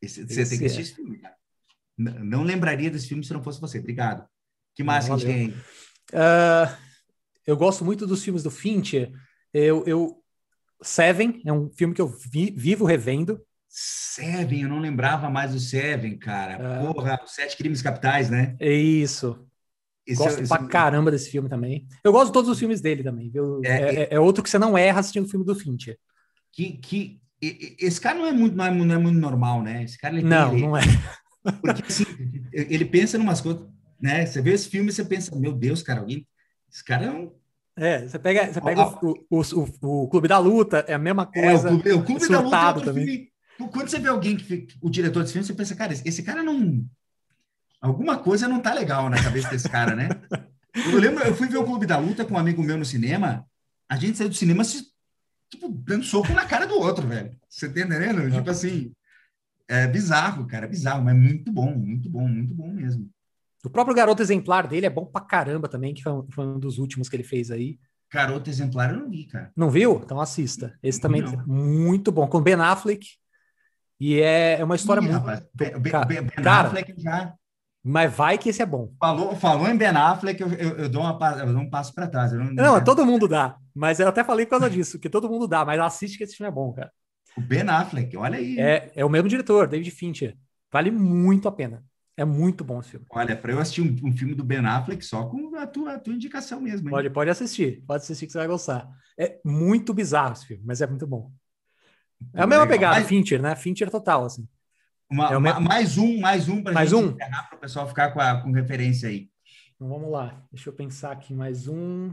[0.03, 0.83] Esse, esse você tem que assistir é.
[0.83, 1.35] esse filme, cara.
[1.97, 3.79] Não lembraria desse filme se não fosse você.
[3.79, 4.27] Obrigado.
[4.75, 5.49] Que mais que a gente tem?
[6.13, 6.77] Uh,
[7.47, 9.13] eu gosto muito dos filmes do Fincher.
[9.53, 10.23] Eu, eu
[10.83, 13.41] Seven é um filme que eu vi, vivo revendo.
[13.73, 16.55] Seven, eu não lembrava mais do Seven, cara.
[16.55, 16.93] É.
[16.93, 18.57] Porra, os Sete Crimes Capitais, né?
[18.59, 19.47] É isso.
[20.05, 21.87] Esse gosto é, pra caramba desse filme também.
[22.03, 23.61] Eu gosto de todos os filmes dele também, viu?
[23.65, 25.97] É, é, é, é outro que você não erra assistindo o filme do Fincher.
[26.51, 29.85] Que, que, esse cara não é muito, não é, não é muito normal, né?
[29.85, 30.81] Esse cara ele Não, ele, não é.
[31.63, 32.05] Porque assim,
[32.53, 33.65] ele pensa em umas coisas,
[34.01, 34.27] né?
[34.27, 36.27] Você vê esse filme e você pensa, meu Deus, cara, alguém.
[36.69, 37.33] Esse cara é um
[37.77, 41.25] é, você pega, você pega o, o, o, o, Clube da Luta, é a mesma
[41.25, 41.71] coisa.
[41.71, 43.07] É, o Clube, o clube da Luta é também.
[43.07, 43.30] Filme,
[43.69, 46.43] quando você vê alguém que fica, o diretor desse filme, você pensa, cara, esse cara
[46.43, 46.85] não.
[47.81, 50.09] Alguma coisa não tá legal na cabeça desse cara, né?
[50.73, 53.45] Eu lembro, eu fui ver o Clube da Luta com um amigo meu no cinema.
[53.89, 54.63] A gente saiu do cinema
[55.51, 57.37] tipo, dando soco na cara do outro, velho.
[57.49, 58.31] Você tá entendendo?
[58.31, 58.93] Tipo assim,
[59.69, 63.11] é bizarro, cara, é bizarro, mas muito bom, muito bom, muito bom mesmo.
[63.65, 66.59] O próprio Garoto Exemplar dele é bom pra caramba também, que foi um, foi um
[66.59, 67.79] dos últimos que ele fez aí.
[68.13, 69.53] Garoto Exemplar eu não vi, cara.
[69.57, 70.01] Não viu?
[70.03, 70.77] Então assista.
[70.83, 73.07] Esse também é muito bom, com Ben Affleck.
[74.01, 75.19] E é, é uma história Ih, muito.
[75.19, 77.35] Rapaz, ben, cara, ben Affleck já.
[77.83, 78.93] Mas vai que esse é bom.
[78.99, 82.07] Falou, falou em Ben Affleck, eu, eu, eu dou, uma, eu dou um passo para
[82.07, 82.33] trás.
[82.33, 83.57] não, não, todo mundo dá.
[83.75, 86.37] Mas eu até falei por causa disso, que todo mundo dá, mas assiste que esse
[86.37, 86.91] filme é bom, cara.
[87.37, 88.59] O Ben Affleck, olha aí.
[88.59, 90.37] É, é o mesmo diretor, David Fincher.
[90.73, 91.83] Vale muito a pena.
[92.17, 93.07] É muito bom esse filme.
[93.11, 95.99] Olha, para eu assistir um, um, filme do Ben Affleck só com a tua, a
[95.99, 96.89] tua indicação mesmo.
[96.89, 96.91] Hein?
[96.91, 97.83] Pode, pode assistir.
[97.87, 98.87] Pode assistir que você vai gostar.
[99.19, 101.31] É muito bizarro esse filme, mas é muito bom.
[102.35, 102.69] É a mesma legal.
[102.69, 103.09] pegada, mas...
[103.09, 103.57] Fincher, né?
[103.57, 104.47] Fincher total, assim.
[105.11, 105.61] Uma, é mesmo...
[105.61, 107.13] Mais um, mais um para mais um?
[107.13, 109.29] para o pessoal ficar com, a, com referência aí.
[109.75, 110.43] Então vamos lá.
[110.53, 112.13] Deixa eu pensar aqui mais um.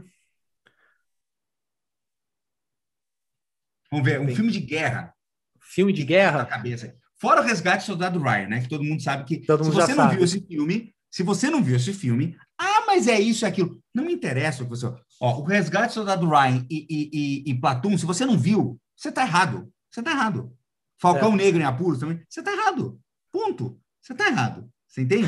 [3.90, 4.34] Vamos ver, um Bem...
[4.34, 5.14] filme de guerra.
[5.60, 6.44] Filme de guerra?
[6.46, 6.96] cabeça.
[7.20, 8.60] Fora o Resgate do Soldado Ryan, né?
[8.62, 10.16] Que todo mundo sabe que todo se você não sabe.
[10.16, 13.82] viu esse filme, se você não viu esse filme, ah, mas é isso, é aquilo.
[13.94, 15.00] Não me interessa, professor.
[15.20, 18.80] Ó, o Resgate do Soldado Ryan e, e, e, e Platum, se você não viu,
[18.96, 19.70] você tá errado.
[19.98, 20.56] Você tá errado.
[20.96, 21.36] Falcão é.
[21.36, 23.00] Negro em Apuros também, você tá errado.
[23.32, 23.80] Ponto.
[24.00, 24.70] Você tá errado.
[24.86, 25.26] Você entende?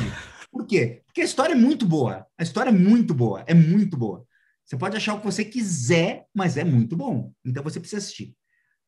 [0.48, 1.02] Por quê?
[1.06, 2.24] Porque a história é muito boa.
[2.38, 3.42] A história é muito boa.
[3.48, 4.24] É muito boa.
[4.64, 7.32] Você pode achar o que você quiser, mas é muito bom.
[7.44, 8.36] Então você precisa assistir.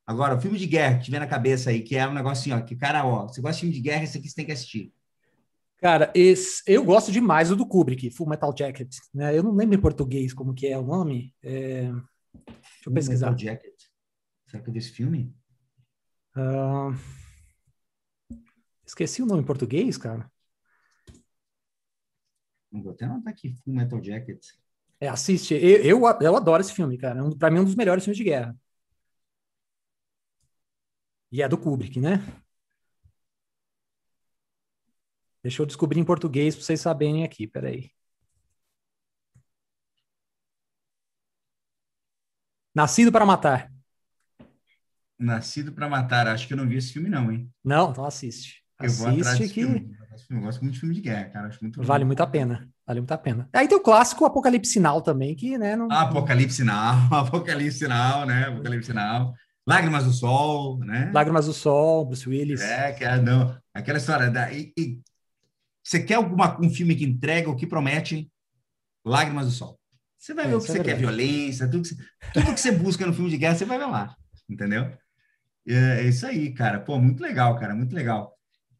[0.06, 2.62] Agora, o filme de guerra que tiver na cabeça aí, que é um negócio assim,
[2.62, 4.52] ó, que, cara, ó, você gosta de filme de guerra, esse aqui você tem que
[4.52, 4.92] assistir.
[5.78, 8.94] Cara, esse, eu gosto demais do, do Kubrick, Full Metal Jacket.
[9.12, 9.36] Né?
[9.36, 11.34] Eu não lembro em português como que é o nome.
[11.42, 11.90] É...
[11.90, 13.32] Deixa eu Full pesquisar.
[13.32, 13.74] Metal Jacket.
[14.46, 15.34] Será que eu vi esse filme?
[16.36, 16.94] Uh...
[18.84, 20.30] Esqueci o nome em português, cara.
[22.70, 24.44] Vou até anotar aqui, Full Metal Jacket.
[25.00, 25.54] É, assiste.
[25.54, 27.20] Eu, eu, eu adoro esse filme, cara.
[27.20, 28.56] É pra mim, é um dos melhores filmes de guerra.
[31.32, 32.18] E é do Kubrick, né?
[35.42, 37.90] Deixa eu descobrir em português para vocês saberem aqui, peraí.
[42.74, 43.70] Nascido para Matar.
[45.22, 46.26] Nascido para Matar.
[46.28, 47.48] Acho que eu não vi esse filme, não, hein?
[47.64, 48.62] Não, então assiste.
[48.80, 49.48] Eu assiste vou atrás que...
[49.48, 49.96] Filme.
[50.28, 51.48] Eu gosto muito de filme de guerra, cara.
[51.48, 52.68] Acho muito vale muito a pena.
[52.86, 53.48] Vale muito a pena.
[53.52, 55.76] Aí tem o clássico Apocalipse Sinal também, que, né?
[55.76, 55.90] Não...
[55.90, 58.48] Apocalipse Sinal, Apocalipse Sinal, né?
[58.48, 59.34] Apocalipse Sinal.
[59.66, 61.10] Lágrimas do Sol, né?
[61.14, 62.60] Lágrimas do Sol, Bruce Willis.
[62.60, 64.52] É, que é, não, aquela história da.
[64.52, 65.00] E, e,
[65.84, 68.30] você quer alguma, um filme que entrega o que promete?
[69.04, 69.78] Lágrimas do Sol.
[70.18, 70.94] Você vai é, ver o que é você verdade.
[70.94, 71.96] quer, violência, tudo que, você,
[72.32, 74.16] tudo que você busca no filme de guerra, você vai ver lá,
[74.48, 74.92] entendeu?
[75.66, 76.80] É, é isso aí, cara.
[76.80, 78.36] Pô, muito legal, cara, muito legal.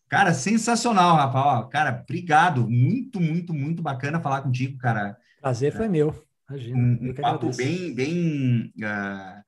[0.08, 1.38] Cara, sensacional, Rafa.
[1.38, 2.68] Ó, cara, obrigado.
[2.68, 5.16] Muito, muito, muito bacana falar contigo, cara.
[5.40, 6.14] Prazer foi meu.
[6.48, 6.78] Imagina.
[6.78, 8.72] Um, um papo bem, bem.
[8.76, 9.42] Uh,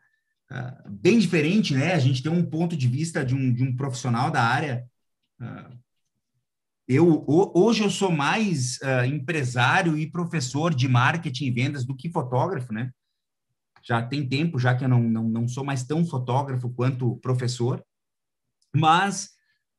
[0.50, 1.94] ah, bem diferente, né?
[1.94, 4.84] A gente tem um ponto de vista de um, de um profissional da área.
[5.40, 5.76] Uh,
[6.86, 12.10] eu hoje eu sou mais uh, empresário e professor de marketing e vendas do que
[12.10, 12.90] fotógrafo, né?
[13.84, 17.84] Já tem tempo, já que eu não, não, não sou mais tão fotógrafo quanto professor,
[18.74, 19.30] mas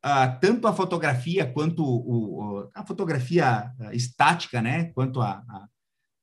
[0.05, 4.85] uh, tanto a fotografia quanto o, a fotografia estática, né?
[4.93, 5.67] Quanto a, a,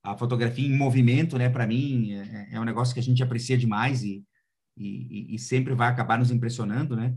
[0.05, 1.49] a fotografia em movimento, né?
[1.49, 4.25] Para mim é, é, um negócio que a gente aprecia demais e,
[4.77, 7.17] e, e, sempre vai acabar nos impressionando, né?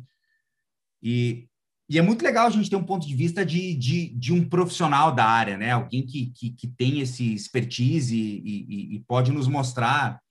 [1.01, 1.47] E,
[1.87, 4.49] e, é muito legal a gente ter um ponto de vista de, de, de um
[4.49, 5.71] profissional da área, né?
[5.71, 10.24] Alguém que, que, que tem esse expertise e, e pode nos mostrar ah,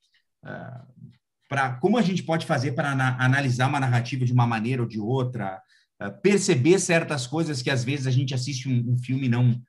[1.49, 5.01] para como a gente pode fazer para analisar uma narrativa de uma maneira ou de
[5.01, 5.61] outra,
[6.03, 9.61] uh, perceber certas coisas que às vezes a gente assiste um, um filme e não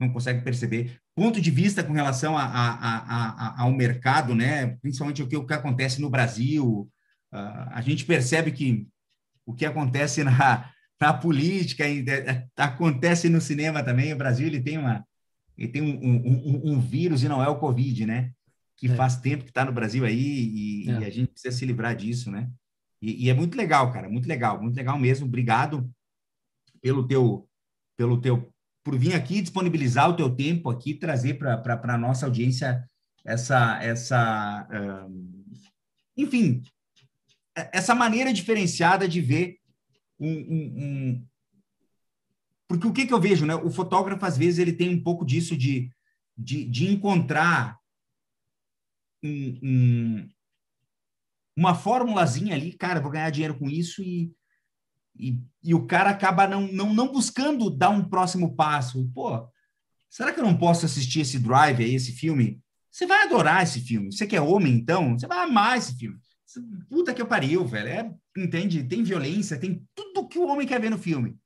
[0.00, 0.98] não consegue perceber.
[1.14, 4.76] Ponto de vista com relação a, a, a, ao mercado, né?
[4.82, 6.90] Principalmente o que, o que acontece no Brasil,
[7.34, 8.86] Uh, a gente percebe que
[9.44, 10.70] o que acontece na,
[11.00, 14.12] na política é, acontece no cinema também.
[14.12, 15.04] O Brasil ele tem uma
[15.58, 18.30] ele tem um, um, um vírus e não é o Covid, né?
[18.76, 18.94] Que é.
[18.94, 21.00] faz tempo que está no Brasil aí e, é.
[21.00, 22.50] e, a gente precisa se livrar disso, né?
[23.00, 25.26] E, e, é muito legal, cara, muito legal, muito legal mesmo.
[25.26, 25.90] Obrigado
[26.80, 27.48] pelo teu
[27.96, 28.52] pelo teu
[28.82, 32.88] por vir aqui disponibilizar o teu tempo aqui, trazer para a nossa audiência
[33.24, 34.68] essa essa
[35.08, 35.44] um,
[36.16, 36.62] enfim
[37.54, 39.58] essa maneira diferenciada de ver
[40.18, 41.26] um, um, um...
[42.68, 43.54] porque o que, que eu vejo, né?
[43.54, 45.90] O fotógrafo às vezes ele tem um pouco disso de,
[46.36, 47.78] de, de encontrar
[49.24, 50.28] um, um,
[51.56, 54.30] uma formulazinha ali, cara, vou ganhar dinheiro com isso e,
[55.18, 59.10] e, e, o cara acaba não, não, não buscando dar um próximo passo.
[59.14, 59.48] Pô,
[60.10, 62.60] será que eu não posso assistir esse Drive aí, esse filme?
[62.90, 64.12] Você vai adorar esse filme.
[64.12, 66.18] Você que é homem, então, você vai amar esse filme.
[66.88, 67.88] Puta que eu pariu, velho.
[67.88, 68.84] É, entende?
[68.84, 71.36] Tem violência, tem tudo que o homem quer ver no filme.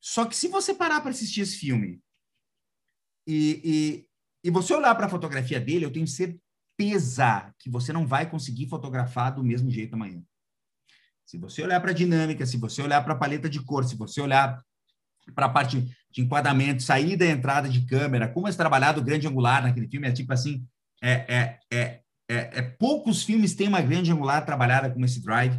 [0.00, 2.00] Só que se você parar para assistir esse filme
[3.26, 4.08] E, e,
[4.44, 6.43] e você olhar para a fotografia dele, eu tenho certeza
[7.58, 10.22] que você não vai conseguir fotografar do mesmo jeito amanhã.
[11.24, 13.96] Se você olhar para a dinâmica, se você olhar para a paleta de cor, se
[13.96, 14.62] você olhar
[15.34, 15.80] para a parte
[16.10, 20.06] de enquadramento, saída e entrada de câmera, como é trabalhado o grande angular naquele filme,
[20.06, 20.66] é tipo assim,
[21.02, 25.58] é, é, é, é, é poucos filmes têm uma grande angular trabalhada como esse drive.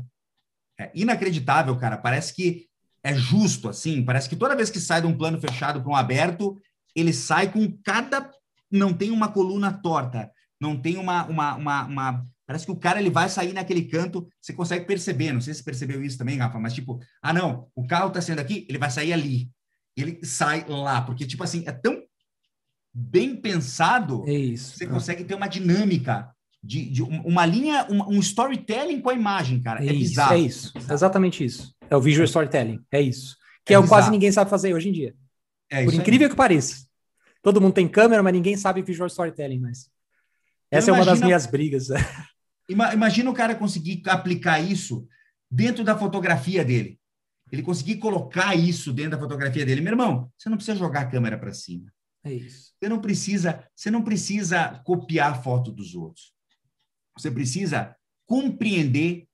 [0.79, 1.97] É inacreditável, cara.
[1.97, 2.67] Parece que
[3.03, 4.03] é justo, assim.
[4.03, 6.59] Parece que toda vez que sai de um plano fechado para um aberto,
[6.95, 8.29] ele sai com cada.
[8.69, 12.27] Não tem uma coluna torta, não tem uma, uma, uma, uma...
[12.45, 15.59] Parece que o cara ele vai sair naquele canto, você consegue perceber, não sei se
[15.59, 18.77] você percebeu isso também, Rafa, mas tipo, ah, não, o carro está saindo aqui, ele
[18.77, 19.49] vai sair ali.
[19.97, 22.03] Ele sai lá, porque, tipo assim, é tão
[22.93, 24.77] bem pensado, é isso.
[24.77, 26.29] você consegue ter uma dinâmica
[26.63, 29.83] de, de uma linha, um, um, storytelling com a imagem, cara.
[29.83, 30.33] É, é isso, bizarro.
[30.33, 31.75] É isso, exatamente isso.
[31.89, 33.37] É o visual storytelling, é isso.
[33.65, 35.15] Que é, é o quase ninguém sabe fazer hoje em dia.
[35.69, 36.31] É Por incrível aí.
[36.31, 36.85] que pareça.
[37.41, 39.89] Todo mundo tem câmera, mas ninguém sabe visual storytelling mais.
[40.77, 41.87] Essa é uma das minhas brigas.
[42.67, 45.07] Imagina o cara conseguir aplicar isso
[45.49, 46.99] dentro da fotografia dele.
[47.51, 49.81] Ele conseguir colocar isso dentro da fotografia dele.
[49.81, 51.91] Meu irmão, você não precisa jogar a câmera para cima.
[52.23, 52.73] É isso.
[52.79, 56.33] Você não precisa, você não precisa copiar a foto dos outros.
[57.17, 57.95] Você precisa
[58.25, 59.27] compreender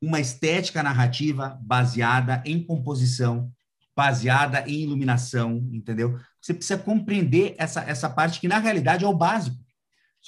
[0.00, 3.52] uma estética narrativa baseada em composição,
[3.96, 6.18] baseada em iluminação, entendeu?
[6.40, 9.58] Você precisa compreender essa, essa parte que, na realidade, é o básico.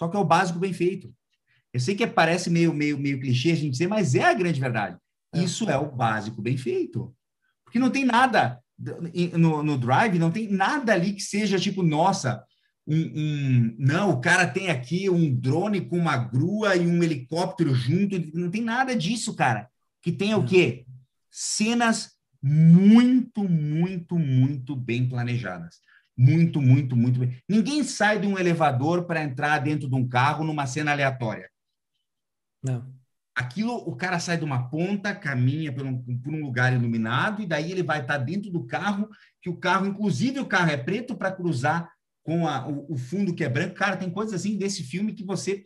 [0.00, 1.14] Só que é o básico bem feito.
[1.74, 4.58] Eu sei que parece meio, meio, meio clichê a gente dizer, mas é a grande
[4.58, 4.96] verdade.
[5.34, 5.42] É.
[5.42, 7.14] Isso é o básico bem feito.
[7.62, 8.58] Porque não tem nada
[9.36, 12.42] no, no Drive, não tem nada ali que seja tipo, nossa,
[12.86, 17.74] um, um, não, o cara tem aqui um drone com uma grua e um helicóptero
[17.74, 19.68] junto, não tem nada disso, cara.
[20.00, 20.86] Que tem o quê?
[21.30, 22.12] Cenas
[22.42, 25.76] muito, muito, muito bem planejadas.
[26.22, 27.42] Muito, muito, muito bem.
[27.48, 31.50] Ninguém sai de um elevador para entrar dentro de um carro numa cena aleatória.
[32.62, 32.92] Não.
[33.34, 37.46] Aquilo, o cara sai de uma ponta, caminha por um, por um lugar iluminado, e
[37.46, 39.08] daí ele vai estar dentro do carro,
[39.40, 41.90] que o carro, inclusive o carro é preto para cruzar
[42.22, 43.76] com a, o, o, fundo que é branco.
[43.76, 45.64] Cara, tem coisas assim desse filme que você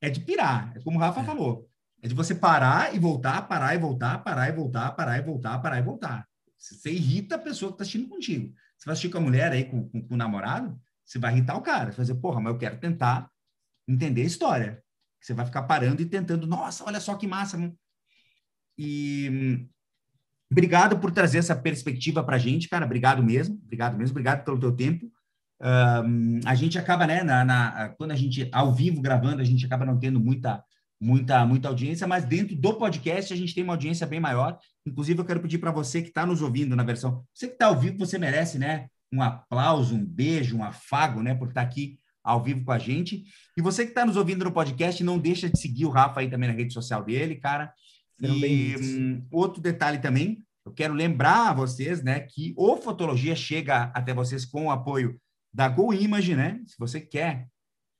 [0.00, 0.72] é de pirar.
[0.74, 1.24] É como o Rafa é.
[1.24, 1.70] falou.
[2.02, 5.58] É de você parar e voltar, parar e voltar, parar e voltar, parar e voltar,
[5.60, 6.28] parar e voltar.
[6.58, 8.52] Você irrita a pessoa que está assistindo contigo.
[8.84, 11.56] Você vai assistir com a mulher aí, com, com, com o namorado, você vai irritar
[11.56, 11.90] o cara.
[11.90, 13.30] Você vai dizer, porra, mas eu quero tentar
[13.88, 14.84] entender a história.
[15.18, 17.72] Você vai ficar parando e tentando, nossa, olha só que massa.
[18.76, 19.66] E
[20.52, 22.84] obrigado por trazer essa perspectiva para a gente, cara.
[22.84, 25.10] Obrigado mesmo, obrigado mesmo, obrigado pelo teu tempo.
[25.62, 29.64] Um, a gente acaba, né, na, na, quando a gente ao vivo gravando, a gente
[29.64, 30.62] acaba não tendo muita,
[31.00, 34.58] muita, muita audiência, mas dentro do podcast a gente tem uma audiência bem maior.
[34.86, 37.66] Inclusive, eu quero pedir para você que está nos ouvindo na versão, você que está
[37.66, 41.66] ao vivo, você merece, né, um aplauso, um beijo, um afago, né, por estar tá
[41.66, 43.24] aqui ao vivo com a gente.
[43.56, 46.30] E você que está nos ouvindo no podcast, não deixa de seguir o Rafa aí
[46.30, 47.72] também na rede social dele, cara.
[48.20, 53.92] e um, outro detalhe também, eu quero lembrar a vocês, né, que o Fotologia chega
[53.94, 55.20] até vocês com o apoio
[55.52, 56.60] da Go Image, né?
[56.66, 57.46] Se você quer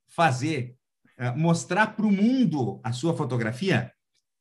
[0.09, 0.75] fazer,
[1.37, 3.93] mostrar para o mundo a sua fotografia,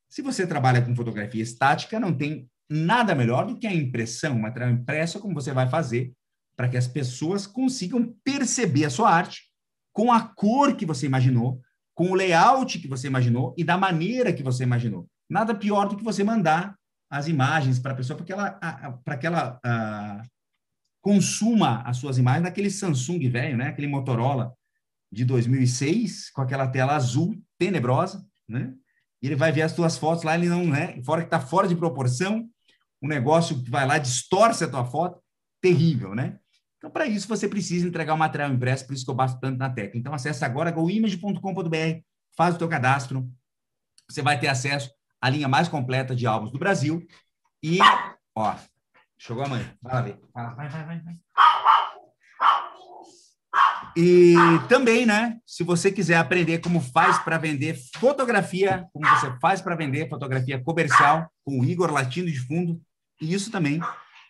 [0.08, 4.48] se você trabalha com fotografia estática, não tem nada melhor do que a impressão, uma
[4.48, 6.12] material impressa, como você vai fazer
[6.56, 9.50] para que as pessoas consigam perceber a sua arte
[9.92, 11.60] com a cor que você imaginou,
[11.94, 15.08] com o layout que você imaginou e da maneira que você imaginou.
[15.28, 16.76] Nada pior do que você mandar
[17.10, 18.50] as imagens para a pessoa para que ela,
[19.04, 20.28] para que ela uh,
[21.00, 23.68] consuma as suas imagens naquele Samsung velho, né?
[23.68, 24.52] Aquele Motorola
[25.14, 28.74] de 2006 com aquela tela azul tenebrosa, né?
[29.22, 31.00] E ele vai ver as suas fotos lá, ele não, né?
[31.02, 32.48] Fora que está fora de proporção,
[33.00, 35.22] o negócio que vai lá distorce a tua foto,
[35.60, 36.38] terrível, né?
[36.76, 39.56] Então, para isso, você precisa entregar o material impresso, por isso que eu bato tanto
[39.56, 39.98] na tecla.
[39.98, 42.00] Então, acesse agora goimage.com.br,
[42.36, 43.26] faz o teu cadastro,
[44.10, 47.06] você vai ter acesso à linha mais completa de álbuns do Brasil.
[47.62, 47.78] E,
[48.36, 48.54] ó,
[49.18, 49.64] Chegou a mãe.
[49.80, 50.20] Vai lá ver.
[50.34, 51.53] Vai, vai, vai, vai.
[53.96, 54.34] E
[54.68, 55.38] também, né?
[55.46, 60.60] Se você quiser aprender como faz para vender fotografia, como você faz para vender fotografia
[60.60, 62.80] comercial, com o Igor Latino de fundo,
[63.20, 63.80] e isso também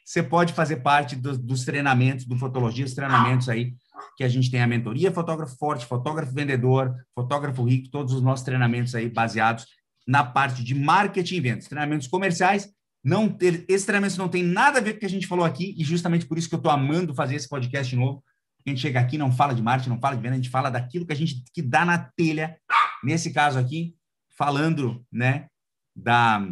[0.04, 3.74] você pode fazer parte do, dos treinamentos, do Fotologia, os treinamentos aí,
[4.18, 8.44] que a gente tem a mentoria Fotógrafo Forte, Fotógrafo Vendedor, Fotógrafo Rico, todos os nossos
[8.44, 9.66] treinamentos aí baseados
[10.06, 12.68] na parte de marketing e vendas, treinamentos comerciais
[13.04, 15.44] não ter, esse treinamento não tem nada a ver com o que a gente falou
[15.44, 18.24] aqui, e justamente por isso que eu estou amando fazer esse podcast novo.
[18.66, 20.70] A gente chega aqui, não fala de marketing, não fala de venda, a gente fala
[20.70, 22.58] daquilo que a gente que dá na telha,
[23.02, 23.94] nesse caso aqui,
[24.36, 25.46] falando, né,
[25.94, 26.46] da,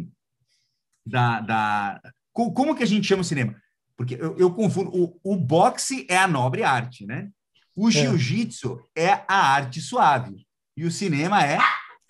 [1.05, 2.01] da, da
[2.31, 3.55] como que a gente chama o cinema?
[3.95, 7.29] Porque eu, eu confundo, o, o boxe é a nobre arte, né?
[7.75, 9.05] O jiu-jitsu é.
[9.05, 10.45] é a arte suave
[10.77, 11.57] e o cinema é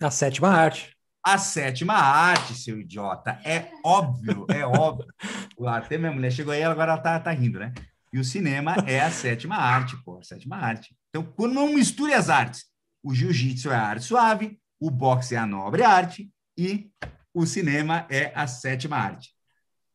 [0.02, 0.94] a sétima arte.
[1.26, 3.40] A sétima arte, seu idiota.
[3.46, 5.08] É óbvio, é óbvio.
[5.68, 7.74] Até minha mulher chegou aí, agora ela tá, tá rindo, né?
[8.14, 10.96] E o cinema é a sétima arte, pô, a sétima arte.
[11.10, 12.66] Então, quando não misture as artes,
[13.02, 16.92] o jiu-jitsu é a arte suave, o boxe é a nobre arte e
[17.34, 19.34] o cinema é a sétima arte.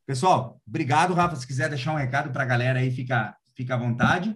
[0.05, 1.37] Pessoal, obrigado, Rafa.
[1.37, 4.35] Se quiser deixar um recado para a galera aí, fica, fica à vontade.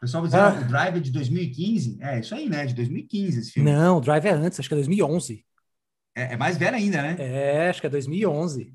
[0.00, 0.60] Pessoal vai dizer, ah.
[0.60, 1.98] o Drive é de 2015.
[2.00, 2.66] É, isso aí, né?
[2.66, 3.70] De 2015 esse filme.
[3.70, 5.44] Não, o Drive é antes, acho que é 2011.
[6.12, 7.16] É, é mais velho ainda, né?
[7.20, 8.74] É, acho que é 2011.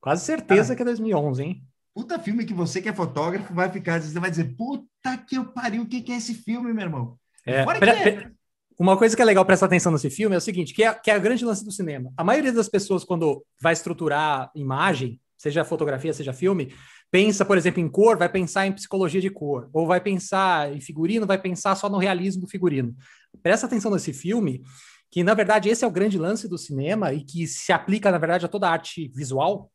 [0.00, 1.66] Quase certeza Cara, que é 2011, hein?
[1.96, 5.46] Puta filme que você que é fotógrafo vai ficar, você vai dizer, puta que eu
[5.46, 7.18] pariu, o que, que é esse filme, meu irmão?
[7.46, 8.30] É, pera, é.
[8.78, 11.10] Uma coisa que é legal prestar atenção nesse filme é o seguinte, que é, que
[11.10, 12.12] é a grande lance do cinema.
[12.14, 16.70] A maioria das pessoas, quando vai estruturar imagem, seja fotografia, seja filme,
[17.10, 20.82] pensa, por exemplo, em cor, vai pensar em psicologia de cor, ou vai pensar em
[20.82, 22.94] figurino, vai pensar só no realismo do figurino.
[23.42, 24.62] Presta atenção nesse filme,
[25.10, 28.18] que na verdade esse é o grande lance do cinema e que se aplica, na
[28.18, 29.70] verdade, a toda a arte visual,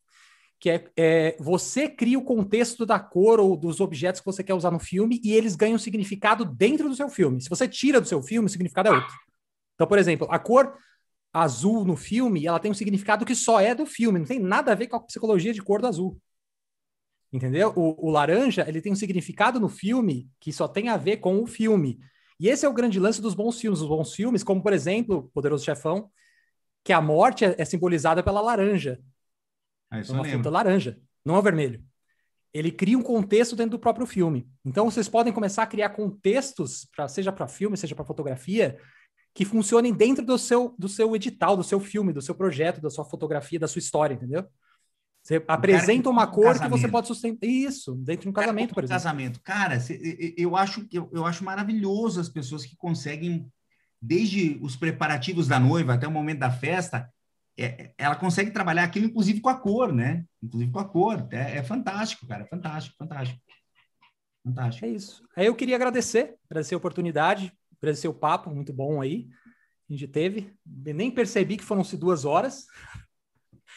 [0.61, 4.53] que é, é, você cria o contexto da cor ou dos objetos que você quer
[4.53, 7.41] usar no filme e eles ganham significado dentro do seu filme.
[7.41, 9.15] Se você tira do seu filme, o significado é outro.
[9.73, 10.77] Então, por exemplo, a cor
[11.33, 14.71] azul no filme, ela tem um significado que só é do filme, não tem nada
[14.71, 16.21] a ver com a psicologia de cor do azul.
[17.33, 17.73] Entendeu?
[17.75, 21.41] O, o laranja, ele tem um significado no filme que só tem a ver com
[21.41, 21.99] o filme.
[22.39, 23.81] E esse é o grande lance dos bons filmes.
[23.81, 26.11] Os bons filmes, como por exemplo, Poderoso Chefão,
[26.83, 28.99] que a morte é, é simbolizada pela laranja.
[29.91, 31.83] Ah, uma fruta laranja, não é o vermelho.
[32.53, 34.49] Ele cria um contexto dentro do próprio filme.
[34.65, 38.77] Então vocês podem começar a criar contextos, pra, seja para filme, seja para fotografia,
[39.33, 42.89] que funcionem dentro do seu, do seu edital, do seu filme, do seu projeto, da
[42.89, 44.45] sua fotografia, da sua história, entendeu?
[45.23, 47.47] Você apresenta uma cor que você pode sustentar.
[47.47, 49.03] Isso, dentro de um casamento, por exemplo.
[49.03, 49.41] Casamento.
[49.43, 49.77] Cara,
[50.35, 53.47] eu acho, eu, eu acho maravilhoso as pessoas que conseguem,
[54.01, 57.07] desde os preparativos da noiva até o momento da festa,
[57.63, 60.25] é, ela consegue trabalhar aquilo, inclusive com a cor, né?
[60.41, 61.27] Inclusive com a cor.
[61.31, 62.45] É, é fantástico, cara.
[62.45, 63.39] Fantástico, fantástico.
[64.43, 64.85] Fantástico.
[64.85, 65.23] É isso.
[65.35, 69.27] Aí eu queria agradecer, agradecer a oportunidade, agradecer o papo, muito bom aí.
[69.89, 70.53] A gente teve.
[70.65, 72.65] Nem percebi que foram-se duas horas.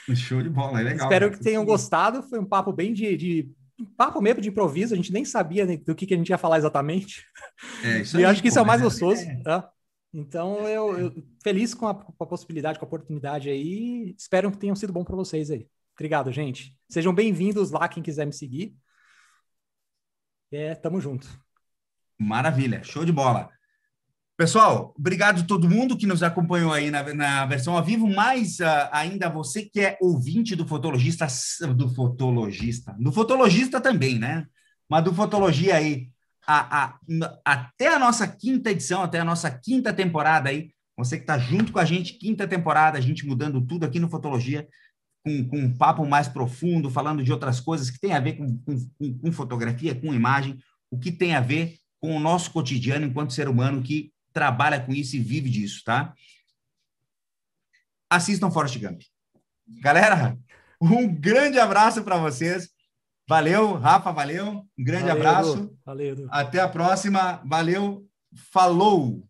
[0.14, 1.06] Show de bola, é legal.
[1.06, 1.38] Espero cara.
[1.38, 2.22] que tenham gostado.
[2.22, 4.94] Foi um papo bem de, de um papo mesmo de improviso.
[4.94, 7.24] A gente nem sabia do que, que a gente ia falar exatamente.
[7.82, 9.22] É, isso e acho que isso é o mais é, gostoso.
[9.22, 9.42] É.
[9.42, 9.70] Tá?
[10.16, 14.14] Então, eu, eu feliz com a, com a, possibilidade, com a oportunidade aí.
[14.16, 15.68] Espero que tenham sido bom para vocês aí.
[15.96, 16.78] Obrigado, gente.
[16.88, 18.76] Sejam bem-vindos lá, quem quiser me seguir.
[20.52, 21.28] É, tamo junto.
[22.16, 23.50] Maravilha, show de bola.
[24.36, 28.60] Pessoal, obrigado a todo mundo que nos acompanhou aí na, na versão ao vivo, mas
[28.60, 31.26] uh, ainda você que é ouvinte do fotologista,
[31.74, 34.46] do fotologista, do fotologista também, né?
[34.88, 36.08] Mas do fotologia aí,
[36.46, 36.98] a, a,
[37.44, 41.72] até a nossa quinta edição, até a nossa quinta temporada aí, você que está junto
[41.72, 44.68] com a gente, quinta temporada, a gente mudando tudo aqui no Fotologia,
[45.24, 48.58] com, com um papo mais profundo, falando de outras coisas que tem a ver com,
[48.58, 50.58] com, com fotografia, com imagem,
[50.90, 54.92] o que tem a ver com o nosso cotidiano enquanto ser humano que trabalha com
[54.92, 56.12] isso e vive disso, tá?
[58.10, 59.00] Assistam Forrest Gump.
[59.80, 60.38] Galera,
[60.80, 62.68] um grande abraço para vocês.
[63.26, 64.64] Valeu, Rafa, valeu.
[64.78, 65.78] Um grande valeu, abraço.
[65.84, 66.26] Valeu.
[66.30, 67.40] Até a próxima.
[67.44, 68.06] Valeu.
[68.52, 69.26] Falou.